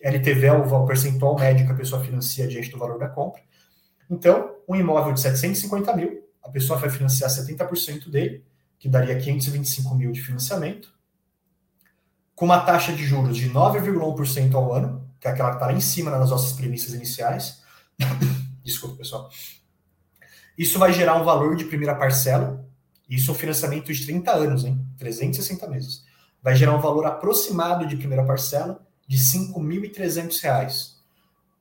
LTV 0.00 0.46
é 0.46 0.52
o 0.52 0.86
percentual 0.86 1.36
médio 1.38 1.66
que 1.66 1.72
a 1.72 1.74
pessoa 1.74 2.04
financia 2.04 2.46
diante 2.46 2.70
do 2.70 2.78
valor 2.78 2.98
da 2.98 3.08
compra. 3.08 3.42
Então, 4.08 4.54
um 4.68 4.76
imóvel 4.76 5.12
de 5.12 5.20
750 5.20 5.96
mil, 5.96 6.22
a 6.42 6.48
pessoa 6.48 6.78
vai 6.78 6.88
financiar 6.88 7.30
70% 7.30 8.08
dele, 8.10 8.44
que 8.78 8.88
daria 8.88 9.18
525 9.18 9.94
mil 9.94 10.12
de 10.12 10.22
financiamento, 10.22 10.92
com 12.34 12.44
uma 12.44 12.60
taxa 12.60 12.92
de 12.92 13.04
juros 13.04 13.36
de 13.36 13.50
9,1% 13.50 14.54
ao 14.54 14.72
ano, 14.72 15.08
que 15.18 15.26
é 15.26 15.30
aquela 15.30 15.50
que 15.50 15.56
está 15.56 15.66
lá 15.66 15.72
em 15.72 15.80
cima 15.80 16.10
nas 16.10 16.30
nossas 16.30 16.52
premissas 16.52 16.94
iniciais. 16.94 17.62
Desculpa, 18.62 18.96
pessoal. 18.96 19.28
Isso 20.56 20.78
vai 20.78 20.92
gerar 20.92 21.20
um 21.20 21.24
valor 21.24 21.56
de 21.56 21.64
primeira 21.64 21.94
parcela, 21.94 22.64
isso 23.08 23.30
é 23.30 23.34
um 23.34 23.36
financiamento 23.36 23.92
de 23.92 24.04
30 24.06 24.32
anos, 24.32 24.64
hein? 24.64 24.78
360 24.98 25.66
meses. 25.68 26.04
Vai 26.42 26.54
gerar 26.54 26.76
um 26.76 26.80
valor 26.80 27.06
aproximado 27.06 27.86
de 27.86 27.96
primeira 27.96 28.24
parcela 28.24 28.86
de 29.06 29.16
R$ 29.16 29.22
5.300. 29.22 30.98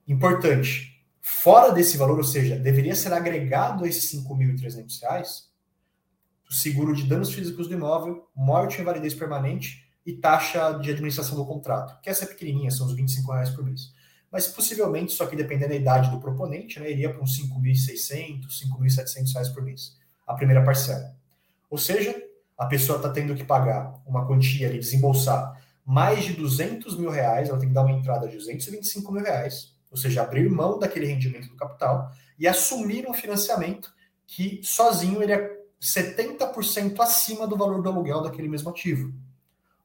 Importante, 0.08 1.02
fora 1.22 1.72
desse 1.72 1.98
valor, 1.98 2.18
ou 2.18 2.24
seja, 2.24 2.58
deveria 2.58 2.96
ser 2.96 3.14
agregado 3.14 3.86
a 3.86 3.88
esses 3.88 4.12
R$ 4.14 4.20
5.300 4.20 5.47
o 5.47 5.47
seguro 6.54 6.96
de 6.96 7.04
danos 7.04 7.34
físicos 7.34 7.68
do 7.68 7.74
imóvel, 7.74 8.28
morte 8.36 8.78
e 8.78 8.82
invalidez 8.82 9.14
permanente 9.14 9.86
e 10.06 10.14
taxa 10.14 10.72
de 10.74 10.90
administração 10.90 11.36
do 11.36 11.46
contrato, 11.46 12.00
que 12.02 12.10
essa 12.10 12.24
é 12.24 12.28
pequenininha, 12.28 12.72
são 12.72 12.88
os 12.88 12.94
25 12.94 13.32
reais 13.32 13.50
por 13.50 13.64
mês. 13.64 13.94
Mas 14.32 14.48
possivelmente, 14.48 15.14
só 15.14 15.26
que 15.26 15.36
dependendo 15.36 15.70
da 15.70 15.76
idade 15.76 16.10
do 16.10 16.20
proponente, 16.20 16.80
né, 16.80 16.92
iria 16.92 17.14
para 17.14 17.22
uns 17.22 17.38
5.600, 17.40 18.48
5.700 18.48 19.34
reais 19.34 19.50
por 19.50 19.64
mês, 19.64 19.98
a 20.26 20.34
primeira 20.34 20.64
parcela. 20.64 21.16
Ou 21.70 21.78
seja, 21.78 22.16
a 22.58 22.66
pessoa 22.66 22.98
está 22.98 23.10
tendo 23.10 23.36
que 23.36 23.44
pagar 23.44 24.02
uma 24.06 24.26
quantia 24.26 24.68
ali, 24.68 24.80
desembolsar 24.80 25.62
mais 25.86 26.26
de 26.26 26.34
200 26.34 26.98
mil 26.98 27.10
reais, 27.10 27.48
ela 27.48 27.58
tem 27.58 27.70
que 27.70 27.74
dar 27.74 27.84
uma 27.84 27.94
entrada 27.94 28.28
de 28.28 28.36
225 28.36 29.10
mil 29.10 29.24
reais, 29.24 29.74
ou 29.90 29.96
seja, 29.96 30.22
abrir 30.22 30.50
mão 30.50 30.78
daquele 30.78 31.06
rendimento 31.06 31.48
do 31.48 31.56
capital 31.56 32.12
e 32.38 32.46
assumir 32.46 33.08
um 33.08 33.14
financiamento 33.14 33.90
que 34.26 34.60
sozinho 34.62 35.24
ele 35.24 35.32
é 35.32 35.57
70% 35.82 37.00
acima 37.00 37.48
do 37.48 37.56
valor 37.56 37.82
do 37.82 37.90
aluguel 37.90 38.22
daquele 38.22 38.48
mesmo 38.48 38.70
ativo. 38.70 39.14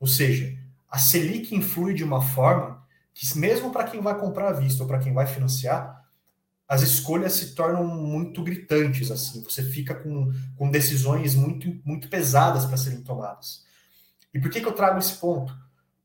Ou 0.01 0.07
seja, 0.07 0.59
a 0.91 0.99
Selic 0.99 1.55
influi 1.55 1.95
de 1.95 2.05
uma 2.05 2.21
forma 2.21 2.83
que, 3.15 3.39
mesmo 3.39 3.71
para 3.71 3.85
quem 3.85 4.01
vai 4.01 4.19
comprar 4.19 4.49
à 4.49 4.53
vista 4.53 4.83
ou 4.83 4.89
para 4.89 4.99
quem 4.99 5.13
vai 5.13 5.27
financiar, 5.27 6.03
as 6.67 6.81
escolhas 6.81 7.35
se 7.35 7.55
tornam 7.55 7.85
muito 7.85 8.43
gritantes. 8.43 9.11
assim. 9.11 9.43
Você 9.43 9.63
fica 9.63 9.95
com, 9.95 10.33
com 10.57 10.71
decisões 10.71 11.35
muito, 11.35 11.81
muito 11.85 12.09
pesadas 12.09 12.65
para 12.65 12.79
serem 12.79 13.03
tomadas. 13.03 13.65
E 14.33 14.41
por 14.41 14.51
que, 14.51 14.61
que 14.61 14.67
eu 14.67 14.73
trago 14.73 14.99
esse 14.99 15.15
ponto? 15.15 15.55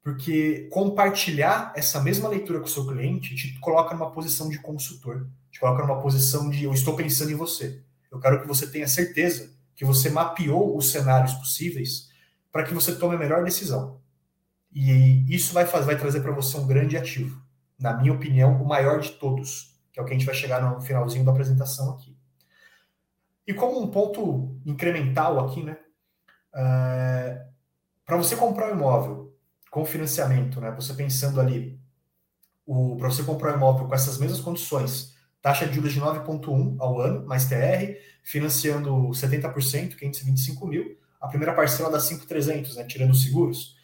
Porque 0.03 0.67
compartilhar 0.71 1.71
essa 1.75 2.01
mesma 2.01 2.27
leitura 2.27 2.59
com 2.59 2.65
o 2.65 2.69
seu 2.69 2.85
cliente 2.85 3.35
te 3.35 3.57
coloca 3.59 3.93
numa 3.93 4.11
posição 4.11 4.49
de 4.49 4.59
consultor, 4.59 5.27
te 5.49 5.59
coloca 5.59 5.81
numa 5.81 6.01
posição 6.01 6.49
de 6.49 6.65
eu 6.65 6.73
estou 6.73 6.95
pensando 6.95 7.31
em 7.31 7.35
você. 7.35 7.81
Eu 8.11 8.19
quero 8.19 8.41
que 8.41 8.47
você 8.47 8.67
tenha 8.67 8.87
certeza 8.87 9.56
que 9.77 9.85
você 9.85 10.09
mapeou 10.09 10.75
os 10.75 10.91
cenários 10.91 11.35
possíveis 11.35 12.09
para 12.51 12.63
que 12.63 12.73
você 12.73 12.95
tome 12.95 13.15
a 13.15 13.19
melhor 13.19 13.43
decisão. 13.43 14.01
E 14.73 15.23
isso 15.33 15.53
vai, 15.53 15.67
fazer, 15.67 15.85
vai 15.85 15.97
trazer 15.97 16.21
para 16.21 16.31
você 16.31 16.57
um 16.57 16.65
grande 16.65 16.97
ativo. 16.97 17.39
Na 17.79 17.95
minha 17.95 18.11
opinião, 18.11 18.59
o 18.59 18.67
maior 18.67 18.99
de 18.99 19.11
todos, 19.11 19.79
que 19.93 19.99
é 19.99 20.01
o 20.01 20.05
que 20.05 20.11
a 20.11 20.17
gente 20.17 20.25
vai 20.25 20.33
chegar 20.33 20.61
no 20.61 20.81
finalzinho 20.81 21.23
da 21.23 21.31
apresentação 21.31 21.91
aqui. 21.91 22.17
E 23.45 23.53
como 23.53 23.79
um 23.79 23.91
ponto 23.91 24.59
incremental 24.65 25.39
aqui, 25.45 25.63
né? 25.63 25.77
É, 26.55 27.45
para 28.03 28.17
você 28.17 28.35
comprar 28.35 28.71
um 28.71 28.77
imóvel 28.77 29.37
com 29.69 29.85
financiamento, 29.85 30.59
né? 30.59 30.71
Você 30.71 30.95
pensando 30.95 31.39
ali, 31.39 31.79
para 32.97 33.09
você 33.09 33.21
comprar 33.21 33.53
um 33.53 33.57
imóvel 33.57 33.87
com 33.87 33.93
essas 33.93 34.17
mesmas 34.17 34.41
condições, 34.41 35.15
taxa 35.41 35.65
de 35.65 35.75
juros 35.75 35.93
de 35.93 36.01
9,1 36.01 36.75
ao 36.79 36.99
ano, 36.99 37.25
mais 37.25 37.45
TR, 37.45 37.95
financiando 38.23 38.91
70%, 39.09 39.95
525 39.95 40.67
mil, 40.67 40.97
a 41.19 41.27
primeira 41.27 41.53
parcela 41.53 41.89
dá 41.89 41.99
5,300, 41.99 42.75
né, 42.75 42.83
tirando 42.83 43.11
os 43.11 43.23
seguros. 43.23 43.75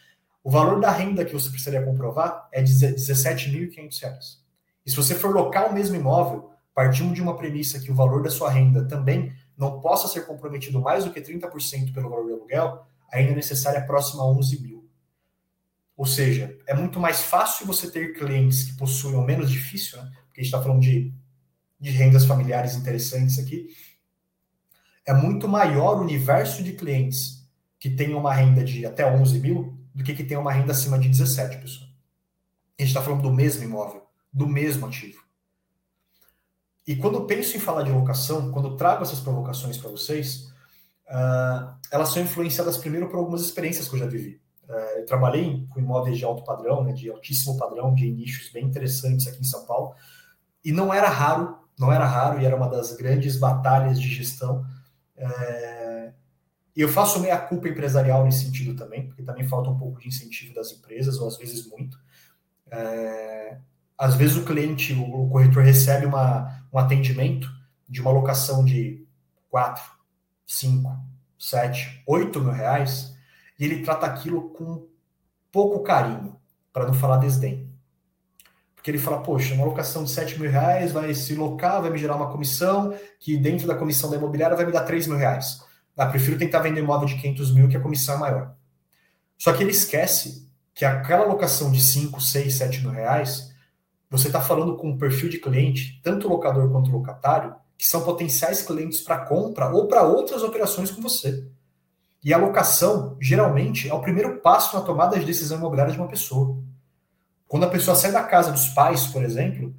O 0.44 0.52
valor 0.52 0.80
da 0.80 0.92
renda 0.92 1.24
que 1.24 1.34
você 1.34 1.50
precisaria 1.50 1.86
comprovar 1.86 2.48
é 2.52 2.62
de 2.62 2.74
R$ 2.86 2.94
17.500. 2.94 4.44
E 4.86 4.92
se 4.92 4.96
você 4.96 5.16
for 5.16 5.34
locar 5.34 5.70
o 5.70 5.74
mesmo 5.74 5.96
imóvel, 5.96 6.52
partindo 6.76 7.14
de 7.14 7.22
uma 7.22 7.38
premissa 7.38 7.80
que 7.80 7.92
o 7.92 7.96
valor 7.96 8.22
da 8.22 8.30
sua 8.30 8.50
renda 8.50 8.86
também 8.86 9.34
não 9.58 9.80
possa 9.80 10.08
ser 10.08 10.26
comprometido 10.26 10.82
mais 10.82 11.06
do 11.06 11.12
que 11.12 11.22
30% 11.22 11.94
pelo 11.94 12.10
valor 12.10 12.28
do 12.28 12.34
aluguel, 12.34 12.86
a 13.12 13.18
renda 13.18 13.36
necessária 13.36 13.78
é 13.78 13.82
próxima 13.82 14.24
a 14.24 14.28
11 14.28 14.62
mil. 14.62 14.90
Ou 15.96 16.06
seja, 16.06 16.58
é 16.68 16.74
muito 16.74 17.00
mais 17.00 17.22
fácil 17.22 17.68
você 17.68 17.90
ter 17.90 18.14
clientes 18.14 18.64
que 18.64 18.76
possuem, 18.76 19.16
ou 19.16 19.24
menos 19.24 19.50
difícil, 19.50 20.02
né? 20.02 20.12
porque 20.26 20.42
a 20.42 20.44
gente 20.44 20.54
está 20.54 20.62
falando 20.62 20.82
de 20.82 21.14
de 21.84 21.90
rendas 21.90 22.24
familiares 22.24 22.76
interessantes 22.76 23.38
aqui, 23.38 23.68
é 25.06 25.14
muito 25.14 25.50
maior 25.50 25.98
o 25.98 26.02
universo 26.02 26.64
de 26.64 26.72
clientes 26.72 27.46
que 27.78 27.90
tem 27.90 28.16
uma 28.16 28.34
renda 28.34 28.64
de 28.64 28.86
até 28.86 29.06
11 29.06 29.38
mil 29.42 29.78
do 29.94 30.02
que 30.02 30.16
que 30.16 30.24
tem 30.24 30.38
uma 30.38 30.54
renda 30.54 30.72
acima 30.72 30.98
de 30.98 31.10
17, 31.10 31.58
pessoal. 31.58 31.90
A 32.80 32.82
gente 32.82 32.88
está 32.88 33.02
falando 33.02 33.24
do 33.24 33.34
mesmo 33.34 33.66
imóvel, 33.66 34.08
do 34.32 34.48
mesmo 34.48 34.88
ativo. 34.88 35.22
E 36.88 36.96
quando 36.96 37.16
eu 37.16 37.26
penso 37.26 37.58
em 37.58 37.60
falar 37.60 37.84
de 37.84 37.92
locação, 37.92 38.50
quando 38.54 38.70
eu 38.70 38.78
trago 38.78 39.04
essas 39.04 39.20
provocações 39.20 39.78
para 39.78 39.92
vocês, 39.92 40.54
uh, 41.10 41.76
elas 41.92 42.10
são 42.14 42.24
influenciadas 42.24 42.78
primeiro 42.78 43.10
por 43.10 43.18
algumas 43.18 43.42
experiências 43.42 43.90
que 43.90 43.96
eu 43.96 44.00
já 44.00 44.08
vivi. 44.08 44.42
Uh, 44.70 45.00
eu 45.00 45.06
trabalhei 45.06 45.68
com 45.70 45.82
imóveis 45.82 46.18
de 46.18 46.24
alto 46.24 46.46
padrão, 46.46 46.82
né, 46.82 46.94
de 46.94 47.10
altíssimo 47.10 47.58
padrão, 47.58 47.94
de 47.94 48.10
nichos 48.10 48.50
bem 48.54 48.64
interessantes 48.64 49.28
aqui 49.28 49.42
em 49.42 49.44
São 49.44 49.66
Paulo, 49.66 49.94
e 50.64 50.72
não 50.72 50.94
era 50.94 51.10
raro 51.10 51.63
não 51.78 51.92
era 51.92 52.06
raro 52.06 52.40
e 52.40 52.46
era 52.46 52.56
uma 52.56 52.70
das 52.70 52.96
grandes 52.96 53.38
batalhas 53.38 54.00
de 54.00 54.08
gestão. 54.08 54.66
É... 55.16 56.12
Eu 56.76 56.90
faço 56.90 57.20
meia 57.20 57.38
culpa 57.38 57.68
empresarial 57.68 58.24
nesse 58.24 58.46
sentido 58.46 58.76
também, 58.76 59.08
porque 59.08 59.22
também 59.22 59.48
falta 59.48 59.70
um 59.70 59.78
pouco 59.78 60.00
de 60.00 60.08
incentivo 60.08 60.54
das 60.54 60.72
empresas, 60.72 61.18
ou 61.20 61.28
às 61.28 61.38
vezes 61.38 61.70
muito. 61.70 62.00
É... 62.72 63.58
Às 63.98 64.16
vezes 64.16 64.36
o 64.38 64.46
cliente, 64.46 64.94
o 64.94 65.30
corretor 65.30 65.64
recebe 65.64 66.06
uma, 66.06 66.66
um 66.74 66.80
atendimento 66.80 67.48
de 67.88 68.02
uma 68.02 68.12
locação 68.12 68.66
de 68.66 69.06
4, 69.50 69.84
5, 70.48 71.00
7, 71.38 72.04
8 72.08 72.40
mil 72.40 72.52
reais, 72.52 73.16
e 73.60 73.66
ele 73.66 73.84
trata 73.84 74.08
aquilo 74.08 74.50
com 74.50 74.88
pouco 75.52 75.84
carinho, 75.84 76.36
para 76.74 76.88
não 76.88 76.94
falar 76.94 77.18
desdém. 77.18 77.63
Porque 78.84 78.92
ele 78.92 78.98
fala, 78.98 79.22
poxa, 79.22 79.54
uma 79.54 79.64
locação 79.64 80.04
de 80.04 80.12
7 80.12 80.38
mil 80.42 80.52
reais 80.52 80.92
vai 80.92 81.14
se 81.14 81.34
locar, 81.36 81.82
vai 81.82 81.90
me 81.90 81.98
gerar 81.98 82.18
uma 82.18 82.30
comissão, 82.30 82.94
que 83.18 83.38
dentro 83.38 83.66
da 83.66 83.76
comissão 83.76 84.10
da 84.10 84.18
imobiliária 84.18 84.58
vai 84.58 84.66
me 84.66 84.74
dar 84.74 84.82
3 84.82 85.08
mil 85.08 85.16
reais. 85.16 85.64
Ah, 85.96 86.06
prefiro 86.06 86.38
tentar 86.38 86.60
vender 86.60 86.82
imóvel 86.82 87.08
de 87.08 87.16
500 87.16 87.54
mil, 87.54 87.70
que 87.70 87.78
a 87.78 87.80
comissão 87.80 88.16
é 88.16 88.18
maior. 88.18 88.56
Só 89.38 89.54
que 89.54 89.64
ele 89.64 89.72
esquece 89.72 90.50
que 90.76 90.84
aquela 90.84 91.24
locação 91.24 91.72
de 91.72 91.82
5, 91.82 92.20
6, 92.20 92.56
7 92.56 92.82
mil 92.82 92.92
reais, 92.92 93.54
você 94.10 94.28
está 94.28 94.42
falando 94.42 94.76
com 94.76 94.90
um 94.90 94.98
perfil 94.98 95.30
de 95.30 95.38
cliente, 95.40 96.02
tanto 96.04 96.28
locador 96.28 96.70
quanto 96.70 96.92
locatário, 96.92 97.56
que 97.78 97.88
são 97.88 98.04
potenciais 98.04 98.64
clientes 98.64 99.00
para 99.00 99.24
compra 99.26 99.70
ou 99.70 99.88
para 99.88 100.04
outras 100.04 100.44
operações 100.44 100.92
com 100.92 101.02
você. 101.02 101.48
E 102.22 102.34
a 102.34 102.38
locação, 102.38 103.16
geralmente, 103.22 103.88
é 103.88 103.94
o 103.94 104.02
primeiro 104.02 104.42
passo 104.42 104.76
na 104.76 104.84
tomada 104.84 105.18
de 105.18 105.26
decisão 105.26 105.58
imobiliária 105.58 105.94
de 105.94 106.00
uma 106.00 106.10
pessoa. 106.10 106.62
Quando 107.48 107.66
a 107.66 107.70
pessoa 107.70 107.96
sai 107.96 108.12
da 108.12 108.24
casa 108.24 108.52
dos 108.52 108.68
pais, 108.70 109.08
por 109.08 109.24
exemplo, 109.24 109.76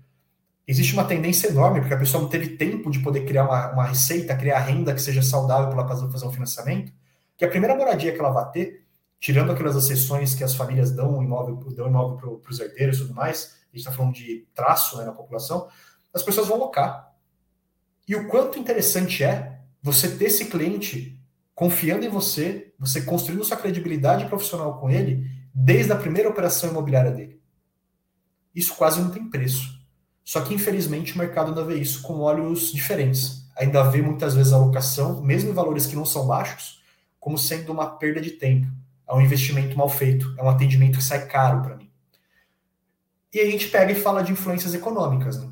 existe 0.67 0.93
uma 0.93 1.05
tendência 1.05 1.49
enorme, 1.49 1.81
porque 1.81 1.95
a 1.95 1.99
pessoa 1.99 2.23
não 2.23 2.29
teve 2.29 2.57
tempo 2.57 2.91
de 2.91 3.01
poder 3.01 3.25
criar 3.25 3.45
uma, 3.45 3.73
uma 3.73 3.85
receita, 3.85 4.37
criar 4.37 4.61
renda 4.61 4.95
que 4.95 5.01
seja 5.01 5.23
saudável 5.23 5.69
para 5.69 5.81
ela 5.81 5.89
fazer, 5.89 6.27
um 6.27 6.33
financiamento, 6.33 6.93
que 7.37 7.45
a 7.45 7.49
primeira 7.49 7.77
moradia 7.77 8.13
que 8.13 8.19
ela 8.19 8.31
vai 8.31 8.51
ter 8.51 8.85
tirando 9.25 9.53
aquelas 9.53 9.75
exceções 9.75 10.35
que 10.35 10.45
as 10.45 10.55
famílias 10.55 10.91
dão 10.91 11.23
imóvel, 11.23 11.57
dão 11.75 11.87
imóvel 11.87 12.39
para 12.39 12.51
os 12.51 12.61
herdeiros 12.61 12.99
e 12.99 13.01
tudo 13.01 13.15
mais, 13.15 13.57
a 13.73 13.77
gente 13.77 13.87
está 13.87 13.91
falando 13.91 14.13
de 14.13 14.47
traço 14.55 14.99
né, 14.99 15.05
na 15.05 15.13
população, 15.13 15.67
as 16.13 16.23
pessoas 16.23 16.47
vão 16.47 16.59
locar. 16.59 17.11
E 18.07 18.15
o 18.15 18.29
quanto 18.29 18.59
interessante 18.59 19.25
é 19.25 19.61
você 19.83 20.15
ter 20.15 20.27
esse 20.27 20.45
cliente 20.45 21.19
confiando 21.55 22.05
em 22.05 22.09
você, 22.11 22.75
você 22.79 23.01
construindo 23.01 23.45
sua 23.45 23.57
credibilidade 23.57 24.27
profissional 24.27 24.79
com 24.79 24.91
ele 24.91 25.27
desde 25.55 25.91
a 25.93 25.97
primeira 25.97 26.29
operação 26.29 26.69
imobiliária 26.69 27.11
dele. 27.11 27.34
Isso 28.55 28.75
quase 28.75 29.01
não 29.01 29.11
tem 29.11 29.29
preço. 29.29 29.79
Só 30.25 30.41
que, 30.41 30.55
infelizmente, 30.55 31.15
o 31.15 31.19
mercado 31.19 31.49
ainda 31.49 31.65
vê 31.65 31.77
isso 31.77 32.01
com 32.03 32.21
olhos 32.21 32.73
diferentes. 32.73 33.45
Ainda 33.57 33.83
vê 33.85 34.01
muitas 34.01 34.35
vezes 34.35 34.53
a 34.53 34.59
locação, 34.59 35.21
mesmo 35.21 35.51
em 35.51 35.55
valores 35.55 35.87
que 35.87 35.97
não 35.97 36.05
são 36.05 36.27
baixos, 36.27 36.83
como 37.21 37.37
sendo 37.37 37.73
uma 37.73 37.87
perda 37.87 38.21
de 38.21 38.31
tempo. 38.31 38.67
É 39.09 39.15
um 39.15 39.21
investimento 39.21 39.77
mal 39.77 39.89
feito, 39.89 40.35
é 40.39 40.43
um 40.43 40.49
atendimento 40.49 40.99
que 40.99 41.05
sai 41.05 41.27
caro 41.27 41.63
para 41.63 41.77
mim. 41.77 41.91
E 43.33 43.41
a 43.41 43.51
gente 43.51 43.69
pega 43.69 43.93
e 43.93 43.95
fala 43.95 44.23
de 44.23 44.33
influências 44.33 44.75
econômicas. 44.75 45.39
Né? 45.43 45.51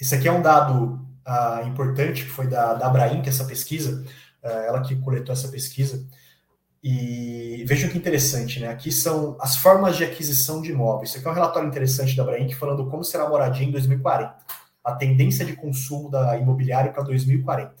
Esse 0.00 0.14
aqui 0.14 0.26
é 0.26 0.32
um 0.32 0.42
dado 0.42 0.94
uh, 1.26 1.66
importante, 1.66 2.24
que 2.24 2.30
foi 2.30 2.46
da, 2.46 2.74
da 2.74 2.86
Abraim, 2.86 3.22
que 3.22 3.28
é 3.28 3.32
essa 3.32 3.44
pesquisa, 3.44 4.04
uh, 4.42 4.48
ela 4.48 4.82
que 4.82 4.96
coletou 4.96 5.32
essa 5.32 5.48
pesquisa. 5.48 6.06
E 6.88 7.64
vejam 7.64 7.90
que 7.90 7.98
interessante, 7.98 8.60
né? 8.60 8.68
Aqui 8.68 8.92
são 8.92 9.36
as 9.40 9.56
formas 9.56 9.96
de 9.96 10.04
aquisição 10.04 10.62
de 10.62 10.70
imóveis. 10.70 11.10
Isso 11.10 11.18
aqui 11.18 11.26
é 11.26 11.30
um 11.32 11.34
relatório 11.34 11.68
interessante 11.68 12.14
da 12.14 12.22
Abraim, 12.22 12.48
falando 12.52 12.88
como 12.88 13.02
será 13.02 13.24
a 13.24 13.28
moradia 13.28 13.66
em 13.66 13.72
2040. 13.72 14.36
A 14.84 14.94
tendência 14.94 15.44
de 15.44 15.56
consumo 15.56 16.08
da 16.08 16.38
imobiliária 16.38 16.92
para 16.92 17.02
2040. 17.02 17.74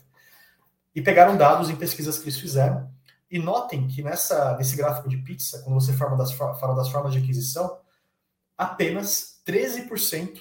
E 0.92 1.00
pegaram 1.00 1.36
dados 1.36 1.70
em 1.70 1.76
pesquisas 1.76 2.18
que 2.18 2.24
eles 2.24 2.40
fizeram. 2.40 2.90
E 3.30 3.38
notem 3.38 3.86
que 3.86 4.02
nessa, 4.02 4.56
nesse 4.56 4.74
gráfico 4.74 5.08
de 5.08 5.18
pizza, 5.18 5.62
quando 5.62 5.80
você 5.80 5.92
fala 5.92 6.16
das, 6.16 6.32
fala 6.32 6.74
das 6.74 6.88
formas 6.88 7.12
de 7.12 7.20
aquisição, 7.20 7.78
apenas 8.58 9.40
13% 9.46 10.40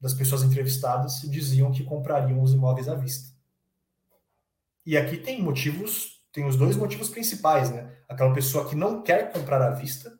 das 0.00 0.14
pessoas 0.14 0.44
entrevistadas 0.44 1.20
diziam 1.22 1.72
que 1.72 1.82
comprariam 1.82 2.40
os 2.40 2.52
imóveis 2.52 2.88
à 2.88 2.94
vista. 2.94 3.34
E 4.86 4.96
aqui 4.96 5.16
tem 5.16 5.42
motivos, 5.42 6.22
tem 6.32 6.44
os 6.44 6.54
dois 6.56 6.76
motivos 6.76 7.08
principais, 7.08 7.70
né? 7.70 7.90
Aquela 8.08 8.32
pessoa 8.32 8.68
que 8.68 8.76
não 8.76 9.02
quer 9.02 9.32
comprar 9.32 9.60
à 9.62 9.70
vista, 9.70 10.12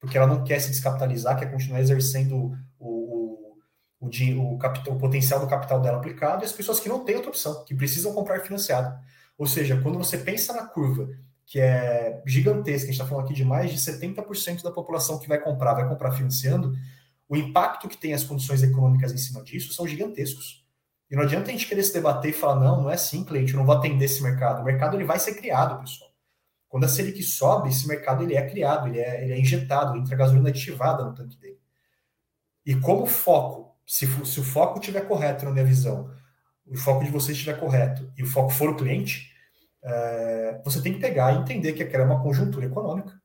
porque 0.00 0.16
ela 0.16 0.26
não 0.26 0.44
quer 0.44 0.60
se 0.60 0.70
descapitalizar, 0.70 1.38
quer 1.38 1.50
continuar 1.50 1.80
exercendo 1.80 2.56
o, 2.78 3.56
o, 3.98 4.08
o, 4.08 4.54
o, 4.54 4.58
capital, 4.58 4.94
o 4.94 4.98
potencial 4.98 5.40
do 5.40 5.48
capital 5.48 5.80
dela 5.80 5.98
aplicado, 5.98 6.42
e 6.42 6.46
as 6.46 6.52
pessoas 6.52 6.78
que 6.78 6.88
não 6.88 7.04
têm 7.04 7.16
outra 7.16 7.30
opção, 7.30 7.64
que 7.64 7.74
precisam 7.74 8.12
comprar 8.12 8.40
financiado. 8.40 8.98
Ou 9.38 9.46
seja, 9.46 9.80
quando 9.82 9.98
você 9.98 10.18
pensa 10.18 10.52
na 10.52 10.66
curva, 10.66 11.08
que 11.44 11.60
é 11.60 12.22
gigantesca, 12.26 12.84
a 12.84 12.86
gente 12.86 13.00
está 13.00 13.06
falando 13.06 13.24
aqui 13.24 13.34
de 13.34 13.44
mais 13.44 13.70
de 13.70 13.78
70% 13.78 14.62
da 14.62 14.70
população 14.70 15.18
que 15.18 15.28
vai 15.28 15.38
comprar, 15.38 15.74
vai 15.74 15.88
comprar 15.88 16.12
financiando, 16.12 16.74
o 17.28 17.36
impacto 17.36 17.88
que 17.88 17.96
tem 17.96 18.12
as 18.12 18.24
condições 18.24 18.62
econômicas 18.62 19.12
em 19.12 19.16
cima 19.16 19.42
disso 19.42 19.72
são 19.72 19.86
gigantescos. 19.86 20.64
E 21.10 21.14
não 21.14 21.22
adianta 21.22 21.48
a 21.48 21.52
gente 21.52 21.68
querer 21.68 21.84
se 21.84 21.92
debater 21.92 22.30
e 22.30 22.34
falar, 22.34 22.56
não, 22.56 22.82
não 22.82 22.90
é 22.90 22.94
assim, 22.94 23.24
cliente, 23.24 23.52
eu 23.52 23.58
não 23.58 23.66
vou 23.66 23.76
atender 23.76 24.04
esse 24.04 24.22
mercado. 24.22 24.60
O 24.60 24.64
mercado 24.64 24.96
ele 24.96 25.04
vai 25.04 25.18
ser 25.18 25.34
criado, 25.34 25.80
pessoal. 25.80 26.05
Quando 26.76 26.84
a 26.84 26.88
Selic 26.88 27.22
sobe, 27.22 27.70
esse 27.70 27.88
mercado 27.88 28.22
ele 28.22 28.34
é 28.34 28.46
criado, 28.46 28.86
ele 28.86 28.98
é, 28.98 29.24
ele 29.24 29.32
é 29.32 29.40
injetado, 29.40 29.96
entra 29.96 30.14
gasolina 30.14 30.50
aditivada 30.50 31.02
no 31.02 31.14
tanque 31.14 31.34
dele. 31.38 31.58
E 32.66 32.74
como 32.76 33.06
foco, 33.06 33.74
se, 33.86 34.06
se 34.26 34.40
o 34.40 34.44
foco 34.44 34.78
estiver 34.78 35.00
correto 35.08 35.46
na 35.46 35.52
minha 35.52 35.64
visão, 35.64 36.10
o 36.66 36.76
foco 36.76 37.02
de 37.02 37.10
vocês 37.10 37.34
estiver 37.34 37.58
correto 37.58 38.12
e 38.14 38.22
o 38.22 38.26
foco 38.26 38.50
for 38.50 38.68
o 38.68 38.76
cliente, 38.76 39.32
é, 39.82 40.60
você 40.62 40.82
tem 40.82 40.92
que 40.92 41.00
pegar 41.00 41.32
e 41.32 41.38
entender 41.38 41.72
que 41.72 41.82
aquela 41.82 42.04
é 42.04 42.06
uma 42.06 42.22
conjuntura 42.22 42.66
econômica 42.66 43.18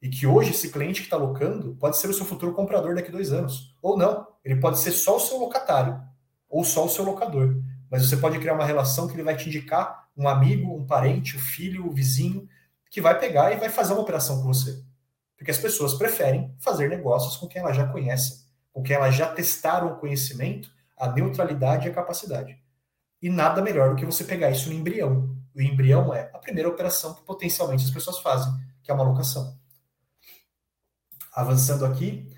e 0.00 0.08
que 0.08 0.26
hoje 0.26 0.52
esse 0.52 0.70
cliente 0.70 1.02
que 1.02 1.08
está 1.08 1.18
locando 1.18 1.76
pode 1.76 1.98
ser 1.98 2.08
o 2.08 2.14
seu 2.14 2.24
futuro 2.24 2.54
comprador 2.54 2.94
daqui 2.94 3.10
a 3.10 3.12
dois 3.12 3.34
anos. 3.34 3.76
Ou 3.82 3.98
não, 3.98 4.26
ele 4.42 4.56
pode 4.56 4.78
ser 4.78 4.92
só 4.92 5.18
o 5.18 5.20
seu 5.20 5.36
locatário, 5.36 6.00
ou 6.48 6.64
só 6.64 6.86
o 6.86 6.88
seu 6.88 7.04
locador. 7.04 7.54
Mas 7.90 8.08
você 8.08 8.16
pode 8.16 8.38
criar 8.38 8.54
uma 8.54 8.64
relação 8.64 9.06
que 9.06 9.12
ele 9.12 9.24
vai 9.24 9.36
te 9.36 9.46
indicar 9.46 10.08
um 10.16 10.26
amigo, 10.26 10.74
um 10.74 10.86
parente, 10.86 11.36
um 11.36 11.40
filho, 11.40 11.86
um 11.86 11.92
vizinho, 11.92 12.48
que 12.90 13.00
vai 13.00 13.18
pegar 13.18 13.52
e 13.52 13.56
vai 13.56 13.68
fazer 13.68 13.92
uma 13.92 14.02
operação 14.02 14.40
com 14.40 14.46
você. 14.46 14.82
Porque 15.36 15.50
as 15.50 15.58
pessoas 15.58 15.94
preferem 15.94 16.54
fazer 16.58 16.88
negócios 16.88 17.36
com 17.36 17.46
quem 17.46 17.62
elas 17.62 17.76
já 17.76 17.86
conhecem, 17.86 18.38
com 18.72 18.82
quem 18.82 18.96
elas 18.96 19.14
já 19.14 19.32
testaram 19.32 19.92
o 19.92 19.96
conhecimento, 19.96 20.70
a 20.96 21.08
neutralidade 21.08 21.86
e 21.86 21.90
a 21.90 21.94
capacidade. 21.94 22.58
E 23.22 23.28
nada 23.28 23.62
melhor 23.62 23.90
do 23.90 23.96
que 23.96 24.06
você 24.06 24.24
pegar 24.24 24.50
isso 24.50 24.68
no 24.68 24.74
embrião. 24.74 25.36
O 25.54 25.60
embrião 25.60 26.12
é 26.14 26.30
a 26.32 26.38
primeira 26.38 26.68
operação 26.68 27.14
que 27.14 27.22
potencialmente 27.22 27.84
as 27.84 27.90
pessoas 27.90 28.18
fazem, 28.18 28.52
que 28.82 28.90
é 28.90 28.94
uma 28.94 29.04
locação 29.04 29.58
avançando 31.38 31.86
aqui. 31.86 32.28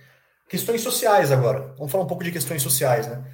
Questões 0.48 0.82
sociais 0.82 1.32
agora. 1.32 1.74
Vamos 1.78 1.90
falar 1.90 2.04
um 2.04 2.08
pouco 2.08 2.22
de 2.22 2.30
questões 2.30 2.62
sociais, 2.62 3.06
né? 3.06 3.24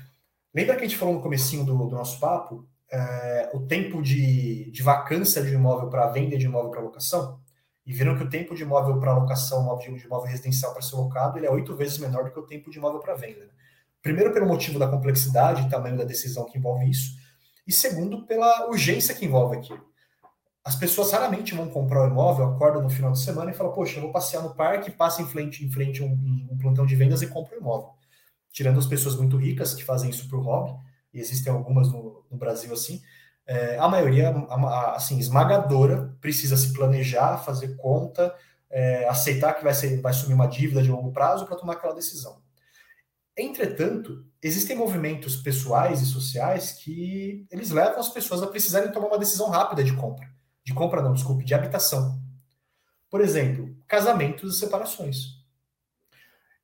Lembra 0.55 0.77
que 0.77 0.85
a 0.85 0.87
gente 0.87 0.97
falou 0.97 1.15
no 1.15 1.23
comecinho 1.23 1.65
do, 1.65 1.77
do 1.77 1.97
nosso 1.97 2.21
papo 2.21 2.69
é, 2.91 3.51
o 3.55 3.67
tempo 3.67 4.03
de, 4.03 4.71
de 4.71 4.83
vacância 4.83 5.43
de 5.43 5.53
imóvel 5.53 5.89
para 5.89 6.07
venda 6.09 6.37
de 6.37 6.47
imóvel 6.47 6.71
para 6.71 6.81
locação? 6.81 7.41
E 7.85 7.93
viram 7.93 8.17
que 8.17 8.25
o 8.25 8.29
tempo 8.29 8.55
de 8.55 8.63
imóvel 8.63 8.99
para 8.99 9.15
locação, 9.15 9.79
de 9.79 10.05
imóvel 10.05 10.31
residencial 10.31 10.73
para 10.73 10.83
ser 10.83 10.97
locado, 10.97 11.39
ele 11.39 11.47
é 11.47 11.51
oito 11.51 11.77
vezes 11.77 11.99
menor 11.99 12.25
do 12.25 12.33
que 12.33 12.41
o 12.41 12.47
tempo 12.47 12.71
de 12.71 12.79
imóvel 12.79 13.01
para 13.01 13.15
venda. 13.15 13.41
Né? 13.41 13.51
Primeiro, 14.03 14.33
pelo 14.33 14.47
motivo 14.47 14.79
da 14.79 14.89
complexidade 14.89 15.63
e 15.63 15.71
tamanho 15.71 15.97
da 15.97 16.05
decisão 16.05 16.47
que 16.47 16.59
envolve 16.59 16.91
isso, 16.91 17.17
e 17.67 17.73
segundo, 17.73 18.27
pela 18.27 18.69
urgência 18.69 19.15
que 19.15 19.25
envolve 19.25 19.57
aquilo 19.57 19.87
as 20.67 20.75
pessoas 20.75 21.13
raramente 21.13 21.55
vão 21.55 21.69
comprar 21.69 22.03
um 22.03 22.11
imóvel, 22.11 22.47
acordam 22.47 22.83
no 22.83 22.91
final 22.91 23.13
de 23.13 23.21
semana 23.21 23.53
e 23.53 23.55
falam, 23.55 23.73
poxa, 23.73 23.99
eu 23.99 24.03
vou 24.03 24.11
passear 24.11 24.43
no 24.43 24.53
parque, 24.53 24.91
passa 24.91 25.23
em 25.23 25.27
frente, 25.27 25.65
em 25.65 25.71
frente 25.71 26.03
um, 26.03 26.49
um 26.51 26.59
plantão 26.59 26.85
de 26.85 26.97
vendas 26.97 27.23
e 27.23 27.29
compro 27.29 27.55
um 27.55 27.61
imóvel. 27.61 27.91
Tirando 28.51 28.77
as 28.77 28.87
pessoas 28.87 29.15
muito 29.15 29.37
ricas 29.37 29.75
que 29.75 29.85
fazem 29.85 30.11
isso 30.11 30.29
por 30.29 30.41
hobby, 30.41 30.77
e 31.17 31.21
existem 31.21 31.53
algumas 31.53 31.91
no, 31.91 32.25
no 32.31 32.37
Brasil 32.37 32.73
assim, 32.73 33.03
é, 33.47 33.79
a 33.79 33.89
maioria, 33.89 34.35
assim, 34.95 35.19
esmagadora, 35.19 36.17
precisa 36.21 36.57
se 36.57 36.73
planejar, 36.73 37.39
fazer 37.39 37.77
conta, 37.77 38.35
é, 38.69 39.09
aceitar 39.09 39.55
que 39.55 39.63
vai, 39.63 39.73
ser, 39.73 40.01
vai 40.01 40.11
assumir 40.11 40.35
uma 40.35 40.49
dívida 40.49 40.83
de 40.83 40.91
longo 40.91 41.13
prazo 41.13 41.47
para 41.47 41.57
tomar 41.57 41.75
aquela 41.75 41.95
decisão. 41.95 42.43
Entretanto, 43.37 44.25
existem 44.43 44.77
movimentos 44.77 45.37
pessoais 45.37 46.03
e 46.03 46.07
sociais 46.07 46.73
que 46.73 47.47
eles 47.51 47.71
levam 47.71 48.01
as 48.01 48.09
pessoas 48.09 48.43
a 48.43 48.47
precisarem 48.47 48.91
tomar 48.91 49.09
uma 49.09 49.19
decisão 49.19 49.49
rápida 49.49 49.85
de 49.85 49.95
compra 49.95 50.27
de 50.67 50.75
compra 50.75 51.01
não, 51.01 51.13
desculpe, 51.13 51.45
de 51.45 51.55
habitação. 51.55 52.21
Por 53.09 53.21
exemplo, 53.21 53.73
casamentos 53.87 54.57
e 54.57 54.59
separações. 54.59 55.36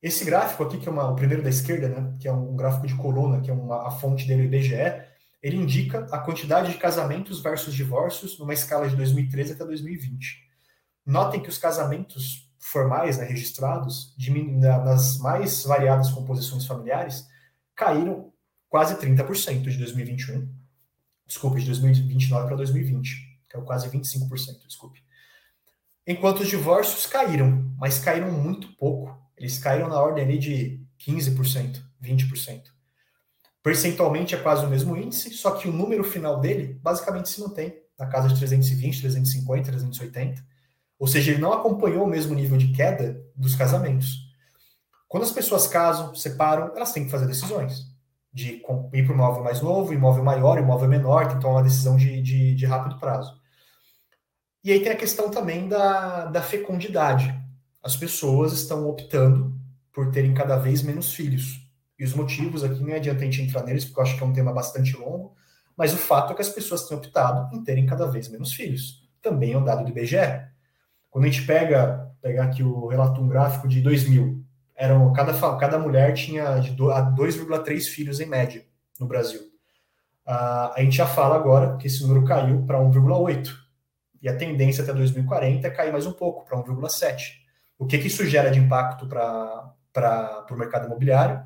Esse 0.02 0.24
gráfico 0.24 0.64
aqui, 0.64 0.78
que 0.78 0.88
é 0.88 0.92
uma, 0.92 1.08
o 1.08 1.14
primeiro 1.14 1.42
da 1.42 1.48
esquerda, 1.48 1.88
né, 1.88 2.16
que 2.18 2.26
é 2.26 2.32
um 2.32 2.56
gráfico 2.56 2.86
de 2.86 2.94
coluna, 2.96 3.40
que 3.40 3.50
é 3.50 3.54
uma, 3.54 3.86
a 3.86 3.90
fonte 3.90 4.26
dele, 4.26 4.42
o 4.42 4.44
IBGE, 4.46 5.04
ele 5.42 5.56
indica 5.56 6.06
a 6.10 6.18
quantidade 6.18 6.72
de 6.72 6.78
casamentos 6.78 7.40
versus 7.40 7.74
divórcios 7.74 8.38
numa 8.38 8.52
escala 8.52 8.88
de 8.88 8.96
2013 8.96 9.52
até 9.52 9.64
2020. 9.64 10.42
Notem 11.06 11.40
que 11.40 11.48
os 11.48 11.58
casamentos 11.58 12.50
formais, 12.58 13.18
né, 13.18 13.24
registrados, 13.24 14.14
nas 14.82 15.18
mais 15.18 15.64
variadas 15.64 16.10
composições 16.10 16.66
familiares, 16.66 17.26
caíram 17.74 18.32
quase 18.68 18.96
30% 18.96 19.62
de 19.62 19.78
2021, 19.78 20.48
desculpe, 21.26 21.60
de 21.60 21.66
2029 21.66 22.46
para 22.46 22.56
2020 22.56 23.32
que 23.52 23.58
é 23.58 23.60
quase 23.60 23.88
25%, 23.88 24.66
desculpe. 24.66 25.04
Enquanto 26.06 26.40
os 26.40 26.48
divórcios 26.48 27.06
caíram, 27.06 27.70
mas 27.78 27.98
caíram 27.98 28.32
muito 28.32 28.74
pouco. 28.76 29.21
Eles 29.42 29.58
caíram 29.58 29.88
na 29.88 30.00
ordem 30.00 30.22
ali 30.22 30.38
de 30.38 30.80
15%, 31.04 31.82
20%. 32.00 32.62
Percentualmente 33.60 34.36
é 34.36 34.38
quase 34.38 34.64
o 34.64 34.68
mesmo 34.68 34.96
índice, 34.96 35.30
só 35.34 35.50
que 35.50 35.68
o 35.68 35.72
número 35.72 36.04
final 36.04 36.38
dele 36.38 36.78
basicamente 36.80 37.28
se 37.28 37.40
mantém 37.40 37.76
na 37.98 38.06
casa 38.06 38.28
de 38.28 38.36
320, 38.36 39.00
350, 39.00 39.68
380. 39.68 40.44
Ou 40.96 41.08
seja, 41.08 41.32
ele 41.32 41.40
não 41.40 41.52
acompanhou 41.52 42.04
o 42.04 42.08
mesmo 42.08 42.36
nível 42.36 42.56
de 42.56 42.68
queda 42.68 43.20
dos 43.34 43.56
casamentos. 43.56 44.30
Quando 45.08 45.24
as 45.24 45.32
pessoas 45.32 45.66
casam, 45.66 46.14
separam, 46.14 46.72
elas 46.76 46.92
têm 46.92 47.04
que 47.04 47.10
fazer 47.10 47.26
decisões 47.26 47.90
de 48.32 48.52
ir 48.54 48.60
para 48.60 48.74
um 48.74 48.90
imóvel 48.94 49.42
mais 49.42 49.60
novo, 49.60 49.92
imóvel 49.92 50.22
maior, 50.22 50.56
imóvel 50.60 50.88
menor, 50.88 51.26
que 51.26 51.40
tomar 51.40 51.54
uma 51.54 51.64
decisão 51.64 51.96
de, 51.96 52.22
de, 52.22 52.54
de 52.54 52.64
rápido 52.64 52.96
prazo. 53.00 53.36
E 54.62 54.70
aí 54.70 54.80
tem 54.80 54.92
a 54.92 54.96
questão 54.96 55.28
também 55.28 55.68
da, 55.68 56.26
da 56.26 56.40
fecundidade. 56.40 57.41
As 57.82 57.96
pessoas 57.96 58.52
estão 58.52 58.88
optando 58.88 59.58
por 59.92 60.10
terem 60.10 60.32
cada 60.34 60.56
vez 60.56 60.82
menos 60.82 61.12
filhos. 61.12 61.60
E 61.98 62.04
os 62.04 62.14
motivos 62.14 62.64
aqui 62.64 62.80
não 62.82 62.94
adianta 62.94 63.22
a 63.22 63.24
gente 63.24 63.42
entrar 63.42 63.64
neles, 63.64 63.84
porque 63.84 64.00
eu 64.00 64.02
acho 64.04 64.16
que 64.16 64.22
é 64.22 64.26
um 64.26 64.32
tema 64.32 64.52
bastante 64.52 64.96
longo, 64.96 65.34
mas 65.76 65.92
o 65.92 65.96
fato 65.96 66.32
é 66.32 66.36
que 66.36 66.42
as 66.42 66.48
pessoas 66.48 66.88
têm 66.88 66.96
optado 66.96 67.54
em 67.54 67.62
terem 67.62 67.86
cada 67.86 68.06
vez 68.06 68.28
menos 68.28 68.52
filhos. 68.52 69.08
Também 69.20 69.52
é 69.52 69.58
um 69.58 69.64
dado 69.64 69.84
do 69.84 69.90
IBGE. 69.90 70.16
Quando 71.10 71.24
a 71.24 71.28
gente 71.28 71.46
pega, 71.46 72.10
pegar 72.20 72.44
aqui 72.44 72.62
o 72.62 72.86
relato 72.86 73.20
um 73.20 73.28
gráfico 73.28 73.68
de 73.68 73.80
2000, 73.80 74.42
eram, 74.74 75.12
cada, 75.12 75.32
cada 75.58 75.78
mulher 75.78 76.14
tinha 76.14 76.58
de 76.58 76.74
2,3 76.74 77.80
filhos 77.82 78.20
em 78.20 78.26
média 78.26 78.64
no 78.98 79.06
Brasil. 79.06 79.40
Uh, 80.26 80.72
a 80.74 80.76
gente 80.78 80.96
já 80.96 81.06
fala 81.06 81.34
agora 81.34 81.76
que 81.76 81.86
esse 81.86 82.02
número 82.02 82.24
caiu 82.24 82.64
para 82.64 82.78
1,8 82.78 83.48
e 84.20 84.28
a 84.28 84.36
tendência 84.36 84.82
até 84.84 84.92
2040 84.92 85.66
é 85.66 85.70
cair 85.70 85.92
mais 85.92 86.06
um 86.06 86.12
pouco, 86.12 86.44
para 86.44 86.56
1,7. 86.56 87.41
O 87.82 87.86
que, 87.86 87.98
que 87.98 88.06
isso 88.06 88.24
gera 88.24 88.48
de 88.48 88.60
impacto 88.60 89.08
para 89.08 90.46
o 90.48 90.54
mercado 90.54 90.86
imobiliário? 90.86 91.42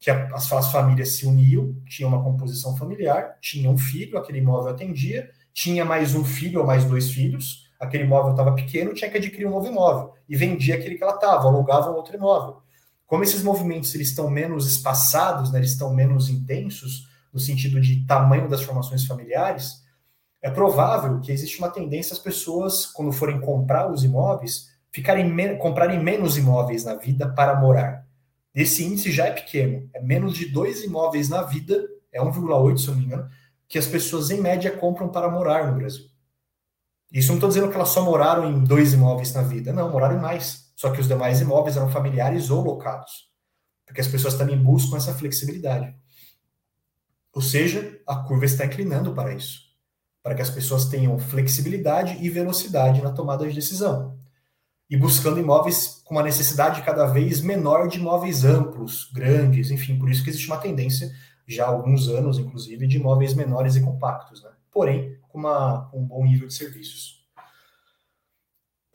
Que 0.00 0.10
as, 0.10 0.50
as 0.50 0.72
famílias 0.72 1.10
se 1.10 1.26
uniam, 1.26 1.76
tinham 1.86 2.08
uma 2.08 2.24
composição 2.24 2.74
familiar, 2.74 3.36
tinha 3.38 3.70
um 3.70 3.76
filho, 3.76 4.16
aquele 4.16 4.38
imóvel 4.38 4.72
atendia, 4.72 5.30
tinha 5.52 5.84
mais 5.84 6.14
um 6.14 6.24
filho 6.24 6.60
ou 6.60 6.66
mais 6.66 6.86
dois 6.86 7.10
filhos, 7.10 7.70
aquele 7.78 8.04
imóvel 8.04 8.30
estava 8.30 8.54
pequeno, 8.54 8.94
tinha 8.94 9.10
que 9.10 9.18
adquirir 9.18 9.46
um 9.46 9.50
novo 9.50 9.66
imóvel 9.66 10.14
e 10.26 10.34
vendia 10.34 10.76
aquele 10.76 10.94
que 10.94 11.02
ela 11.02 11.16
estava, 11.16 11.48
alugava 11.48 11.90
um 11.90 11.96
outro 11.96 12.16
imóvel. 12.16 12.62
Como 13.04 13.22
esses 13.22 13.42
movimentos 13.42 13.94
eles 13.94 14.08
estão 14.08 14.30
menos 14.30 14.66
espaçados, 14.66 15.52
né, 15.52 15.58
eles 15.58 15.72
estão 15.72 15.92
menos 15.92 16.30
intensos 16.30 17.10
no 17.30 17.38
sentido 17.38 17.78
de 17.78 18.06
tamanho 18.06 18.48
das 18.48 18.62
formações 18.62 19.04
familiares, 19.04 19.84
é 20.40 20.50
provável 20.50 21.20
que 21.20 21.30
existe 21.30 21.58
uma 21.58 21.68
tendência 21.68 22.14
as 22.14 22.18
pessoas, 22.18 22.86
quando 22.86 23.12
forem 23.12 23.38
comprar 23.38 23.92
os 23.92 24.02
imóveis, 24.02 24.72
ficarem 24.94 25.58
comprarem 25.58 26.00
menos 26.00 26.38
imóveis 26.38 26.84
na 26.84 26.94
vida 26.94 27.28
para 27.28 27.58
morar. 27.58 28.06
Esse 28.54 28.84
índice 28.84 29.10
já 29.10 29.26
é 29.26 29.32
pequeno, 29.32 29.90
é 29.92 30.00
menos 30.00 30.38
de 30.38 30.46
dois 30.46 30.84
imóveis 30.84 31.28
na 31.28 31.42
vida, 31.42 31.84
é 32.12 32.22
1,8 32.22 32.78
se 32.78 32.86
eu 32.86 32.94
não 32.94 33.00
me 33.00 33.06
engano, 33.06 33.28
que 33.66 33.76
as 33.76 33.88
pessoas 33.88 34.30
em 34.30 34.40
média 34.40 34.70
compram 34.70 35.08
para 35.08 35.28
morar 35.28 35.66
no 35.66 35.76
Brasil. 35.76 36.04
Isso 37.12 37.26
não 37.28 37.34
estou 37.34 37.48
dizendo 37.48 37.68
que 37.70 37.74
elas 37.74 37.88
só 37.88 38.04
moraram 38.04 38.48
em 38.48 38.62
dois 38.62 38.92
imóveis 38.92 39.34
na 39.34 39.42
vida, 39.42 39.72
não, 39.72 39.90
moraram 39.90 40.16
em 40.16 40.20
mais. 40.20 40.72
Só 40.76 40.92
que 40.92 41.00
os 41.00 41.08
demais 41.08 41.40
imóveis 41.40 41.76
eram 41.76 41.90
familiares 41.90 42.48
ou 42.50 42.62
locados. 42.62 43.28
Porque 43.84 44.00
as 44.00 44.06
pessoas 44.06 44.34
também 44.34 44.56
buscam 44.56 44.96
essa 44.96 45.12
flexibilidade. 45.12 45.92
Ou 47.32 47.42
seja, 47.42 48.00
a 48.06 48.16
curva 48.16 48.44
está 48.44 48.64
inclinando 48.64 49.12
para 49.12 49.34
isso. 49.34 49.60
Para 50.22 50.36
que 50.36 50.42
as 50.42 50.50
pessoas 50.50 50.84
tenham 50.84 51.18
flexibilidade 51.18 52.16
e 52.24 52.30
velocidade 52.30 53.02
na 53.02 53.10
tomada 53.10 53.46
de 53.46 53.54
decisão. 53.54 54.16
E 54.88 54.96
buscando 54.96 55.40
imóveis 55.40 56.02
com 56.04 56.14
uma 56.14 56.22
necessidade 56.22 56.82
cada 56.82 57.06
vez 57.06 57.40
menor 57.40 57.88
de 57.88 57.98
imóveis 57.98 58.44
amplos, 58.44 59.10
grandes, 59.12 59.70
enfim, 59.70 59.98
por 59.98 60.10
isso 60.10 60.22
que 60.22 60.30
existe 60.30 60.46
uma 60.46 60.58
tendência, 60.58 61.10
já 61.46 61.64
há 61.64 61.68
alguns 61.68 62.08
anos, 62.08 62.38
inclusive, 62.38 62.86
de 62.86 62.96
imóveis 62.96 63.34
menores 63.34 63.76
e 63.76 63.80
compactos. 63.80 64.42
Né? 64.42 64.50
Porém, 64.70 65.16
com, 65.28 65.38
uma, 65.38 65.88
com 65.90 66.00
um 66.00 66.06
bom 66.06 66.24
nível 66.24 66.46
de 66.46 66.54
serviços. 66.54 67.24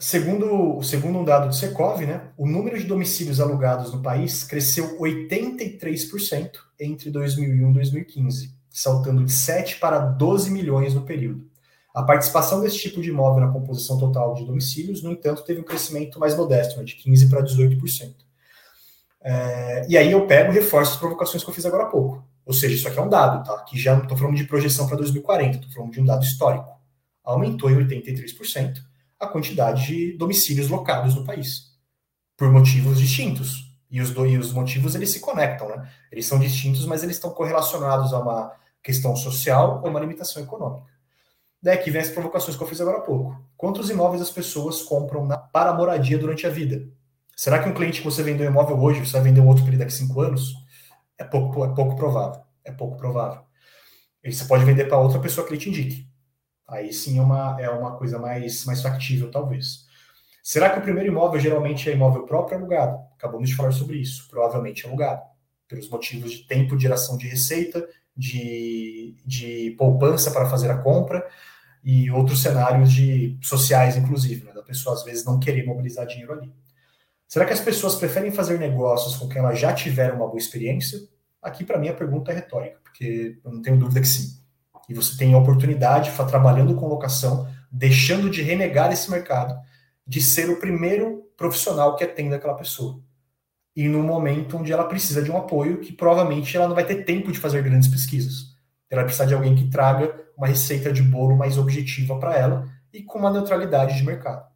Segundo, 0.02 0.82
segundo 0.82 1.20
um 1.20 1.26
dado 1.26 1.50
do 1.50 1.54
Secov, 1.54 2.06
né, 2.06 2.32
o 2.38 2.48
número 2.48 2.80
de 2.80 2.86
domicílios 2.86 3.42
alugados 3.42 3.92
no 3.92 4.02
país 4.02 4.46
cresceu 4.46 4.98
83% 4.98 6.52
entre 6.80 7.12
2001 7.12 7.70
e 7.70 7.74
2015, 7.74 8.56
saltando 8.70 9.26
de 9.26 9.32
7 9.34 9.78
para 9.78 10.00
12 10.00 10.52
milhões 10.52 10.94
no 10.94 11.02
período. 11.02 11.49
A 12.00 12.04
participação 12.04 12.62
desse 12.62 12.78
tipo 12.78 13.02
de 13.02 13.10
imóvel 13.10 13.46
na 13.46 13.52
composição 13.52 13.98
total 13.98 14.34
de 14.34 14.46
domicílios, 14.46 15.04
no 15.04 15.12
entanto, 15.12 15.44
teve 15.44 15.60
um 15.60 15.66
crescimento 15.66 16.18
mais 16.18 16.34
modesto, 16.34 16.78
né, 16.78 16.86
de 16.86 16.96
15% 16.96 17.30
para 17.30 17.44
18%. 17.44 18.16
É, 19.22 19.86
e 19.90 19.98
aí 19.98 20.10
eu 20.10 20.26
pego 20.26 20.50
e 20.50 20.56
reforço 20.56 20.94
as 20.94 20.98
provocações 20.98 21.44
que 21.44 21.50
eu 21.50 21.54
fiz 21.54 21.66
agora 21.66 21.84
há 21.84 21.88
pouco. 21.88 22.24
Ou 22.46 22.54
seja, 22.54 22.74
isso 22.74 22.88
aqui 22.88 22.98
é 22.98 23.02
um 23.02 23.10
dado, 23.10 23.46
tá? 23.46 23.66
Que 23.66 23.78
já 23.78 23.96
não 23.96 24.04
estou 24.04 24.18
falando 24.18 24.38
de 24.38 24.46
projeção 24.46 24.88
para 24.88 24.96
2040, 24.96 25.58
estou 25.58 25.74
falando 25.74 25.92
de 25.92 26.00
um 26.00 26.06
dado 26.06 26.24
histórico. 26.24 26.70
Aumentou 27.22 27.70
em 27.70 27.76
83% 27.76 28.78
a 29.20 29.28
quantidade 29.28 29.86
de 29.88 30.18
domicílios 30.18 30.70
locados 30.70 31.16
no 31.16 31.26
país, 31.26 31.64
por 32.38 32.50
motivos 32.50 32.98
distintos. 32.98 33.76
E 33.92 34.00
os, 34.00 34.12
dois, 34.12 34.40
os 34.40 34.54
motivos 34.54 34.96
eles 34.96 35.10
se 35.10 35.20
conectam, 35.20 35.68
né? 35.68 35.90
Eles 36.10 36.26
são 36.26 36.40
distintos, 36.40 36.86
mas 36.86 37.04
eles 37.04 37.18
estão 37.18 37.32
correlacionados 37.32 38.14
a 38.14 38.20
uma 38.20 38.54
questão 38.82 39.18
social 39.18 39.82
ou 39.84 39.90
uma 39.90 40.00
limitação 40.00 40.42
econômica. 40.42 40.98
Daí 41.62 41.78
que 41.78 41.92
vem 41.92 42.02
as 42.02 42.10
provocações 42.10 42.56
que 42.56 42.64
eu 42.64 42.68
fiz 42.68 42.80
agora 42.80 43.00
há 43.00 43.02
pouco. 43.02 43.36
Quantos 43.58 43.90
imóveis 43.90 44.22
as 44.22 44.32
pessoas 44.32 44.82
compram 44.82 45.26
na, 45.26 45.38
para 45.38 45.74
moradia 45.74 46.18
durante 46.18 46.48
a 46.48 46.50
vida? 46.50 46.88
Será 47.36 47.62
que 47.62 47.70
um 47.70 47.74
cliente 47.74 48.00
que 48.00 48.06
você 48.06 48.24
vendeu 48.24 48.48
um 48.48 48.52
imóvel 48.52 48.80
hoje, 48.82 49.06
você 49.06 49.14
vai 49.14 49.24
vender 49.24 49.42
um 49.42 49.48
outro 49.48 49.64
para 49.64 49.72
ele 49.72 49.80
daqui 49.80 49.94
a 49.94 49.98
cinco 49.98 50.22
anos? 50.22 50.54
é 51.20 51.24
pouco, 51.26 51.66
é 51.66 51.76
pouco 51.76 51.96
provável. 51.96 52.42
É 52.64 52.72
pouco 52.72 52.98
provável. 52.98 53.42
E 54.24 54.32
você 54.32 54.46
pode 54.46 54.64
vender 54.64 54.86
para 54.86 54.98
outra 54.98 55.20
pessoa 55.20 55.46
que 55.46 55.54
ele 55.54 55.60
te 55.60 55.70
indique. 55.70 56.08
Aí 56.68 56.94
sim 56.94 57.20
é 57.20 57.22
uma, 57.22 57.58
é 57.60 57.70
uma 57.70 57.98
coisa 57.98 58.18
mais, 58.18 58.64
mais 58.66 58.82
factível, 58.82 59.30
talvez. 59.30 59.88
Será 60.42 60.70
que 60.70 60.80
o 60.80 60.82
primeiro 60.82 61.10
imóvel 61.10 61.40
geralmente 61.40 61.90
é 61.90 61.94
imóvel 61.94 62.26
próprio 62.26 62.58
ou 62.58 62.64
alugado? 62.64 62.98
Acabamos 63.18 63.50
de 63.50 63.56
falar 63.56 63.72
sobre 63.72 63.98
isso. 63.98 64.28
Provavelmente 64.30 64.86
é 64.86 64.88
alugado. 64.88 65.22
Pelos 65.68 65.90
motivos 65.90 66.32
de 66.32 66.48
tempo 66.48 66.76
de 66.76 66.84
geração 66.84 67.18
de 67.18 67.28
receita, 67.28 67.88
de, 68.16 69.16
de 69.26 69.76
poupança 69.78 70.32
para 70.32 70.50
fazer 70.50 70.70
a 70.70 70.78
compra 70.78 71.26
e 71.84 72.12
outros 72.12 72.42
cenários 72.42 72.92
de 72.92 73.38
sociais, 73.42 73.96
inclusive, 73.96 74.46
né, 74.46 74.54
da 74.54 74.64
pessoa 74.64 74.96
às 74.96 75.04
vezes 75.04 75.26
não 75.26 75.40
querer 75.40 75.66
mobilizar 75.66 76.06
dinheiro 76.06 76.34
ali. 76.34 76.54
Será 77.28 77.46
que 77.46 77.54
as 77.54 77.60
pessoas 77.60 77.96
preferem 77.96 78.32
fazer 78.32 78.58
negócios 78.58 79.16
com 79.16 79.30
quem 79.30 79.38
elas 79.40 79.60
já 79.60 79.72
tiveram 79.72 80.16
uma 80.16 80.28
boa 80.28 80.40
experiência? 80.40 81.00
Aqui, 81.42 81.64
para 81.64 81.78
mim, 81.78 81.88
a 81.88 81.94
pergunta 81.94 82.32
é 82.32 82.36
retórica, 82.36 82.80
porque 82.84 83.38
eu 83.44 83.52
não 83.52 83.62
tenho 83.62 83.78
dúvida 83.78 84.02
que 84.02 84.08
sim. 84.08 84.40
E 84.90 84.94
você 84.94 85.16
tem 85.16 85.34
a 85.34 85.38
oportunidade, 85.38 86.12
trabalhando 86.28 86.76
com 86.76 86.88
locação, 86.88 87.48
deixando 87.72 88.30
de 88.30 88.42
renegar 88.42 88.92
esse 88.92 89.10
mercado, 89.12 89.56
de 90.06 90.22
ser 90.22 90.50
o 90.50 90.60
primeiro 90.60 91.32
profissional 91.38 91.96
que 91.96 92.04
atende 92.04 92.34
aquela 92.34 92.56
pessoa. 92.56 93.00
E 93.76 93.88
no 93.88 94.04
momento 94.04 94.58
onde 94.58 94.72
ela 94.72 94.84
precisa 94.84 95.22
de 95.22 95.32
um 95.32 95.38
apoio, 95.38 95.80
que 95.80 95.94
provavelmente 95.94 96.56
ela 96.56 96.68
não 96.68 96.76
vai 96.76 96.86
ter 96.86 97.04
tempo 97.04 97.32
de 97.32 97.40
fazer 97.40 97.64
grandes 97.64 97.88
pesquisas. 97.88 98.56
Ela 98.90 99.02
vai 99.02 99.06
precisar 99.06 99.26
de 99.26 99.34
alguém 99.34 99.56
que 99.56 99.70
traga 99.70 100.14
uma 100.36 100.48
receita 100.48 100.92
de 100.92 101.04
bolo 101.04 101.38
mais 101.38 101.58
objetiva 101.58 102.18
para 102.20 102.36
ela 102.36 102.68
e 102.94 103.04
com 103.04 103.20
uma 103.20 103.32
neutralidade 103.32 103.96
de 103.96 104.06
mercado. 104.06 104.48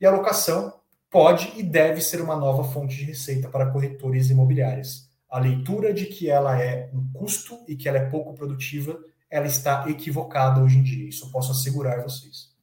E 0.00 0.06
a 0.06 0.10
locação 0.10 0.74
pode 1.10 1.52
e 1.56 1.62
deve 1.62 2.00
ser 2.00 2.20
uma 2.20 2.36
nova 2.36 2.64
fonte 2.64 2.96
de 2.96 3.04
receita 3.04 3.48
para 3.48 3.70
corretores 3.70 4.28
imobiliárias. 4.30 5.08
A 5.30 5.38
leitura 5.38 5.92
de 5.92 6.06
que 6.06 6.28
ela 6.28 6.60
é 6.60 6.90
um 6.92 7.10
custo 7.12 7.64
e 7.66 7.74
que 7.74 7.88
ela 7.88 7.98
é 7.98 8.10
pouco 8.10 8.34
produtiva, 8.34 8.98
ela 9.30 9.46
está 9.46 9.88
equivocada 9.88 10.60
hoje 10.62 10.78
em 10.78 10.82
dia. 10.82 11.08
Isso 11.08 11.26
eu 11.26 11.30
posso 11.30 11.52
assegurar 11.52 11.98
a 11.98 12.02
vocês. 12.02 12.54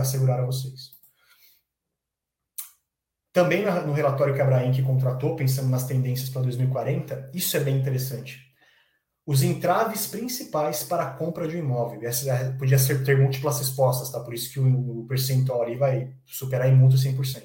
Assegurar 0.00 0.40
a 0.40 0.46
vocês. 0.46 0.93
Também 3.34 3.64
no 3.64 3.92
relatório 3.92 4.32
que 4.32 4.40
a 4.40 4.44
Abraim 4.44 4.70
que 4.70 4.80
contratou, 4.80 5.34
pensando 5.34 5.68
nas 5.68 5.88
tendências 5.88 6.30
para 6.30 6.42
2040, 6.42 7.32
isso 7.34 7.56
é 7.56 7.60
bem 7.60 7.76
interessante. 7.76 8.40
Os 9.26 9.42
entraves 9.42 10.06
principais 10.06 10.84
para 10.84 11.02
a 11.02 11.10
compra 11.10 11.48
de 11.48 11.56
um 11.56 11.58
imóvel. 11.58 12.00
Essa 12.04 12.54
podia 12.56 12.78
ser 12.78 13.02
ter 13.02 13.18
múltiplas 13.18 13.58
respostas, 13.58 14.08
tá? 14.10 14.20
Por 14.20 14.34
isso 14.34 14.52
que 14.52 14.60
o, 14.60 15.00
o 15.00 15.06
percentual 15.08 15.62
ali 15.62 15.74
vai 15.74 16.14
superar 16.24 16.68
em 16.68 16.76
muito 16.76 16.94
100%. 16.96 17.42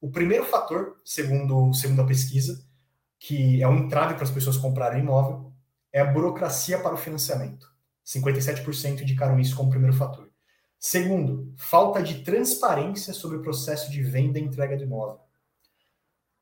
O 0.00 0.10
primeiro 0.10 0.46
fator, 0.46 0.96
segundo, 1.04 1.72
segundo 1.74 2.02
a 2.02 2.06
pesquisa, 2.06 2.66
que 3.20 3.62
é 3.62 3.68
um 3.68 3.84
entrave 3.84 4.14
para 4.14 4.24
as 4.24 4.32
pessoas 4.32 4.56
comprarem 4.56 5.00
imóvel, 5.00 5.52
é 5.92 6.00
a 6.00 6.06
burocracia 6.06 6.80
para 6.80 6.94
o 6.94 6.98
financiamento. 6.98 7.68
57% 8.04 9.02
indicaram 9.02 9.38
isso 9.38 9.54
como 9.54 9.70
primeiro 9.70 9.96
fator. 9.96 10.23
Segundo, 10.86 11.50
falta 11.56 12.02
de 12.02 12.22
transparência 12.22 13.14
sobre 13.14 13.38
o 13.38 13.40
processo 13.40 13.90
de 13.90 14.02
venda 14.02 14.38
e 14.38 14.42
entrega 14.42 14.76
do 14.76 14.82
imóvel. 14.82 15.18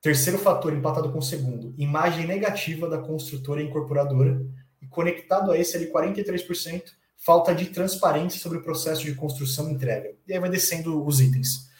Terceiro 0.01 0.37
fator, 0.37 0.73
empatado 0.73 1.13
com 1.13 1.21
o 1.21 1.23
segundo, 1.23 1.73
imagem 1.79 2.27
negativa 2.27 2.89
da 2.89 2.99
construtora 2.99 3.63
e 3.63 3.67
incorporadora. 3.67 4.45
E 4.81 4.89
conectado 4.89 5.53
a 5.53 5.57
esse 5.57 5.77
ali, 5.77 5.93
43%, 5.93 6.83
falta 7.17 7.55
de 7.55 7.67
transparência 7.67 8.41
sobre 8.41 8.59
o 8.59 8.65
processo 8.65 9.05
de 9.05 9.15
construção 9.15 9.71
e 9.71 9.75
entrega. 9.75 10.13
E 10.27 10.33
aí 10.33 10.41
vai 10.41 10.51
descendo 10.51 11.07
os 11.07 11.21
itens. 11.21 11.71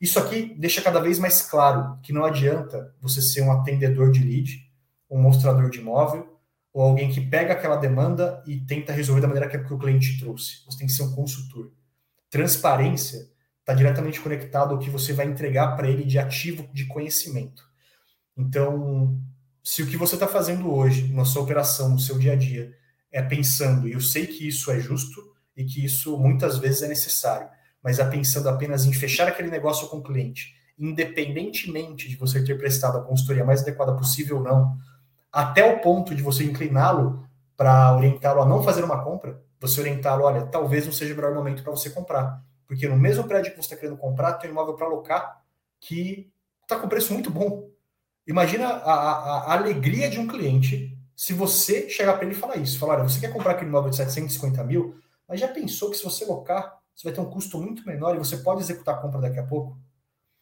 Isso 0.00 0.18
aqui 0.18 0.56
deixa 0.58 0.82
cada 0.82 0.98
vez 0.98 1.20
mais 1.20 1.40
claro 1.42 2.00
que 2.02 2.12
não 2.12 2.24
adianta 2.24 2.92
você 3.00 3.22
ser 3.22 3.42
um 3.42 3.52
atendedor 3.52 4.10
de 4.10 4.24
lead, 4.24 4.68
um 5.08 5.22
mostrador 5.22 5.70
de 5.70 5.78
imóvel, 5.78 6.36
ou 6.72 6.82
alguém 6.82 7.12
que 7.12 7.20
pega 7.20 7.52
aquela 7.52 7.76
demanda 7.76 8.42
e 8.44 8.58
tenta 8.58 8.92
resolver 8.92 9.20
da 9.20 9.28
maneira 9.28 9.48
que 9.48 9.72
o 9.72 9.78
cliente 9.78 10.18
trouxe. 10.18 10.64
Você 10.66 10.78
tem 10.78 10.88
que 10.88 10.92
ser 10.92 11.04
um 11.04 11.14
consultor. 11.14 11.70
Transparência 12.32 13.28
está 13.60 13.74
diretamente 13.74 14.18
conectado 14.18 14.72
ao 14.72 14.78
que 14.78 14.88
você 14.88 15.12
vai 15.12 15.26
entregar 15.26 15.76
para 15.76 15.86
ele 15.86 16.02
de 16.02 16.18
ativo 16.18 16.66
de 16.72 16.86
conhecimento. 16.86 17.62
Então, 18.34 19.20
se 19.62 19.82
o 19.82 19.86
que 19.86 19.98
você 19.98 20.14
está 20.14 20.26
fazendo 20.26 20.72
hoje, 20.72 21.12
na 21.12 21.26
sua 21.26 21.42
operação, 21.42 21.90
no 21.90 21.98
seu 21.98 22.18
dia 22.18 22.32
a 22.32 22.36
dia, 22.36 22.72
é 23.12 23.20
pensando, 23.20 23.86
e 23.86 23.92
eu 23.92 24.00
sei 24.00 24.26
que 24.26 24.48
isso 24.48 24.70
é 24.70 24.80
justo 24.80 25.20
e 25.54 25.62
que 25.62 25.84
isso 25.84 26.16
muitas 26.16 26.56
vezes 26.56 26.80
é 26.80 26.88
necessário, 26.88 27.50
mas 27.82 27.98
é 27.98 28.04
pensando 28.08 28.48
apenas 28.48 28.86
em 28.86 28.94
fechar 28.94 29.28
aquele 29.28 29.50
negócio 29.50 29.86
com 29.88 29.98
o 29.98 30.02
cliente, 30.02 30.54
independentemente 30.78 32.08
de 32.08 32.16
você 32.16 32.42
ter 32.42 32.56
prestado 32.56 32.96
a 32.96 33.02
consultoria 33.02 33.44
mais 33.44 33.60
adequada 33.60 33.94
possível 33.94 34.38
ou 34.38 34.42
não, 34.42 34.78
até 35.30 35.70
o 35.70 35.80
ponto 35.80 36.14
de 36.14 36.22
você 36.22 36.44
incliná-lo 36.44 37.28
para 37.58 37.94
orientá-lo 37.94 38.40
a 38.40 38.46
não 38.46 38.62
fazer 38.62 38.82
uma 38.82 39.04
compra, 39.04 39.38
você 39.62 39.80
orientá-lo, 39.80 40.24
olha, 40.24 40.46
talvez 40.46 40.84
não 40.84 40.92
seja 40.92 41.12
o 41.12 41.16
melhor 41.16 41.34
momento 41.34 41.62
para 41.62 41.70
você 41.70 41.88
comprar, 41.90 42.44
porque 42.66 42.88
no 42.88 42.96
mesmo 42.96 43.24
prédio 43.24 43.52
que 43.52 43.56
você 43.56 43.72
está 43.72 43.76
querendo 43.76 43.96
comprar, 43.96 44.34
tem 44.34 44.50
um 44.50 44.52
imóvel 44.52 44.74
para 44.74 44.86
alocar 44.86 45.42
que 45.80 46.30
está 46.62 46.78
com 46.78 46.88
preço 46.88 47.12
muito 47.12 47.30
bom. 47.30 47.70
Imagina 48.26 48.68
a, 48.68 48.92
a, 48.92 49.38
a, 49.38 49.52
alegria 49.54 50.10
de 50.10 50.18
um 50.18 50.26
cliente 50.26 50.96
se 51.16 51.32
você 51.32 51.88
chegar 51.88 52.14
para 52.14 52.24
ele 52.24 52.34
e 52.34 52.38
falar 52.38 52.56
isso, 52.56 52.78
falar, 52.78 52.94
olha, 52.94 53.08
você 53.08 53.20
quer 53.20 53.32
comprar 53.32 53.52
aquele 53.52 53.68
imóvel 53.68 53.90
de 53.90 53.96
750 53.96 54.64
mil, 54.64 54.96
mas 55.28 55.40
já 55.40 55.48
pensou 55.48 55.90
que 55.90 55.96
se 55.96 56.04
você 56.04 56.24
locar 56.24 56.82
você 56.94 57.04
vai 57.04 57.12
ter 57.12 57.20
um 57.20 57.30
custo 57.30 57.58
muito 57.58 57.86
menor 57.86 58.14
e 58.14 58.18
você 58.18 58.36
pode 58.38 58.60
executar 58.60 58.94
a 58.94 58.98
compra 58.98 59.20
daqui 59.20 59.38
a 59.38 59.46
pouco. 59.46 59.78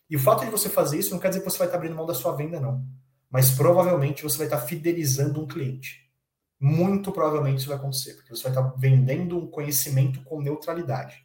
E 0.08 0.16
o 0.16 0.18
fato 0.18 0.44
de 0.44 0.50
você 0.50 0.68
fazer 0.68 0.98
isso 0.98 1.12
não 1.12 1.20
quer 1.20 1.28
dizer 1.28 1.40
que 1.40 1.50
você 1.50 1.58
vai 1.58 1.68
estar 1.68 1.78
abrindo 1.78 1.94
mão 1.94 2.06
da 2.06 2.14
sua 2.14 2.32
venda, 2.32 2.58
não. 2.58 2.84
Mas 3.30 3.50
provavelmente 3.52 4.22
você 4.22 4.36
vai 4.36 4.46
estar 4.46 4.58
fidelizando 4.58 5.40
um 5.40 5.46
cliente. 5.46 6.09
Muito 6.61 7.11
provavelmente 7.11 7.61
isso 7.61 7.68
vai 7.68 7.78
acontecer, 7.78 8.14
porque 8.14 8.36
você 8.36 8.42
vai 8.42 8.52
estar 8.52 8.74
vendendo 8.76 9.38
um 9.38 9.46
conhecimento 9.46 10.22
com 10.24 10.42
neutralidade. 10.42 11.24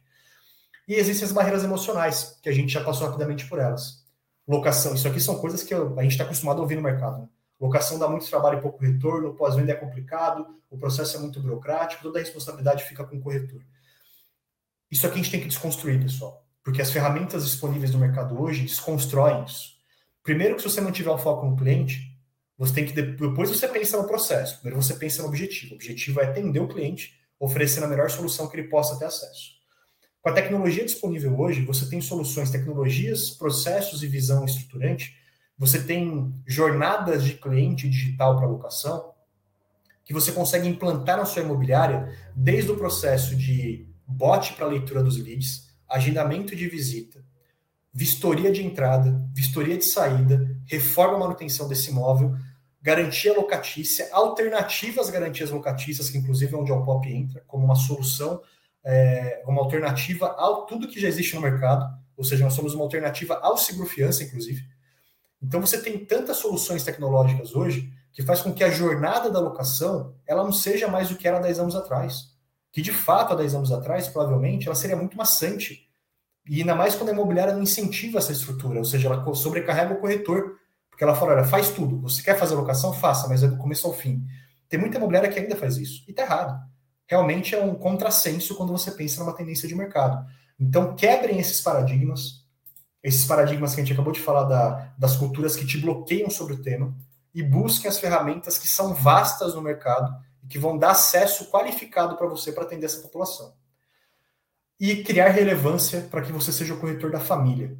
E 0.88 0.94
existem 0.94 1.26
as 1.26 1.32
barreiras 1.32 1.62
emocionais, 1.62 2.38
que 2.42 2.48
a 2.48 2.52
gente 2.52 2.72
já 2.72 2.82
passou 2.82 3.06
rapidamente 3.06 3.46
por 3.46 3.58
elas. 3.58 4.02
Locação, 4.48 4.94
isso 4.94 5.06
aqui 5.06 5.20
são 5.20 5.38
coisas 5.38 5.62
que 5.62 5.74
a 5.74 6.02
gente 6.02 6.12
está 6.12 6.24
acostumado 6.24 6.58
a 6.58 6.62
ouvir 6.62 6.76
no 6.76 6.82
mercado. 6.82 7.22
Né? 7.22 7.28
Locação 7.60 7.98
dá 7.98 8.08
muito 8.08 8.28
trabalho 8.28 8.58
e 8.58 8.62
pouco 8.62 8.82
retorno, 8.82 9.34
pós-venda 9.34 9.72
é 9.72 9.74
complicado, 9.74 10.46
o 10.70 10.78
processo 10.78 11.16
é 11.16 11.20
muito 11.20 11.40
burocrático, 11.40 12.02
toda 12.02 12.18
a 12.18 12.22
responsabilidade 12.22 12.84
fica 12.84 13.04
com 13.04 13.16
o 13.16 13.20
corretor. 13.20 13.60
Isso 14.90 15.06
aqui 15.06 15.14
a 15.14 15.22
gente 15.22 15.30
tem 15.30 15.40
que 15.40 15.48
desconstruir, 15.48 16.00
pessoal, 16.00 16.46
porque 16.62 16.80
as 16.80 16.90
ferramentas 16.90 17.44
disponíveis 17.44 17.92
no 17.92 17.98
mercado 17.98 18.40
hoje 18.40 18.62
desconstroem 18.62 19.44
isso. 19.44 19.76
Primeiro 20.22 20.56
que 20.56 20.62
se 20.62 20.70
você 20.70 20.80
não 20.80 20.92
tiver 20.92 21.10
o 21.10 21.18
foco 21.18 21.46
no 21.46 21.56
cliente, 21.56 22.15
você 22.58 22.72
tem 22.72 22.86
que 22.86 22.92
depois 22.92 23.50
você 23.50 23.68
pensa 23.68 23.96
no 23.96 24.06
processo. 24.06 24.56
Primeiro 24.60 24.82
você 24.82 24.94
pensa 24.94 25.22
no 25.22 25.28
objetivo. 25.28 25.72
O 25.72 25.74
objetivo 25.74 26.20
é 26.20 26.24
atender 26.24 26.60
o 26.60 26.68
cliente, 26.68 27.20
oferecendo 27.38 27.84
a 27.84 27.88
melhor 27.88 28.10
solução 28.10 28.48
que 28.48 28.56
ele 28.56 28.68
possa 28.68 28.98
ter 28.98 29.04
acesso. 29.04 29.56
Com 30.22 30.30
a 30.30 30.32
tecnologia 30.32 30.84
disponível 30.84 31.38
hoje, 31.38 31.64
você 31.64 31.88
tem 31.88 32.00
soluções, 32.00 32.50
tecnologias, 32.50 33.30
processos 33.30 34.02
e 34.02 34.06
visão 34.08 34.44
estruturante. 34.44 35.14
Você 35.58 35.82
tem 35.82 36.34
jornadas 36.46 37.22
de 37.24 37.34
cliente 37.34 37.88
digital 37.88 38.36
para 38.36 38.46
locação 38.46 39.14
que 40.04 40.14
você 40.14 40.30
consegue 40.30 40.68
implantar 40.68 41.16
na 41.16 41.24
sua 41.24 41.42
imobiliária 41.42 42.16
desde 42.34 42.70
o 42.70 42.76
processo 42.76 43.34
de 43.34 43.88
bot 44.06 44.52
para 44.52 44.66
leitura 44.66 45.02
dos 45.02 45.16
leads, 45.16 45.68
agendamento 45.88 46.54
de 46.54 46.68
visita, 46.68 47.24
vistoria 47.92 48.52
de 48.52 48.64
entrada, 48.64 49.20
vistoria 49.34 49.76
de 49.76 49.84
saída, 49.84 50.55
reforma 50.66 51.16
e 51.16 51.20
manutenção 51.20 51.68
desse 51.68 51.90
imóvel, 51.90 52.34
garantia 52.82 53.34
locatícia, 53.34 54.08
alternativas 54.12 55.10
garantias 55.10 55.50
locatícias, 55.50 56.10
que 56.10 56.18
inclusive 56.18 56.54
é 56.54 56.58
onde 56.58 56.72
o 56.72 56.84
POP 56.84 57.08
entra, 57.08 57.42
como 57.46 57.64
uma 57.64 57.74
solução 57.74 58.40
é, 58.86 59.42
uma 59.44 59.60
alternativa 59.60 60.28
ao 60.38 60.64
tudo 60.64 60.86
que 60.86 61.00
já 61.00 61.08
existe 61.08 61.34
no 61.34 61.40
mercado, 61.40 61.92
ou 62.16 62.22
seja, 62.22 62.44
nós 62.44 62.54
somos 62.54 62.72
uma 62.72 62.84
alternativa 62.84 63.34
ao 63.42 63.56
seguro-fiança, 63.56 64.22
inclusive. 64.22 64.62
Então 65.42 65.60
você 65.60 65.82
tem 65.82 66.04
tantas 66.04 66.36
soluções 66.36 66.84
tecnológicas 66.84 67.54
hoje 67.54 67.92
que 68.12 68.22
faz 68.22 68.40
com 68.40 68.54
que 68.54 68.62
a 68.62 68.70
jornada 68.70 69.28
da 69.28 69.40
locação 69.40 70.14
ela 70.24 70.44
não 70.44 70.52
seja 70.52 70.86
mais 70.86 71.10
o 71.10 71.16
que 71.16 71.26
era 71.26 71.40
10 71.40 71.58
anos 71.58 71.76
atrás. 71.76 72.34
Que 72.72 72.80
de 72.80 72.92
fato, 72.92 73.32
há 73.32 73.36
10 73.36 73.56
anos 73.56 73.72
atrás, 73.72 74.06
provavelmente, 74.06 74.66
ela 74.66 74.74
seria 74.76 74.96
muito 74.96 75.16
maçante. 75.16 75.85
E 76.48 76.60
ainda 76.60 76.74
mais 76.74 76.94
quando 76.94 77.10
a 77.10 77.12
imobiliária 77.12 77.54
não 77.54 77.62
incentiva 77.62 78.18
essa 78.18 78.32
estrutura, 78.32 78.78
ou 78.78 78.84
seja, 78.84 79.08
ela 79.08 79.34
sobrecarrega 79.34 79.94
o 79.94 80.00
corretor, 80.00 80.56
porque 80.90 81.04
ela 81.04 81.14
fala, 81.14 81.32
olha, 81.32 81.44
faz 81.44 81.70
tudo. 81.70 82.00
Você 82.02 82.22
quer 82.22 82.38
fazer 82.38 82.54
locação? 82.54 82.92
Faça, 82.92 83.28
mas 83.28 83.42
é 83.42 83.48
do 83.48 83.56
começo 83.56 83.86
ao 83.86 83.92
fim. 83.92 84.24
Tem 84.68 84.78
muita 84.78 84.96
imobiliária 84.96 85.28
que 85.28 85.38
ainda 85.38 85.56
faz 85.56 85.76
isso. 85.76 86.04
E 86.08 86.12
tá 86.12 86.22
errado 86.22 86.58
realmente 87.06 87.54
é 87.54 87.62
um 87.62 87.74
contrassenso 87.74 88.54
quando 88.56 88.72
você 88.72 88.90
pensa 88.90 89.20
numa 89.20 89.34
tendência 89.34 89.68
de 89.68 89.74
mercado. 89.74 90.26
Então, 90.58 90.94
quebrem 90.94 91.38
esses 91.38 91.60
paradigmas, 91.60 92.44
esses 93.02 93.24
paradigmas 93.24 93.74
que 93.74 93.80
a 93.80 93.84
gente 93.84 93.92
acabou 93.92 94.12
de 94.12 94.20
falar 94.20 94.44
da, 94.44 94.92
das 94.98 95.16
culturas 95.16 95.54
que 95.54 95.66
te 95.66 95.78
bloqueiam 95.78 96.28
sobre 96.28 96.54
o 96.54 96.62
tema, 96.62 96.94
e 97.34 97.42
busquem 97.42 97.88
as 97.88 97.98
ferramentas 97.98 98.58
que 98.58 98.66
são 98.66 98.94
vastas 98.94 99.54
no 99.54 99.60
mercado 99.60 100.10
e 100.42 100.46
que 100.46 100.58
vão 100.58 100.78
dar 100.78 100.92
acesso 100.92 101.50
qualificado 101.50 102.16
para 102.16 102.26
você 102.26 102.50
para 102.50 102.64
atender 102.64 102.86
essa 102.86 103.00
população. 103.00 103.52
E 104.78 105.02
criar 105.02 105.28
relevância 105.28 106.02
para 106.02 106.22
que 106.22 106.32
você 106.32 106.52
seja 106.52 106.74
o 106.74 106.78
corretor 106.78 107.10
da 107.10 107.20
família. 107.20 107.76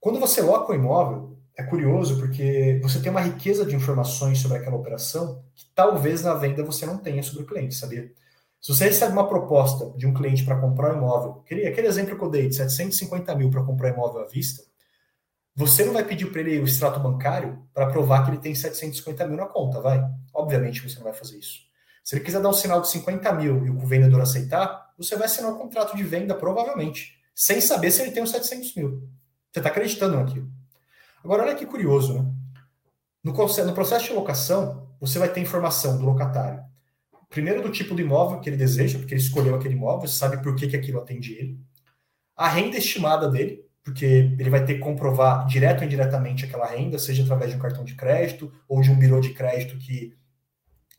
Quando 0.00 0.18
você 0.18 0.40
loca 0.40 0.72
o 0.72 0.74
imóvel, 0.74 1.38
é 1.56 1.62
curioso 1.62 2.18
porque 2.18 2.80
você 2.82 3.00
tem 3.00 3.10
uma 3.10 3.20
riqueza 3.20 3.64
de 3.64 3.76
informações 3.76 4.38
sobre 4.38 4.58
aquela 4.58 4.76
operação 4.76 5.44
que 5.54 5.66
talvez 5.74 6.22
na 6.22 6.34
venda 6.34 6.64
você 6.64 6.86
não 6.86 6.96
tenha 6.96 7.22
sobre 7.22 7.42
o 7.42 7.46
cliente, 7.46 7.74
sabia? 7.74 8.10
Se 8.60 8.74
você 8.74 8.84
recebe 8.84 9.12
uma 9.12 9.28
proposta 9.28 9.90
de 9.96 10.06
um 10.06 10.14
cliente 10.14 10.44
para 10.44 10.58
comprar 10.58 10.94
um 10.94 10.98
imóvel, 10.98 11.42
aquele 11.44 11.86
exemplo 11.86 12.16
que 12.16 12.24
eu 12.24 12.30
dei 12.30 12.48
de 12.48 12.54
750 12.54 13.34
mil 13.34 13.50
para 13.50 13.62
comprar 13.62 13.90
um 13.90 13.94
imóvel 13.94 14.22
à 14.22 14.26
vista, 14.26 14.62
você 15.54 15.84
não 15.84 15.92
vai 15.92 16.04
pedir 16.04 16.30
para 16.30 16.40
ele 16.40 16.60
o 16.60 16.64
extrato 16.64 16.98
bancário 16.98 17.62
para 17.74 17.86
provar 17.86 18.24
que 18.24 18.30
ele 18.30 18.38
tem 18.38 18.54
750 18.54 19.26
mil 19.26 19.36
na 19.36 19.46
conta, 19.46 19.80
vai? 19.80 20.02
Obviamente 20.32 20.88
você 20.88 20.96
não 20.96 21.04
vai 21.04 21.12
fazer 21.12 21.38
isso. 21.38 21.60
Se 22.02 22.14
ele 22.14 22.24
quiser 22.24 22.40
dar 22.40 22.48
um 22.48 22.54
sinal 22.54 22.80
de 22.80 22.88
50 22.88 23.32
mil 23.34 23.66
e 23.66 23.70
o 23.70 23.86
vendedor 23.86 24.20
aceitar, 24.20 24.81
você 24.96 25.16
vai 25.16 25.26
assinar 25.26 25.52
um 25.52 25.58
contrato 25.58 25.96
de 25.96 26.02
venda, 26.02 26.34
provavelmente, 26.34 27.18
sem 27.34 27.60
saber 27.60 27.90
se 27.90 28.02
ele 28.02 28.10
tem 28.10 28.22
os 28.22 28.30
700 28.30 28.74
mil. 28.74 29.08
Você 29.50 29.60
está 29.60 29.68
acreditando 29.68 30.16
naquilo. 30.16 30.50
Agora, 31.24 31.42
olha 31.42 31.54
que 31.54 31.66
curioso, 31.66 32.14
né? 32.14 32.32
No, 33.22 33.32
processo 33.32 34.06
de 34.06 34.12
locação, 34.12 34.88
você 35.00 35.18
vai 35.18 35.28
ter 35.28 35.40
informação 35.40 35.96
do 35.96 36.04
locatário. 36.04 36.62
Primeiro, 37.28 37.62
do 37.62 37.70
tipo 37.70 37.94
do 37.94 38.00
imóvel 38.00 38.40
que 38.40 38.50
ele 38.50 38.56
deseja, 38.56 38.98
porque 38.98 39.14
ele 39.14 39.20
escolheu 39.20 39.54
aquele 39.54 39.74
imóvel, 39.74 40.08
você 40.08 40.16
sabe 40.16 40.42
por 40.42 40.56
que, 40.56 40.66
que 40.66 40.76
aquilo 40.76 40.98
atende 40.98 41.32
ele. 41.32 41.60
A 42.36 42.48
renda 42.48 42.76
estimada 42.76 43.30
dele, 43.30 43.64
porque 43.84 44.04
ele 44.04 44.50
vai 44.50 44.64
ter 44.64 44.74
que 44.74 44.80
comprovar 44.80 45.46
direto 45.46 45.80
ou 45.80 45.86
indiretamente 45.86 46.44
aquela 46.44 46.66
renda, 46.66 46.98
seja 46.98 47.22
através 47.22 47.50
de 47.50 47.56
um 47.56 47.60
cartão 47.60 47.84
de 47.84 47.94
crédito 47.94 48.52
ou 48.68 48.80
de 48.80 48.90
um 48.90 48.98
birô 48.98 49.20
de 49.20 49.32
crédito 49.32 49.78
que 49.78 50.16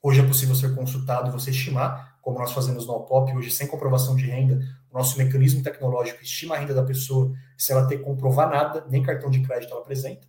hoje 0.01 0.21
é 0.21 0.27
possível 0.27 0.55
ser 0.55 0.73
consultado 0.75 1.29
e 1.29 1.31
você 1.31 1.51
estimar, 1.51 2.12
como 2.23 2.39
nós 2.39 2.53
fazemos 2.53 2.87
no 2.87 2.93
Alpop, 2.93 3.35
hoje 3.35 3.51
sem 3.51 3.67
comprovação 3.67 4.15
de 4.15 4.25
renda, 4.25 4.57
o 4.89 4.97
nosso 4.97 5.17
mecanismo 5.17 5.61
tecnológico 5.61 6.23
estima 6.23 6.55
a 6.55 6.57
renda 6.57 6.73
da 6.73 6.81
pessoa 6.81 7.33
se 7.57 7.73
ela 7.73 7.85
tem 7.85 7.97
que 7.97 8.03
comprovar 8.05 8.49
nada, 8.49 8.87
nem 8.89 9.03
cartão 9.03 9.29
de 9.29 9.41
crédito 9.41 9.71
ela 9.71 9.81
apresenta. 9.81 10.25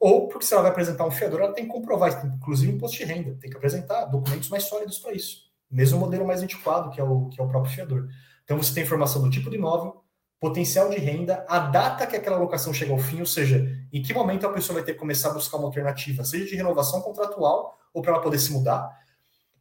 Ou 0.00 0.26
porque 0.26 0.46
se 0.46 0.54
ela 0.54 0.62
vai 0.62 0.70
apresentar 0.70 1.06
um 1.06 1.10
fiador, 1.10 1.40
ela 1.40 1.52
tem 1.52 1.66
que 1.66 1.70
comprovar, 1.70 2.24
inclusive 2.24 2.72
imposto 2.72 2.96
de 2.96 3.04
renda, 3.04 3.36
tem 3.38 3.50
que 3.50 3.56
apresentar 3.58 4.06
documentos 4.06 4.48
mais 4.48 4.64
sólidos 4.64 4.98
para 4.98 5.12
isso. 5.12 5.42
Mesmo 5.70 5.98
modelo 5.98 6.26
mais 6.26 6.42
antiquado, 6.42 6.90
que 6.90 6.98
é, 6.98 7.04
o, 7.04 7.28
que 7.28 7.38
é 7.38 7.44
o 7.44 7.48
próprio 7.48 7.74
fiador. 7.74 8.08
Então 8.42 8.56
você 8.56 8.72
tem 8.72 8.82
informação 8.82 9.20
do 9.20 9.28
tipo 9.28 9.50
de 9.50 9.56
imóvel, 9.56 10.02
potencial 10.40 10.88
de 10.88 10.96
renda, 10.96 11.44
a 11.46 11.58
data 11.58 12.06
que 12.06 12.16
aquela 12.16 12.38
locação 12.38 12.72
chega 12.72 12.92
ao 12.92 12.98
fim, 12.98 13.20
ou 13.20 13.26
seja, 13.26 13.68
em 13.92 14.00
que 14.00 14.14
momento 14.14 14.46
a 14.46 14.52
pessoa 14.52 14.76
vai 14.76 14.84
ter 14.84 14.94
que 14.94 14.98
começar 14.98 15.28
a 15.28 15.34
buscar 15.34 15.58
uma 15.58 15.66
alternativa, 15.66 16.24
seja 16.24 16.46
de 16.46 16.56
renovação 16.56 17.02
contratual 17.02 17.76
ou 17.92 18.00
para 18.00 18.12
ela 18.12 18.22
poder 18.22 18.38
se 18.38 18.50
mudar. 18.50 18.96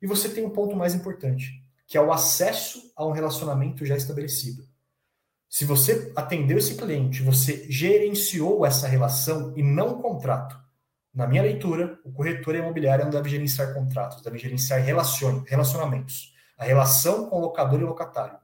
E 0.02 0.08
você 0.08 0.30
tem 0.30 0.46
um 0.46 0.50
ponto 0.50 0.76
mais 0.76 0.94
importante, 0.94 1.64
que 1.86 1.98
é 1.98 2.02
o 2.02 2.12
acesso 2.12 2.92
a 2.96 3.06
um 3.06 3.12
relacionamento 3.12 3.86
já 3.86 3.96
estabelecido. 3.96 4.68
Se 5.50 5.64
você 5.64 6.12
atendeu 6.16 6.58
esse 6.58 6.76
cliente, 6.76 7.24
você 7.24 7.66
gerenciou 7.70 8.66
essa 8.66 8.88
relação 8.88 9.54
e 9.56 9.64
não 9.64 10.02
contrato. 10.02 10.60
Na 11.14 11.26
minha 11.26 11.42
leitura, 11.42 11.98
o 12.04 12.12
corretor 12.12 12.56
imobiliário 12.56 13.06
não 13.06 13.12
deve 13.12 13.30
gerenciar 13.30 13.74
contratos, 13.74 14.22
deve 14.22 14.38
gerenciar 14.38 14.82
relacionamentos. 14.82 16.34
A 16.58 16.66
relação 16.66 17.30
com 17.30 17.40
locador 17.40 17.80
e 17.80 17.84
locatário. 17.84 18.38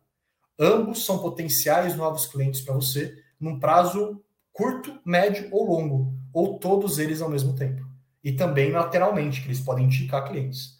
Ambos 0.57 1.05
são 1.05 1.19
potenciais 1.19 1.95
novos 1.95 2.25
clientes 2.25 2.61
para 2.61 2.73
você 2.73 3.15
num 3.39 3.59
prazo 3.59 4.23
curto, 4.51 4.99
médio 5.03 5.49
ou 5.51 5.65
longo, 5.65 6.13
ou 6.31 6.57
todos 6.59 6.99
eles 6.99 7.21
ao 7.21 7.29
mesmo 7.29 7.55
tempo. 7.55 7.85
E 8.23 8.31
também 8.31 8.71
lateralmente, 8.71 9.41
que 9.41 9.47
eles 9.47 9.59
podem 9.59 9.85
indicar 9.85 10.27
clientes. 10.27 10.79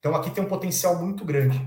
Então 0.00 0.16
aqui 0.16 0.30
tem 0.30 0.42
um 0.42 0.48
potencial 0.48 0.96
muito 0.96 1.24
grande. 1.24 1.60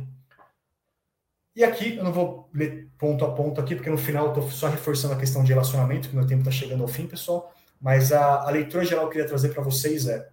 E 1.56 1.64
aqui, 1.64 1.98
eu 1.98 2.04
não 2.04 2.12
vou 2.12 2.50
ler 2.52 2.90
ponto 2.98 3.24
a 3.24 3.32
ponto 3.32 3.62
aqui, 3.62 3.76
porque 3.76 3.90
no 3.90 3.98
final 3.98 4.30
estou 4.30 4.50
só 4.50 4.68
reforçando 4.68 5.14
a 5.14 5.18
questão 5.18 5.44
de 5.44 5.54
relacionamento, 5.54 6.10
que 6.10 6.16
meu 6.16 6.26
tempo 6.26 6.42
está 6.42 6.52
chegando 6.52 6.82
ao 6.82 6.88
fim, 6.88 7.06
pessoal. 7.06 7.54
Mas 7.80 8.12
a, 8.12 8.42
a 8.42 8.50
leitura 8.50 8.84
geral 8.84 9.04
que 9.04 9.10
eu 9.10 9.12
queria 9.12 9.28
trazer 9.28 9.50
para 9.50 9.62
vocês 9.62 10.08
é: 10.08 10.28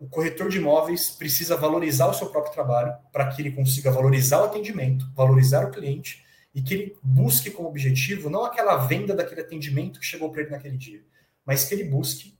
o 0.00 0.08
corretor 0.08 0.48
de 0.48 0.56
imóveis 0.56 1.10
precisa 1.10 1.58
valorizar 1.58 2.06
o 2.06 2.14
seu 2.14 2.28
próprio 2.28 2.54
trabalho 2.54 2.96
para 3.12 3.28
que 3.28 3.42
ele 3.42 3.52
consiga 3.52 3.90
valorizar 3.90 4.40
o 4.40 4.44
atendimento, 4.44 5.10
valorizar 5.14 5.66
o 5.66 5.70
cliente 5.70 6.24
e 6.54 6.62
que 6.62 6.72
ele 6.72 6.96
busque 7.02 7.50
como 7.50 7.68
objetivo 7.68 8.30
não 8.30 8.44
aquela 8.44 8.78
venda 8.78 9.14
daquele 9.14 9.42
atendimento 9.42 10.00
que 10.00 10.06
chegou 10.06 10.30
para 10.30 10.40
ele 10.40 10.50
naquele 10.50 10.78
dia, 10.78 11.04
mas 11.44 11.64
que 11.64 11.74
ele 11.74 11.84
busque 11.84 12.34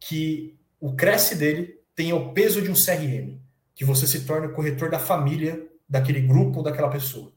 que 0.00 0.56
o 0.80 0.94
cresce 0.94 1.34
dele 1.36 1.78
tenha 1.94 2.16
o 2.16 2.32
peso 2.32 2.60
de 2.60 2.70
um 2.70 2.74
CRM, 2.74 3.38
que 3.74 3.84
você 3.84 4.06
se 4.06 4.24
torne 4.24 4.48
o 4.48 4.52
corretor 4.52 4.90
da 4.90 4.98
família 4.98 5.66
daquele 5.88 6.20
grupo 6.20 6.58
ou 6.58 6.62
daquela 6.64 6.88
pessoa. 6.88 7.32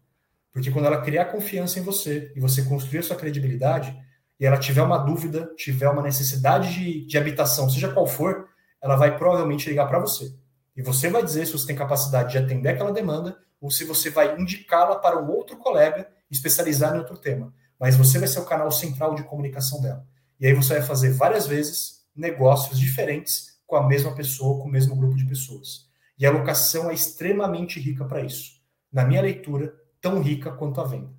Porque 0.51 0.71
quando 0.71 0.85
ela 0.85 1.01
criar 1.01 1.25
confiança 1.25 1.79
em 1.79 1.83
você 1.83 2.31
e 2.35 2.39
você 2.39 2.63
construir 2.63 2.99
a 2.99 3.03
sua 3.03 3.15
credibilidade, 3.15 3.95
e 4.39 4.45
ela 4.45 4.57
tiver 4.57 4.81
uma 4.81 4.97
dúvida, 4.97 5.51
tiver 5.55 5.89
uma 5.89 6.01
necessidade 6.01 6.73
de, 6.73 7.05
de 7.05 7.17
habitação, 7.17 7.69
seja 7.69 7.91
qual 7.91 8.05
for, 8.05 8.47
ela 8.81 8.95
vai 8.95 9.17
provavelmente 9.17 9.69
ligar 9.69 9.87
para 9.87 9.99
você. 9.99 10.33
E 10.75 10.81
você 10.81 11.09
vai 11.09 11.23
dizer 11.23 11.45
se 11.45 11.53
você 11.53 11.67
tem 11.67 11.75
capacidade 11.75 12.31
de 12.31 12.37
atender 12.37 12.69
aquela 12.69 12.91
demanda 12.91 13.37
ou 13.59 13.71
se 13.71 13.83
você 13.83 14.11
vai 14.11 14.39
indicá-la 14.39 14.97
para 14.97 15.19
um 15.19 15.29
outro 15.29 15.57
colega 15.57 16.07
especializado 16.29 16.95
em 16.95 16.99
outro 16.99 17.17
tema. 17.17 17.51
Mas 17.79 17.95
você 17.95 18.19
vai 18.19 18.27
ser 18.27 18.39
o 18.39 18.45
canal 18.45 18.71
central 18.71 19.15
de 19.15 19.23
comunicação 19.23 19.81
dela. 19.81 20.05
E 20.39 20.45
aí 20.45 20.53
você 20.53 20.75
vai 20.75 20.83
fazer 20.83 21.11
várias 21.11 21.47
vezes 21.47 22.03
negócios 22.15 22.79
diferentes 22.79 23.56
com 23.67 23.75
a 23.75 23.85
mesma 23.85 24.15
pessoa, 24.15 24.59
com 24.61 24.69
o 24.69 24.71
mesmo 24.71 24.95
grupo 24.95 25.15
de 25.15 25.25
pessoas. 25.25 25.87
E 26.17 26.25
a 26.25 26.31
locação 26.31 26.89
é 26.89 26.93
extremamente 26.93 27.79
rica 27.79 28.05
para 28.05 28.21
isso. 28.21 28.59
Na 28.91 29.05
minha 29.05 29.21
leitura, 29.21 29.75
tão 30.01 30.21
rica 30.21 30.51
quanto 30.51 30.81
a 30.81 30.85
venda. 30.85 31.09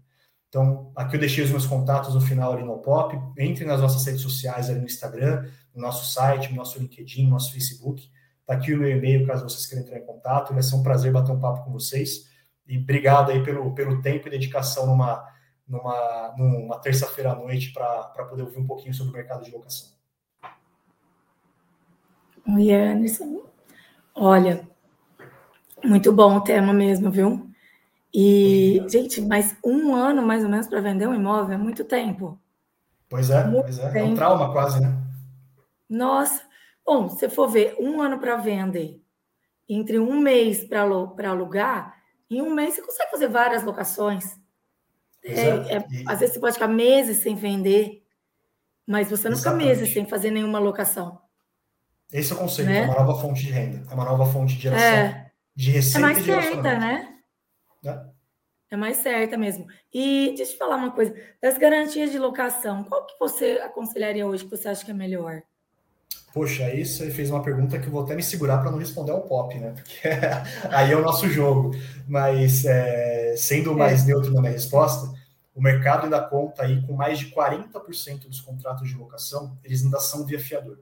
Então, 0.49 0.91
aqui 0.97 1.17
eu 1.17 1.21
deixei 1.21 1.45
os 1.45 1.51
meus 1.51 1.67
contatos 1.67 2.15
no 2.15 2.23
final 2.23 2.55
ali 2.55 2.65
no 2.65 2.79
pop. 2.79 3.17
Entre 3.37 3.67
nas 3.67 3.81
nossas 3.81 4.05
redes 4.07 4.23
sociais 4.23 4.71
ali 4.71 4.81
no 4.81 4.87
Instagram, 4.87 5.47
no 5.75 5.83
nosso 5.83 6.11
site, 6.11 6.51
no 6.51 6.57
nosso 6.57 6.79
LinkedIn, 6.79 7.25
no 7.25 7.31
nosso 7.31 7.53
Facebook. 7.53 8.11
Está 8.41 8.55
aqui 8.55 8.73
o 8.73 8.79
meu 8.79 8.91
e-mail, 8.91 9.27
caso 9.27 9.45
vocês 9.47 9.67
queiram 9.67 9.85
entrar 9.85 9.99
em 9.99 10.07
contato. 10.07 10.55
Vai 10.55 10.63
ser 10.63 10.75
um 10.75 10.83
prazer 10.83 11.13
bater 11.13 11.31
um 11.31 11.39
papo 11.39 11.65
com 11.65 11.71
vocês. 11.71 12.27
E 12.67 12.79
obrigado 12.79 13.31
aí 13.31 13.45
pelo, 13.45 13.75
pelo 13.75 14.01
tempo 14.01 14.27
e 14.27 14.31
dedicação 14.31 14.87
numa, 14.87 15.23
numa, 15.67 16.35
numa 16.37 16.79
terça-feira 16.79 17.33
à 17.33 17.35
noite 17.37 17.73
para 17.73 18.25
poder 18.25 18.43
ouvir 18.43 18.59
um 18.59 18.67
pouquinho 18.67 18.95
sobre 18.95 19.13
o 19.13 19.17
mercado 19.17 19.45
de 19.45 19.51
locação. 19.51 19.98
Oi, 22.47 22.73
Anderson. 22.73 23.43
Olha, 24.15 24.69
muito 25.85 26.13
bom 26.13 26.37
o 26.37 26.41
tema 26.41 26.73
mesmo, 26.73 27.11
viu? 27.11 27.49
E, 28.13 28.83
gente, 28.89 29.21
mas 29.21 29.57
um 29.65 29.95
ano 29.95 30.23
mais 30.23 30.43
ou 30.43 30.51
menos 30.51 30.67
para 30.67 30.81
vender 30.81 31.07
um 31.07 31.15
imóvel 31.15 31.55
é 31.55 31.59
muito 31.59 31.85
tempo. 31.85 32.39
Pois 33.09 33.31
é, 33.31 33.45
muito 33.45 33.65
pois 33.65 33.79
é. 33.79 33.91
Tempo. 33.91 33.99
É 33.99 34.05
um 34.05 34.15
trauma 34.15 34.53
quase, 34.53 34.81
né? 34.81 34.97
Nossa. 35.89 36.43
Bom, 36.85 37.09
se 37.09 37.29
for 37.29 37.49
ver 37.49 37.77
um 37.79 38.01
ano 38.01 38.19
para 38.19 38.37
vender, 38.37 39.03
entre 39.69 39.99
um 39.99 40.19
mês 40.19 40.65
para 40.65 40.81
alugar, 41.31 41.95
em 42.31 42.41
um 42.41 42.51
mês 42.51 42.75
você 42.75 42.83
consegue 42.83 43.11
fazer 43.11 43.29
várias 43.29 43.63
locações. 43.63 44.39
É, 45.23 45.41
é, 45.41 45.77
é, 45.77 45.87
e... 45.91 46.05
Às 46.07 46.21
vezes 46.21 46.35
você 46.35 46.41
pode 46.41 46.55
ficar 46.55 46.69
meses 46.69 47.19
sem 47.19 47.35
vender, 47.35 48.03
mas 48.87 49.11
você 49.11 49.29
não 49.29 49.37
Exatamente. 49.37 49.69
fica 49.69 49.81
meses 49.81 49.95
sem 49.95 50.07
fazer 50.07 50.31
nenhuma 50.31 50.59
locação. 50.59 51.21
Esse 52.13 52.33
é 52.33 52.37
o 52.37 52.39
conceito, 52.39 52.69
né? 52.69 52.79
é 52.79 52.85
uma 52.85 52.95
nova 52.95 53.21
fonte 53.21 53.43
de 53.43 53.51
renda, 53.51 53.87
é 53.91 53.95
uma 53.95 54.05
nova 54.05 54.25
fonte 54.27 54.57
de 54.57 54.63
geração 54.63 54.87
é. 54.87 55.31
de 55.55 55.71
receita. 55.71 55.99
É 55.99 56.01
mais 56.01 56.25
certa, 56.25 56.79
né? 56.79 57.15
É. 57.85 58.01
é 58.71 58.77
mais 58.77 58.97
certa 58.99 59.37
mesmo. 59.37 59.67
E 59.93 60.29
deixa 60.29 60.45
eu 60.45 60.49
te 60.49 60.59
falar 60.59 60.77
uma 60.77 60.91
coisa, 60.91 61.15
das 61.41 61.59
garantias 61.59 62.11
de 62.11 62.19
locação, 62.19 62.83
qual 62.85 63.05
que 63.05 63.19
você 63.21 63.61
aconselharia 63.63 64.27
hoje 64.27 64.45
que 64.45 64.51
você 64.51 64.69
acha 64.69 64.85
que 64.85 64.91
é 64.91 64.95
melhor? 64.95 65.43
Poxa, 66.33 66.65
aí 66.65 66.85
você 66.85 67.11
fez 67.11 67.31
uma 67.31 67.43
pergunta 67.43 67.79
que 67.79 67.87
eu 67.87 67.93
vou 67.93 68.03
até 68.03 68.15
me 68.15 68.23
segurar 68.23 68.59
para 68.59 68.71
não 68.71 68.79
responder 68.79 69.13
ao 69.13 69.23
pop, 69.23 69.55
né? 69.59 69.73
Porque 69.73 70.09
aí 70.73 70.93
é 70.93 70.97
o 70.97 71.03
nosso 71.03 71.29
jogo. 71.29 71.73
Mas 72.07 72.65
é, 72.65 73.35
sendo 73.37 73.75
mais 73.77 74.05
é. 74.05 74.07
neutro 74.07 74.33
na 74.33 74.41
minha 74.41 74.53
resposta, 74.53 75.13
o 75.55 75.61
mercado 75.61 76.05
ainda 76.05 76.23
conta 76.23 76.63
aí 76.63 76.81
com 76.87 76.95
mais 76.95 77.19
de 77.19 77.27
40% 77.35 78.29
dos 78.29 78.41
contratos 78.41 78.89
de 78.89 78.97
locação, 78.97 79.59
eles 79.63 79.85
ainda 79.85 80.01
são 80.01 80.25
via 80.25 80.39
fiador 80.39 80.79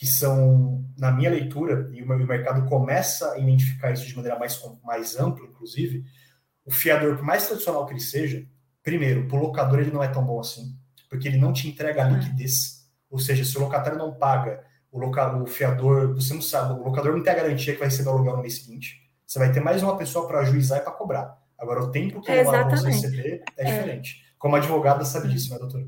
que 0.00 0.06
são, 0.06 0.82
na 0.96 1.12
minha 1.12 1.28
leitura, 1.28 1.90
e 1.92 2.02
o 2.02 2.06
mercado 2.06 2.66
começa 2.66 3.32
a 3.32 3.38
identificar 3.38 3.92
isso 3.92 4.06
de 4.06 4.16
maneira 4.16 4.38
mais, 4.38 4.58
mais 4.82 5.20
ampla, 5.20 5.44
inclusive, 5.44 6.06
o 6.64 6.70
fiador, 6.70 7.16
por 7.16 7.22
mais 7.22 7.46
tradicional 7.46 7.84
que 7.84 7.92
ele 7.92 8.00
seja, 8.00 8.46
primeiro, 8.82 9.28
para 9.28 9.36
o 9.36 9.42
locador 9.42 9.78
ele 9.78 9.90
não 9.90 10.02
é 10.02 10.08
tão 10.08 10.24
bom 10.24 10.40
assim, 10.40 10.74
porque 11.10 11.28
ele 11.28 11.36
não 11.36 11.52
te 11.52 11.68
entrega 11.68 12.02
a 12.02 12.08
liquidez. 12.08 12.88
Ou 13.10 13.18
seja, 13.18 13.44
se 13.44 13.54
o 13.58 13.60
locatário 13.60 13.98
não 13.98 14.14
paga, 14.14 14.64
o, 14.90 14.98
loca, 14.98 15.36
o 15.36 15.46
fiador, 15.46 16.14
você 16.14 16.32
não 16.32 16.40
sabe, 16.40 16.80
o 16.80 16.82
locador 16.82 17.14
não 17.14 17.22
tem 17.22 17.34
a 17.34 17.36
garantia 17.36 17.74
que 17.74 17.78
vai 17.78 17.88
receber 17.88 18.08
o 18.08 18.12
aluguel 18.12 18.36
no 18.36 18.42
mês 18.42 18.54
seguinte. 18.54 19.06
Você 19.26 19.38
vai 19.38 19.52
ter 19.52 19.60
mais 19.60 19.82
uma 19.82 19.98
pessoa 19.98 20.26
para 20.26 20.40
ajuizar 20.40 20.78
e 20.78 20.82
para 20.82 20.92
cobrar. 20.92 21.38
Agora, 21.58 21.82
o 21.82 21.90
tempo 21.90 22.22
que 22.22 22.30
é, 22.30 22.36
leva 22.36 22.70
você 22.70 22.86
receber 22.86 23.44
é, 23.58 23.68
é 23.68 23.70
diferente. 23.70 24.24
Como 24.38 24.56
advogada 24.56 25.04
sabe 25.04 25.28
disso, 25.28 25.52
né, 25.52 25.58
doutor? 25.58 25.86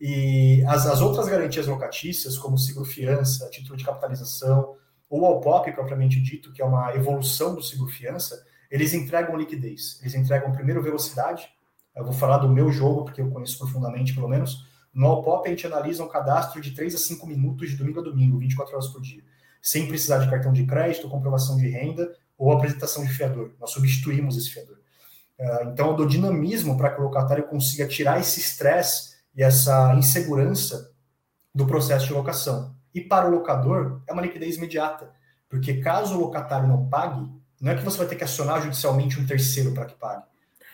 E 0.00 0.64
as, 0.66 0.86
as 0.86 1.00
outras 1.00 1.28
garantias 1.28 1.66
locatícias, 1.66 2.36
como 2.36 2.58
seguro-fiança, 2.58 3.48
título 3.50 3.76
de 3.76 3.84
capitalização, 3.84 4.76
ou 5.08 5.22
o 5.22 5.40
propriamente 5.40 6.20
dito, 6.20 6.52
que 6.52 6.60
é 6.60 6.64
uma 6.64 6.94
evolução 6.94 7.54
do 7.54 7.62
seguro-fiança, 7.62 8.44
eles 8.70 8.92
entregam 8.92 9.36
liquidez. 9.36 9.98
Eles 10.00 10.14
entregam, 10.14 10.50
primeiro, 10.52 10.82
velocidade. 10.82 11.48
Eu 11.94 12.04
vou 12.04 12.12
falar 12.12 12.38
do 12.38 12.48
meu 12.48 12.72
jogo, 12.72 13.04
porque 13.04 13.20
eu 13.20 13.30
conheço 13.30 13.58
profundamente, 13.58 14.12
pelo 14.12 14.28
menos. 14.28 14.66
No 14.92 15.06
Alpop, 15.06 15.46
a 15.46 15.50
gente 15.50 15.66
analisa 15.66 16.02
um 16.02 16.08
cadastro 16.08 16.60
de 16.60 16.72
3 16.72 16.94
a 16.94 16.98
5 16.98 17.26
minutos 17.26 17.70
de 17.70 17.76
domingo 17.76 18.00
a 18.00 18.02
domingo, 18.02 18.38
24 18.38 18.74
horas 18.74 18.88
por 18.88 19.00
dia, 19.00 19.22
sem 19.62 19.86
precisar 19.86 20.18
de 20.18 20.30
cartão 20.30 20.52
de 20.52 20.64
crédito, 20.66 21.08
comprovação 21.08 21.56
de 21.56 21.68
renda 21.68 22.12
ou 22.36 22.52
apresentação 22.52 23.04
de 23.04 23.12
fiador. 23.12 23.52
Nós 23.60 23.70
substituímos 23.70 24.36
esse 24.36 24.50
fiador. 24.50 24.78
Ah, 25.38 25.68
então, 25.72 25.90
eu 25.90 25.96
dou 25.96 26.06
dinamismo 26.06 26.76
para 26.76 26.90
que 26.90 27.00
o 27.00 27.04
locatário 27.04 27.44
consiga 27.44 27.86
tirar 27.86 28.20
esse 28.20 28.40
estresse 28.40 29.13
e 29.36 29.42
essa 29.42 29.94
insegurança 29.94 30.92
do 31.54 31.66
processo 31.66 32.06
de 32.06 32.12
locação. 32.12 32.74
E 32.94 33.00
para 33.00 33.28
o 33.28 33.30
locador, 33.30 34.02
é 34.06 34.12
uma 34.12 34.22
liquidez 34.22 34.56
imediata, 34.56 35.12
porque 35.48 35.80
caso 35.80 36.16
o 36.16 36.20
locatário 36.20 36.68
não 36.68 36.88
pague, 36.88 37.28
não 37.60 37.72
é 37.72 37.76
que 37.76 37.82
você 37.82 37.98
vai 37.98 38.06
ter 38.06 38.16
que 38.16 38.24
acionar 38.24 38.62
judicialmente 38.62 39.18
um 39.18 39.26
terceiro 39.26 39.72
para 39.72 39.86
que 39.86 39.94
pague. 39.94 40.24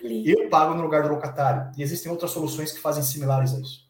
Ali. 0.02 0.30
Eu 0.30 0.48
pago 0.48 0.74
no 0.74 0.82
lugar 0.82 1.02
do 1.02 1.08
locatário. 1.10 1.70
E 1.76 1.82
existem 1.82 2.10
outras 2.10 2.30
soluções 2.30 2.72
que 2.72 2.80
fazem 2.80 3.02
similares 3.02 3.54
a 3.54 3.60
isso. 3.60 3.88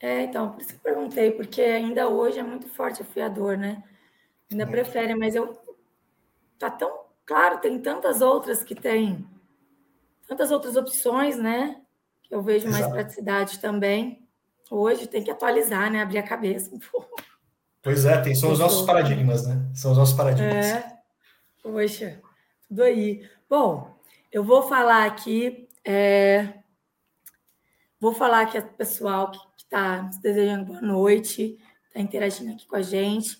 É, 0.00 0.22
então, 0.22 0.50
por 0.50 0.60
isso 0.60 0.70
que 0.70 0.74
eu 0.76 0.94
perguntei, 0.94 1.30
porque 1.30 1.62
ainda 1.62 2.08
hoje 2.08 2.38
é 2.40 2.42
muito 2.42 2.68
forte 2.68 3.02
o 3.02 3.04
fiador, 3.04 3.56
né? 3.56 3.82
Ainda 4.50 4.66
muito. 4.66 4.74
prefere, 4.74 5.14
mas 5.14 5.34
eu. 5.34 5.56
Tá 6.58 6.70
tão. 6.70 7.02
Claro, 7.24 7.60
tem 7.60 7.78
tantas 7.80 8.20
outras 8.20 8.64
que 8.64 8.74
tem. 8.74 9.24
Tantas 10.26 10.50
outras 10.50 10.76
opções, 10.76 11.38
né? 11.38 11.80
Eu 12.32 12.40
vejo 12.40 12.64
mais 12.64 12.78
Exato. 12.78 12.94
praticidade 12.94 13.58
também. 13.58 14.26
Hoje 14.70 15.06
tem 15.06 15.22
que 15.22 15.30
atualizar, 15.30 15.92
né? 15.92 16.00
Abrir 16.00 16.16
a 16.16 16.22
cabeça 16.22 16.74
um 16.74 16.78
pouco. 16.78 17.22
Pois 17.82 18.06
é, 18.06 18.18
tem, 18.22 18.34
são 18.34 18.50
os 18.50 18.58
nossos 18.58 18.86
paradigmas, 18.86 19.46
né? 19.46 19.70
São 19.74 19.92
os 19.92 19.98
nossos 19.98 20.16
paradigmas. 20.16 20.64
É. 20.64 20.98
Poxa, 21.62 22.22
tudo 22.66 22.84
aí. 22.84 23.28
Bom, 23.50 23.94
eu 24.32 24.42
vou 24.42 24.62
falar 24.62 25.04
aqui. 25.04 25.68
É... 25.84 26.54
Vou 28.00 28.14
falar 28.14 28.40
aqui 28.40 28.58
o 28.58 28.66
pessoal 28.78 29.30
que 29.30 29.38
está 29.58 30.08
desejando 30.22 30.64
boa 30.64 30.80
noite, 30.80 31.58
está 31.88 32.00
interagindo 32.00 32.52
aqui 32.52 32.66
com 32.66 32.76
a 32.76 32.82
gente. 32.82 33.36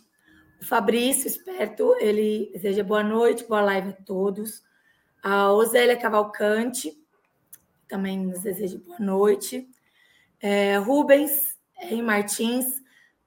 O 0.61 0.67
Fabrício, 0.67 1.29
esperto, 1.29 1.97
ele 1.99 2.51
deseja 2.53 2.85
boa 2.85 3.03
noite, 3.03 3.49
boa 3.49 3.63
live 3.63 3.89
a 3.89 4.05
todos. 4.05 4.63
A 5.23 5.51
Osélia 5.51 5.97
Cavalcante, 5.97 7.02
também 7.93 8.19
nos 8.19 8.41
desejo 8.41 8.79
boa 8.79 8.99
noite. 8.99 9.69
É, 10.41 10.79
Rubens 10.79 11.59
R. 11.77 12.01
Martins, 12.01 12.83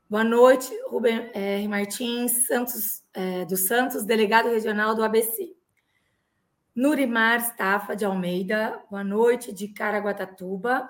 boa 0.09 0.23
noite. 0.23 0.73
Rubens 0.89 1.29
R. 1.35 1.67
Martins, 1.67 2.47
Santos, 2.47 3.03
é, 3.13 3.45
dos 3.45 3.67
Santos, 3.67 4.03
delegado 4.03 4.49
regional 4.49 4.95
do 4.95 5.03
ABC. 5.03 5.55
Nurimar 6.75 7.41
Stafa 7.41 7.95
de 7.95 8.05
Almeida, 8.05 8.83
boa 8.89 9.03
noite, 9.03 9.53
de 9.53 9.67
Caraguatatuba. 9.67 10.89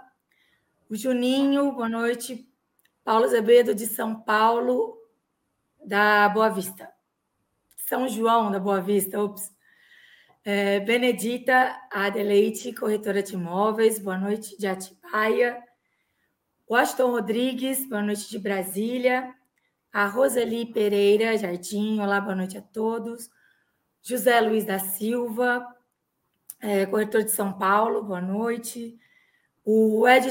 O 0.89 0.95
Juninho, 0.95 1.73
boa 1.73 1.89
noite. 1.89 2.49
Paulo 3.03 3.27
Zebedo, 3.27 3.75
de 3.75 3.87
São 3.87 4.21
Paulo, 4.21 4.97
da 5.85 6.29
Boa 6.29 6.47
Vista. 6.47 6.89
São 7.75 8.07
João, 8.07 8.49
da 8.49 8.59
Boa 8.59 8.79
Vista, 8.79 9.21
ops. 9.21 9.53
É, 10.47 10.79
Benedita 10.79 11.75
Adeleite, 11.91 12.71
corretora 12.71 13.23
de 13.23 13.33
imóveis, 13.33 13.97
boa 13.97 14.15
noite 14.15 14.55
de 14.59 14.67
Atibaia. 14.67 15.57
Washington 16.69 17.09
Rodrigues, 17.09 17.89
boa 17.89 18.03
noite 18.03 18.29
de 18.29 18.37
Brasília. 18.37 19.33
A 19.91 20.05
Roseli 20.05 20.67
Pereira 20.67 21.35
Jardim, 21.35 21.99
olá, 21.99 22.21
boa 22.21 22.35
noite 22.35 22.59
a 22.59 22.61
todos. 22.61 23.27
José 24.03 24.39
Luiz 24.39 24.65
da 24.65 24.77
Silva, 24.77 25.65
é, 26.61 26.85
corretor 26.85 27.23
de 27.23 27.31
São 27.31 27.51
Paulo, 27.51 28.03
boa 28.03 28.21
noite. 28.21 28.99
O 29.65 30.07
Ed 30.07 30.29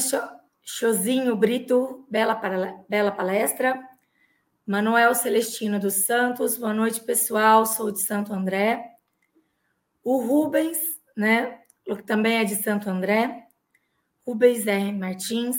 Chozinho 0.63 1.35
Brito, 1.35 2.07
bela, 2.09 2.41
bela 2.89 3.11
palestra. 3.11 3.83
Manuel 4.65 5.13
Celestino 5.17 5.81
dos 5.81 6.07
Santos, 6.07 6.57
boa 6.57 6.73
noite, 6.73 7.01
pessoal, 7.01 7.67
sou 7.67 7.91
de 7.91 8.01
Santo 8.01 8.33
André. 8.33 8.94
O 10.05 10.19
Rubens, 10.19 10.79
né, 11.17 11.61
que 11.83 12.03
também 12.03 12.37
é 12.37 12.45
de 12.45 12.57
Santo 12.57 12.91
André, 12.91 13.47
Rubens 14.27 14.67
R. 14.67 14.93
Martins, 14.93 15.57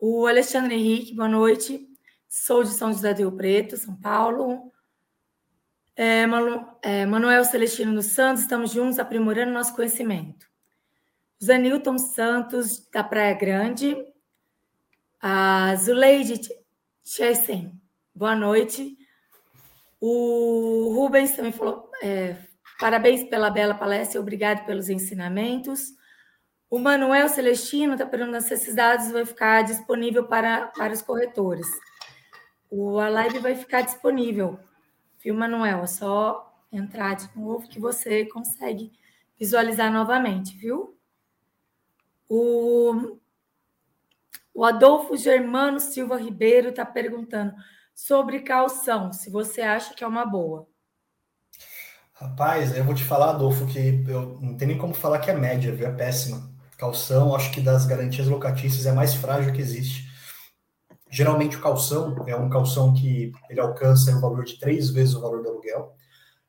o 0.00 0.26
Alexandre 0.26 0.74
Henrique, 0.74 1.14
boa 1.14 1.28
noite, 1.28 1.88
sou 2.28 2.64
de 2.64 2.70
São 2.70 2.92
José 2.92 3.14
do 3.14 3.18
Rio 3.18 3.32
Preto, 3.36 3.76
São 3.76 3.94
Paulo. 3.94 4.72
É, 5.94 6.26
Manu, 6.26 6.66
é, 6.82 7.06
Manuel 7.06 7.44
Celestino 7.44 7.94
dos 7.94 8.06
Santos, 8.06 8.42
estamos 8.42 8.72
juntos 8.72 8.98
aprimorando 8.98 9.52
nosso 9.52 9.76
conhecimento. 9.76 10.48
José 11.40 11.56
Newton 11.56 11.98
Santos, 11.98 12.88
da 12.90 13.04
Praia 13.04 13.34
Grande. 13.34 13.96
A 15.20 15.76
Zuleide 15.76 16.40
Chessen, 17.04 17.80
boa 18.12 18.34
noite. 18.34 18.98
O 20.00 20.92
Rubens 20.94 21.36
também 21.36 21.52
falou, 21.52 21.90
é, 22.02 22.47
Parabéns 22.78 23.24
pela 23.24 23.50
bela 23.50 23.74
palestra 23.74 24.20
obrigado 24.20 24.64
pelos 24.64 24.88
ensinamentos. 24.88 25.96
O 26.70 26.78
Manuel 26.78 27.28
Celestino 27.28 27.94
está 27.94 28.06
perguntando 28.06 28.42
se 28.42 28.54
esses 28.54 28.74
dados 28.74 29.10
vai 29.10 29.24
ficar 29.24 29.62
disponível 29.62 30.28
para, 30.28 30.68
para 30.68 30.92
os 30.92 31.02
corretores. 31.02 31.66
O, 32.70 33.00
a 33.00 33.08
live 33.08 33.40
vai 33.40 33.56
ficar 33.56 33.80
disponível, 33.80 34.60
viu, 35.18 35.34
Manuel? 35.34 35.82
É 35.82 35.86
só 35.86 36.62
entrar 36.70 37.16
de 37.16 37.28
novo 37.36 37.66
que 37.66 37.80
você 37.80 38.26
consegue 38.26 38.92
visualizar 39.36 39.90
novamente, 39.90 40.56
viu? 40.56 40.96
O, 42.28 43.18
o 44.54 44.64
Adolfo 44.64 45.16
Germano 45.16 45.80
Silva 45.80 46.16
Ribeiro 46.16 46.68
está 46.68 46.84
perguntando 46.84 47.54
sobre 47.94 48.40
calção, 48.40 49.12
se 49.12 49.30
você 49.30 49.62
acha 49.62 49.94
que 49.94 50.04
é 50.04 50.06
uma 50.06 50.26
boa. 50.26 50.68
Rapaz, 52.20 52.76
eu 52.76 52.82
vou 52.82 52.96
te 52.96 53.04
falar, 53.04 53.30
Adolfo, 53.30 53.64
que 53.64 54.04
eu 54.08 54.40
não 54.40 54.56
tenho 54.56 54.72
nem 54.72 54.78
como 54.78 54.92
falar 54.92 55.20
que 55.20 55.30
é 55.30 55.34
média, 55.34 55.72
viu? 55.72 55.86
É 55.86 55.92
péssima. 55.92 56.50
Calção, 56.76 57.32
acho 57.32 57.52
que 57.52 57.60
das 57.60 57.86
garantias 57.86 58.26
locatícias 58.26 58.86
é 58.86 58.92
mais 58.92 59.14
frágil 59.14 59.52
que 59.52 59.60
existe. 59.60 60.08
Geralmente 61.08 61.56
o 61.56 61.60
calção 61.60 62.16
é 62.26 62.34
um 62.34 62.48
calção 62.48 62.92
que 62.92 63.30
ele 63.48 63.60
alcança 63.60 64.10
o 64.16 64.20
valor 64.20 64.44
de 64.44 64.58
três 64.58 64.90
vezes 64.90 65.14
o 65.14 65.20
valor 65.20 65.44
do 65.44 65.48
aluguel. 65.48 65.94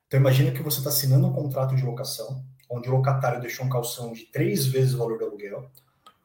Então 0.07 0.19
imagina 0.19 0.49
que 0.49 0.63
você 0.63 0.79
está 0.79 0.89
assinando 0.89 1.27
um 1.27 1.33
contrato 1.33 1.75
de 1.75 1.85
locação, 1.85 2.43
onde 2.67 2.89
o 2.89 2.91
locatário 2.91 3.39
deixou 3.39 3.63
um 3.63 3.69
calção 3.69 4.11
de 4.11 4.25
três 4.25 4.65
vezes 4.65 4.95
o 4.95 4.97
valor 4.97 5.19
do 5.19 5.25
aluguel. 5.25 5.69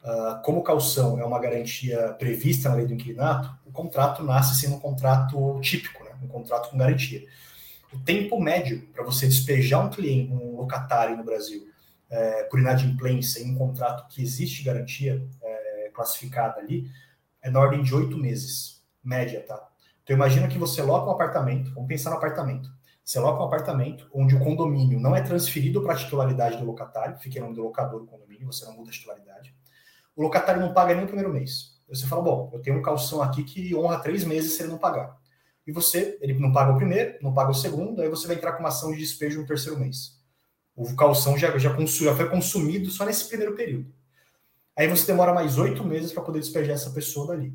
Uh, 0.03 0.42
como 0.42 0.62
calção 0.62 1.20
é 1.20 1.24
uma 1.24 1.38
garantia 1.38 2.14
prevista 2.18 2.70
na 2.70 2.76
lei 2.76 2.86
do 2.86 2.95
inquilinato, 2.95 3.55
o 3.66 3.72
contrato 3.72 4.22
nasce 4.22 4.59
sendo 4.59 4.76
um 4.76 4.80
contrato 4.80 5.61
típico, 5.61 6.03
né? 6.03 6.12
um 6.22 6.28
contrato 6.28 6.70
com 6.70 6.78
garantia 6.78 7.22
o 7.95 8.01
tempo 8.01 8.40
médio 8.40 8.86
para 8.92 9.05
você 9.05 9.26
despejar 9.26 9.84
um 9.84 9.90
cliente, 9.90 10.32
um 10.32 10.57
locatário 10.57 11.16
no 11.16 11.24
Brasil, 11.24 11.68
é, 12.11 12.45
por 12.45 12.59
inadimplência 12.59 13.40
em 13.40 13.53
um 13.53 13.55
contrato 13.55 14.09
que 14.09 14.22
existe 14.22 14.62
garantia 14.62 15.26
é, 15.42 15.90
classificada 15.95 16.61
ali, 16.61 16.90
é 17.40 17.51
na 17.51 17.61
ordem 17.61 17.82
de 17.82 17.95
oito 17.95 18.16
meses, 18.16 18.82
média, 19.03 19.45
tá? 19.47 19.68
Então 20.03 20.14
imagina 20.14 20.49
que 20.49 20.59
você 20.59 20.82
loca 20.82 21.09
um 21.09 21.12
apartamento, 21.12 21.72
vamos 21.72 21.88
pensar 21.88 22.11
no 22.11 22.16
apartamento. 22.16 22.68
Você 23.03 23.18
loca 23.20 23.42
um 23.42 23.47
apartamento 23.47 24.09
onde 24.12 24.34
o 24.34 24.40
condomínio 24.40 24.99
não 24.99 25.14
é 25.14 25.20
transferido 25.20 25.82
para 25.82 25.92
a 25.92 25.97
titularidade 25.97 26.57
do 26.57 26.64
locatário, 26.64 27.18
fica 27.18 27.38
em 27.38 27.42
nome 27.42 27.55
do 27.55 27.62
locador 27.62 28.01
do 28.01 28.07
condomínio, 28.07 28.47
você 28.47 28.64
não 28.64 28.74
muda 28.74 28.90
a 28.90 28.92
titularidade. 28.92 29.55
O 30.16 30.22
locatário 30.22 30.61
não 30.61 30.72
paga 30.72 30.95
nem 30.95 31.05
o 31.05 31.07
primeiro 31.07 31.32
mês. 31.32 31.74
Você 31.88 32.07
fala, 32.07 32.22
bom, 32.22 32.51
eu 32.53 32.61
tenho 32.61 32.78
um 32.78 32.82
calção 32.82 33.22
aqui 33.22 33.45
que 33.45 33.74
honra 33.74 33.99
três 33.99 34.24
meses 34.24 34.55
se 34.55 34.62
ele 34.62 34.72
não 34.72 34.78
pagar 34.78 35.18
e 35.66 35.72
você, 35.72 36.18
ele 36.20 36.34
não 36.38 36.52
paga 36.52 36.72
o 36.72 36.76
primeiro, 36.76 37.16
não 37.22 37.32
paga 37.32 37.50
o 37.50 37.54
segundo, 37.54 38.02
aí 38.02 38.08
você 38.08 38.26
vai 38.26 38.36
entrar 38.36 38.52
com 38.52 38.60
uma 38.60 38.68
ação 38.68 38.92
de 38.92 38.98
despejo 38.98 39.40
no 39.40 39.46
terceiro 39.46 39.78
mês. 39.78 40.18
O 40.76 40.94
calção 40.96 41.38
já, 41.38 41.56
já, 41.56 41.72
consum, 41.72 42.04
já 42.04 42.14
foi 42.14 42.28
consumido 42.28 42.90
só 42.90 43.04
nesse 43.04 43.28
primeiro 43.28 43.54
período. 43.54 43.92
Aí 44.76 44.88
você 44.88 45.06
demora 45.06 45.32
mais 45.32 45.56
oito 45.56 45.84
meses 45.84 46.12
para 46.12 46.22
poder 46.22 46.40
despejar 46.40 46.74
essa 46.74 46.90
pessoa 46.90 47.28
dali. 47.28 47.54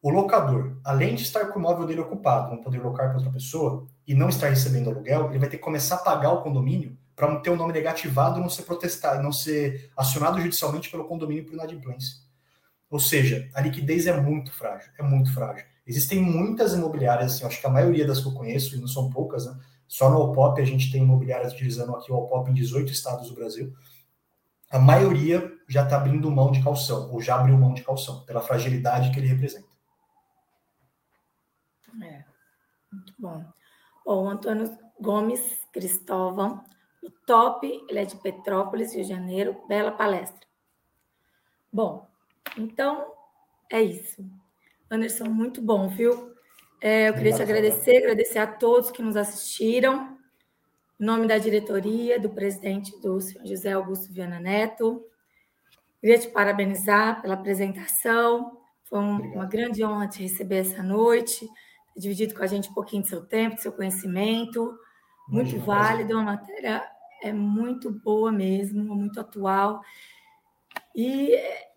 O 0.00 0.08
locador, 0.08 0.78
além 0.82 1.14
de 1.14 1.22
estar 1.22 1.46
com 1.46 1.58
o 1.58 1.62
imóvel 1.62 1.86
dele 1.86 2.00
ocupado, 2.00 2.54
não 2.54 2.62
poder 2.62 2.78
locar 2.78 3.08
para 3.08 3.18
outra 3.18 3.32
pessoa 3.32 3.86
e 4.06 4.14
não 4.14 4.28
estar 4.28 4.48
recebendo 4.48 4.88
aluguel, 4.88 5.28
ele 5.28 5.38
vai 5.38 5.48
ter 5.48 5.58
que 5.58 5.62
começar 5.62 5.96
a 5.96 5.98
pagar 5.98 6.30
o 6.32 6.42
condomínio 6.42 6.96
para 7.14 7.38
ter 7.40 7.50
o 7.50 7.56
nome 7.56 7.72
negativado 7.74 8.40
não 8.40 8.48
ser 8.48 8.62
protestado, 8.62 9.22
não 9.22 9.30
ser 9.30 9.90
acionado 9.94 10.40
judicialmente 10.40 10.90
pelo 10.90 11.04
condomínio 11.04 11.44
por 11.44 11.52
inadimplência. 11.52 12.16
Ou 12.88 12.98
seja, 12.98 13.50
a 13.52 13.60
liquidez 13.60 14.06
é 14.06 14.18
muito 14.18 14.50
frágil, 14.52 14.90
é 14.98 15.02
muito 15.02 15.34
frágil. 15.34 15.66
Existem 15.90 16.22
muitas 16.22 16.72
imobiliárias, 16.72 17.32
assim, 17.32 17.44
acho 17.44 17.60
que 17.60 17.66
a 17.66 17.70
maioria 17.70 18.06
das 18.06 18.20
que 18.20 18.28
eu 18.28 18.32
conheço, 18.32 18.76
e 18.76 18.80
não 18.80 18.86
são 18.86 19.10
poucas, 19.10 19.44
né? 19.44 19.58
Só 19.88 20.08
no 20.08 20.20
Opop 20.20 20.62
a 20.62 20.64
gente 20.64 20.92
tem 20.92 21.02
imobiliárias 21.02 21.52
utilizando 21.52 21.96
aqui 21.96 22.12
o 22.12 22.14
Opop 22.14 22.48
em 22.48 22.54
18 22.54 22.92
estados 22.92 23.28
do 23.28 23.34
Brasil. 23.34 23.74
A 24.70 24.78
maioria 24.78 25.52
já 25.68 25.82
está 25.82 25.96
abrindo 25.96 26.30
mão 26.30 26.52
de 26.52 26.62
calção, 26.62 27.10
ou 27.10 27.20
já 27.20 27.40
abriu 27.40 27.58
mão 27.58 27.74
de 27.74 27.82
calção, 27.82 28.24
pela 28.24 28.40
fragilidade 28.40 29.10
que 29.10 29.18
ele 29.18 29.26
representa. 29.26 29.66
É, 32.04 32.24
muito 32.92 33.12
bom. 33.18 33.44
Bom, 34.06 34.26
o 34.26 34.28
Antônio 34.28 34.78
Gomes 35.00 35.58
Cristóvão, 35.72 36.62
o 37.02 37.10
top, 37.26 37.66
ele 37.88 37.98
é 37.98 38.04
de 38.04 38.14
Petrópolis, 38.14 38.94
Rio 38.94 39.02
de 39.02 39.08
Janeiro, 39.08 39.60
bela 39.66 39.90
palestra. 39.90 40.46
Bom, 41.72 42.08
então 42.56 43.12
é 43.68 43.82
isso. 43.82 44.24
Anderson, 44.90 45.26
muito 45.26 45.62
bom, 45.62 45.88
viu? 45.88 46.34
É, 46.80 47.08
eu 47.08 47.14
queria 47.14 47.32
te 47.32 47.42
agradecer, 47.42 47.98
agradecer 47.98 48.40
a 48.40 48.46
todos 48.46 48.90
que 48.90 49.00
nos 49.00 49.16
assistiram. 49.16 50.18
Em 50.98 51.04
nome 51.04 51.28
da 51.28 51.38
diretoria, 51.38 52.18
do 52.18 52.28
presidente 52.28 53.00
do 53.00 53.20
senhor 53.20 53.46
José 53.46 53.70
Augusto 53.70 54.12
Viana 54.12 54.40
Neto. 54.40 55.06
Queria 56.00 56.18
te 56.18 56.26
parabenizar 56.28 57.22
pela 57.22 57.34
apresentação. 57.34 58.58
Foi 58.84 58.98
um, 58.98 59.34
uma 59.34 59.46
grande 59.46 59.84
honra 59.84 60.08
te 60.08 60.22
receber 60.22 60.56
essa 60.56 60.82
noite, 60.82 61.48
dividido 61.96 62.34
com 62.34 62.42
a 62.42 62.48
gente 62.48 62.68
um 62.68 62.74
pouquinho 62.74 63.02
do 63.02 63.08
seu 63.08 63.24
tempo, 63.24 63.54
do 63.54 63.62
seu 63.62 63.72
conhecimento. 63.72 64.76
Muito 65.28 65.54
Imagina, 65.54 65.64
válido, 65.64 66.14
uma 66.14 66.24
matéria 66.24 66.82
é 67.22 67.32
muito 67.32 67.92
boa 67.92 68.32
mesmo, 68.32 68.82
muito 68.82 69.20
atual. 69.20 69.82
E 70.96 71.32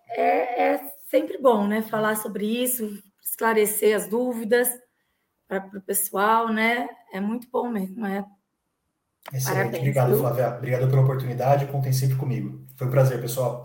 é, 0.10 0.72
é 0.72 0.94
sempre 1.14 1.38
bom, 1.38 1.68
né? 1.68 1.84
Falar 1.84 2.16
sobre 2.16 2.44
isso, 2.44 3.00
esclarecer 3.22 3.96
as 3.96 4.08
dúvidas 4.08 4.68
para 5.48 5.64
o 5.78 5.82
pessoal, 5.82 6.52
né? 6.52 6.90
É 7.14 7.20
muito 7.22 7.48
bom 7.52 7.70
mesmo. 7.70 8.04
É. 8.04 8.26
Excelente. 9.32 9.56
Parabéns, 9.56 9.78
Obrigado, 9.82 10.10
viu? 10.10 10.20
Flávia. 10.20 10.56
Obrigado 10.58 10.90
pela 10.90 11.04
oportunidade. 11.04 11.68
Contem 11.68 11.94
sempre 11.94 12.18
comigo. 12.18 12.66
Foi 12.76 12.88
um 12.88 12.90
prazer, 12.90 13.22
pessoal. 13.22 13.64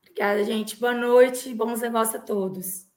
Obrigada, 0.00 0.42
gente. 0.42 0.80
Boa 0.80 0.94
noite. 0.94 1.54
Bons 1.54 1.82
negócios 1.82 2.14
a 2.14 2.24
todos. 2.24 2.88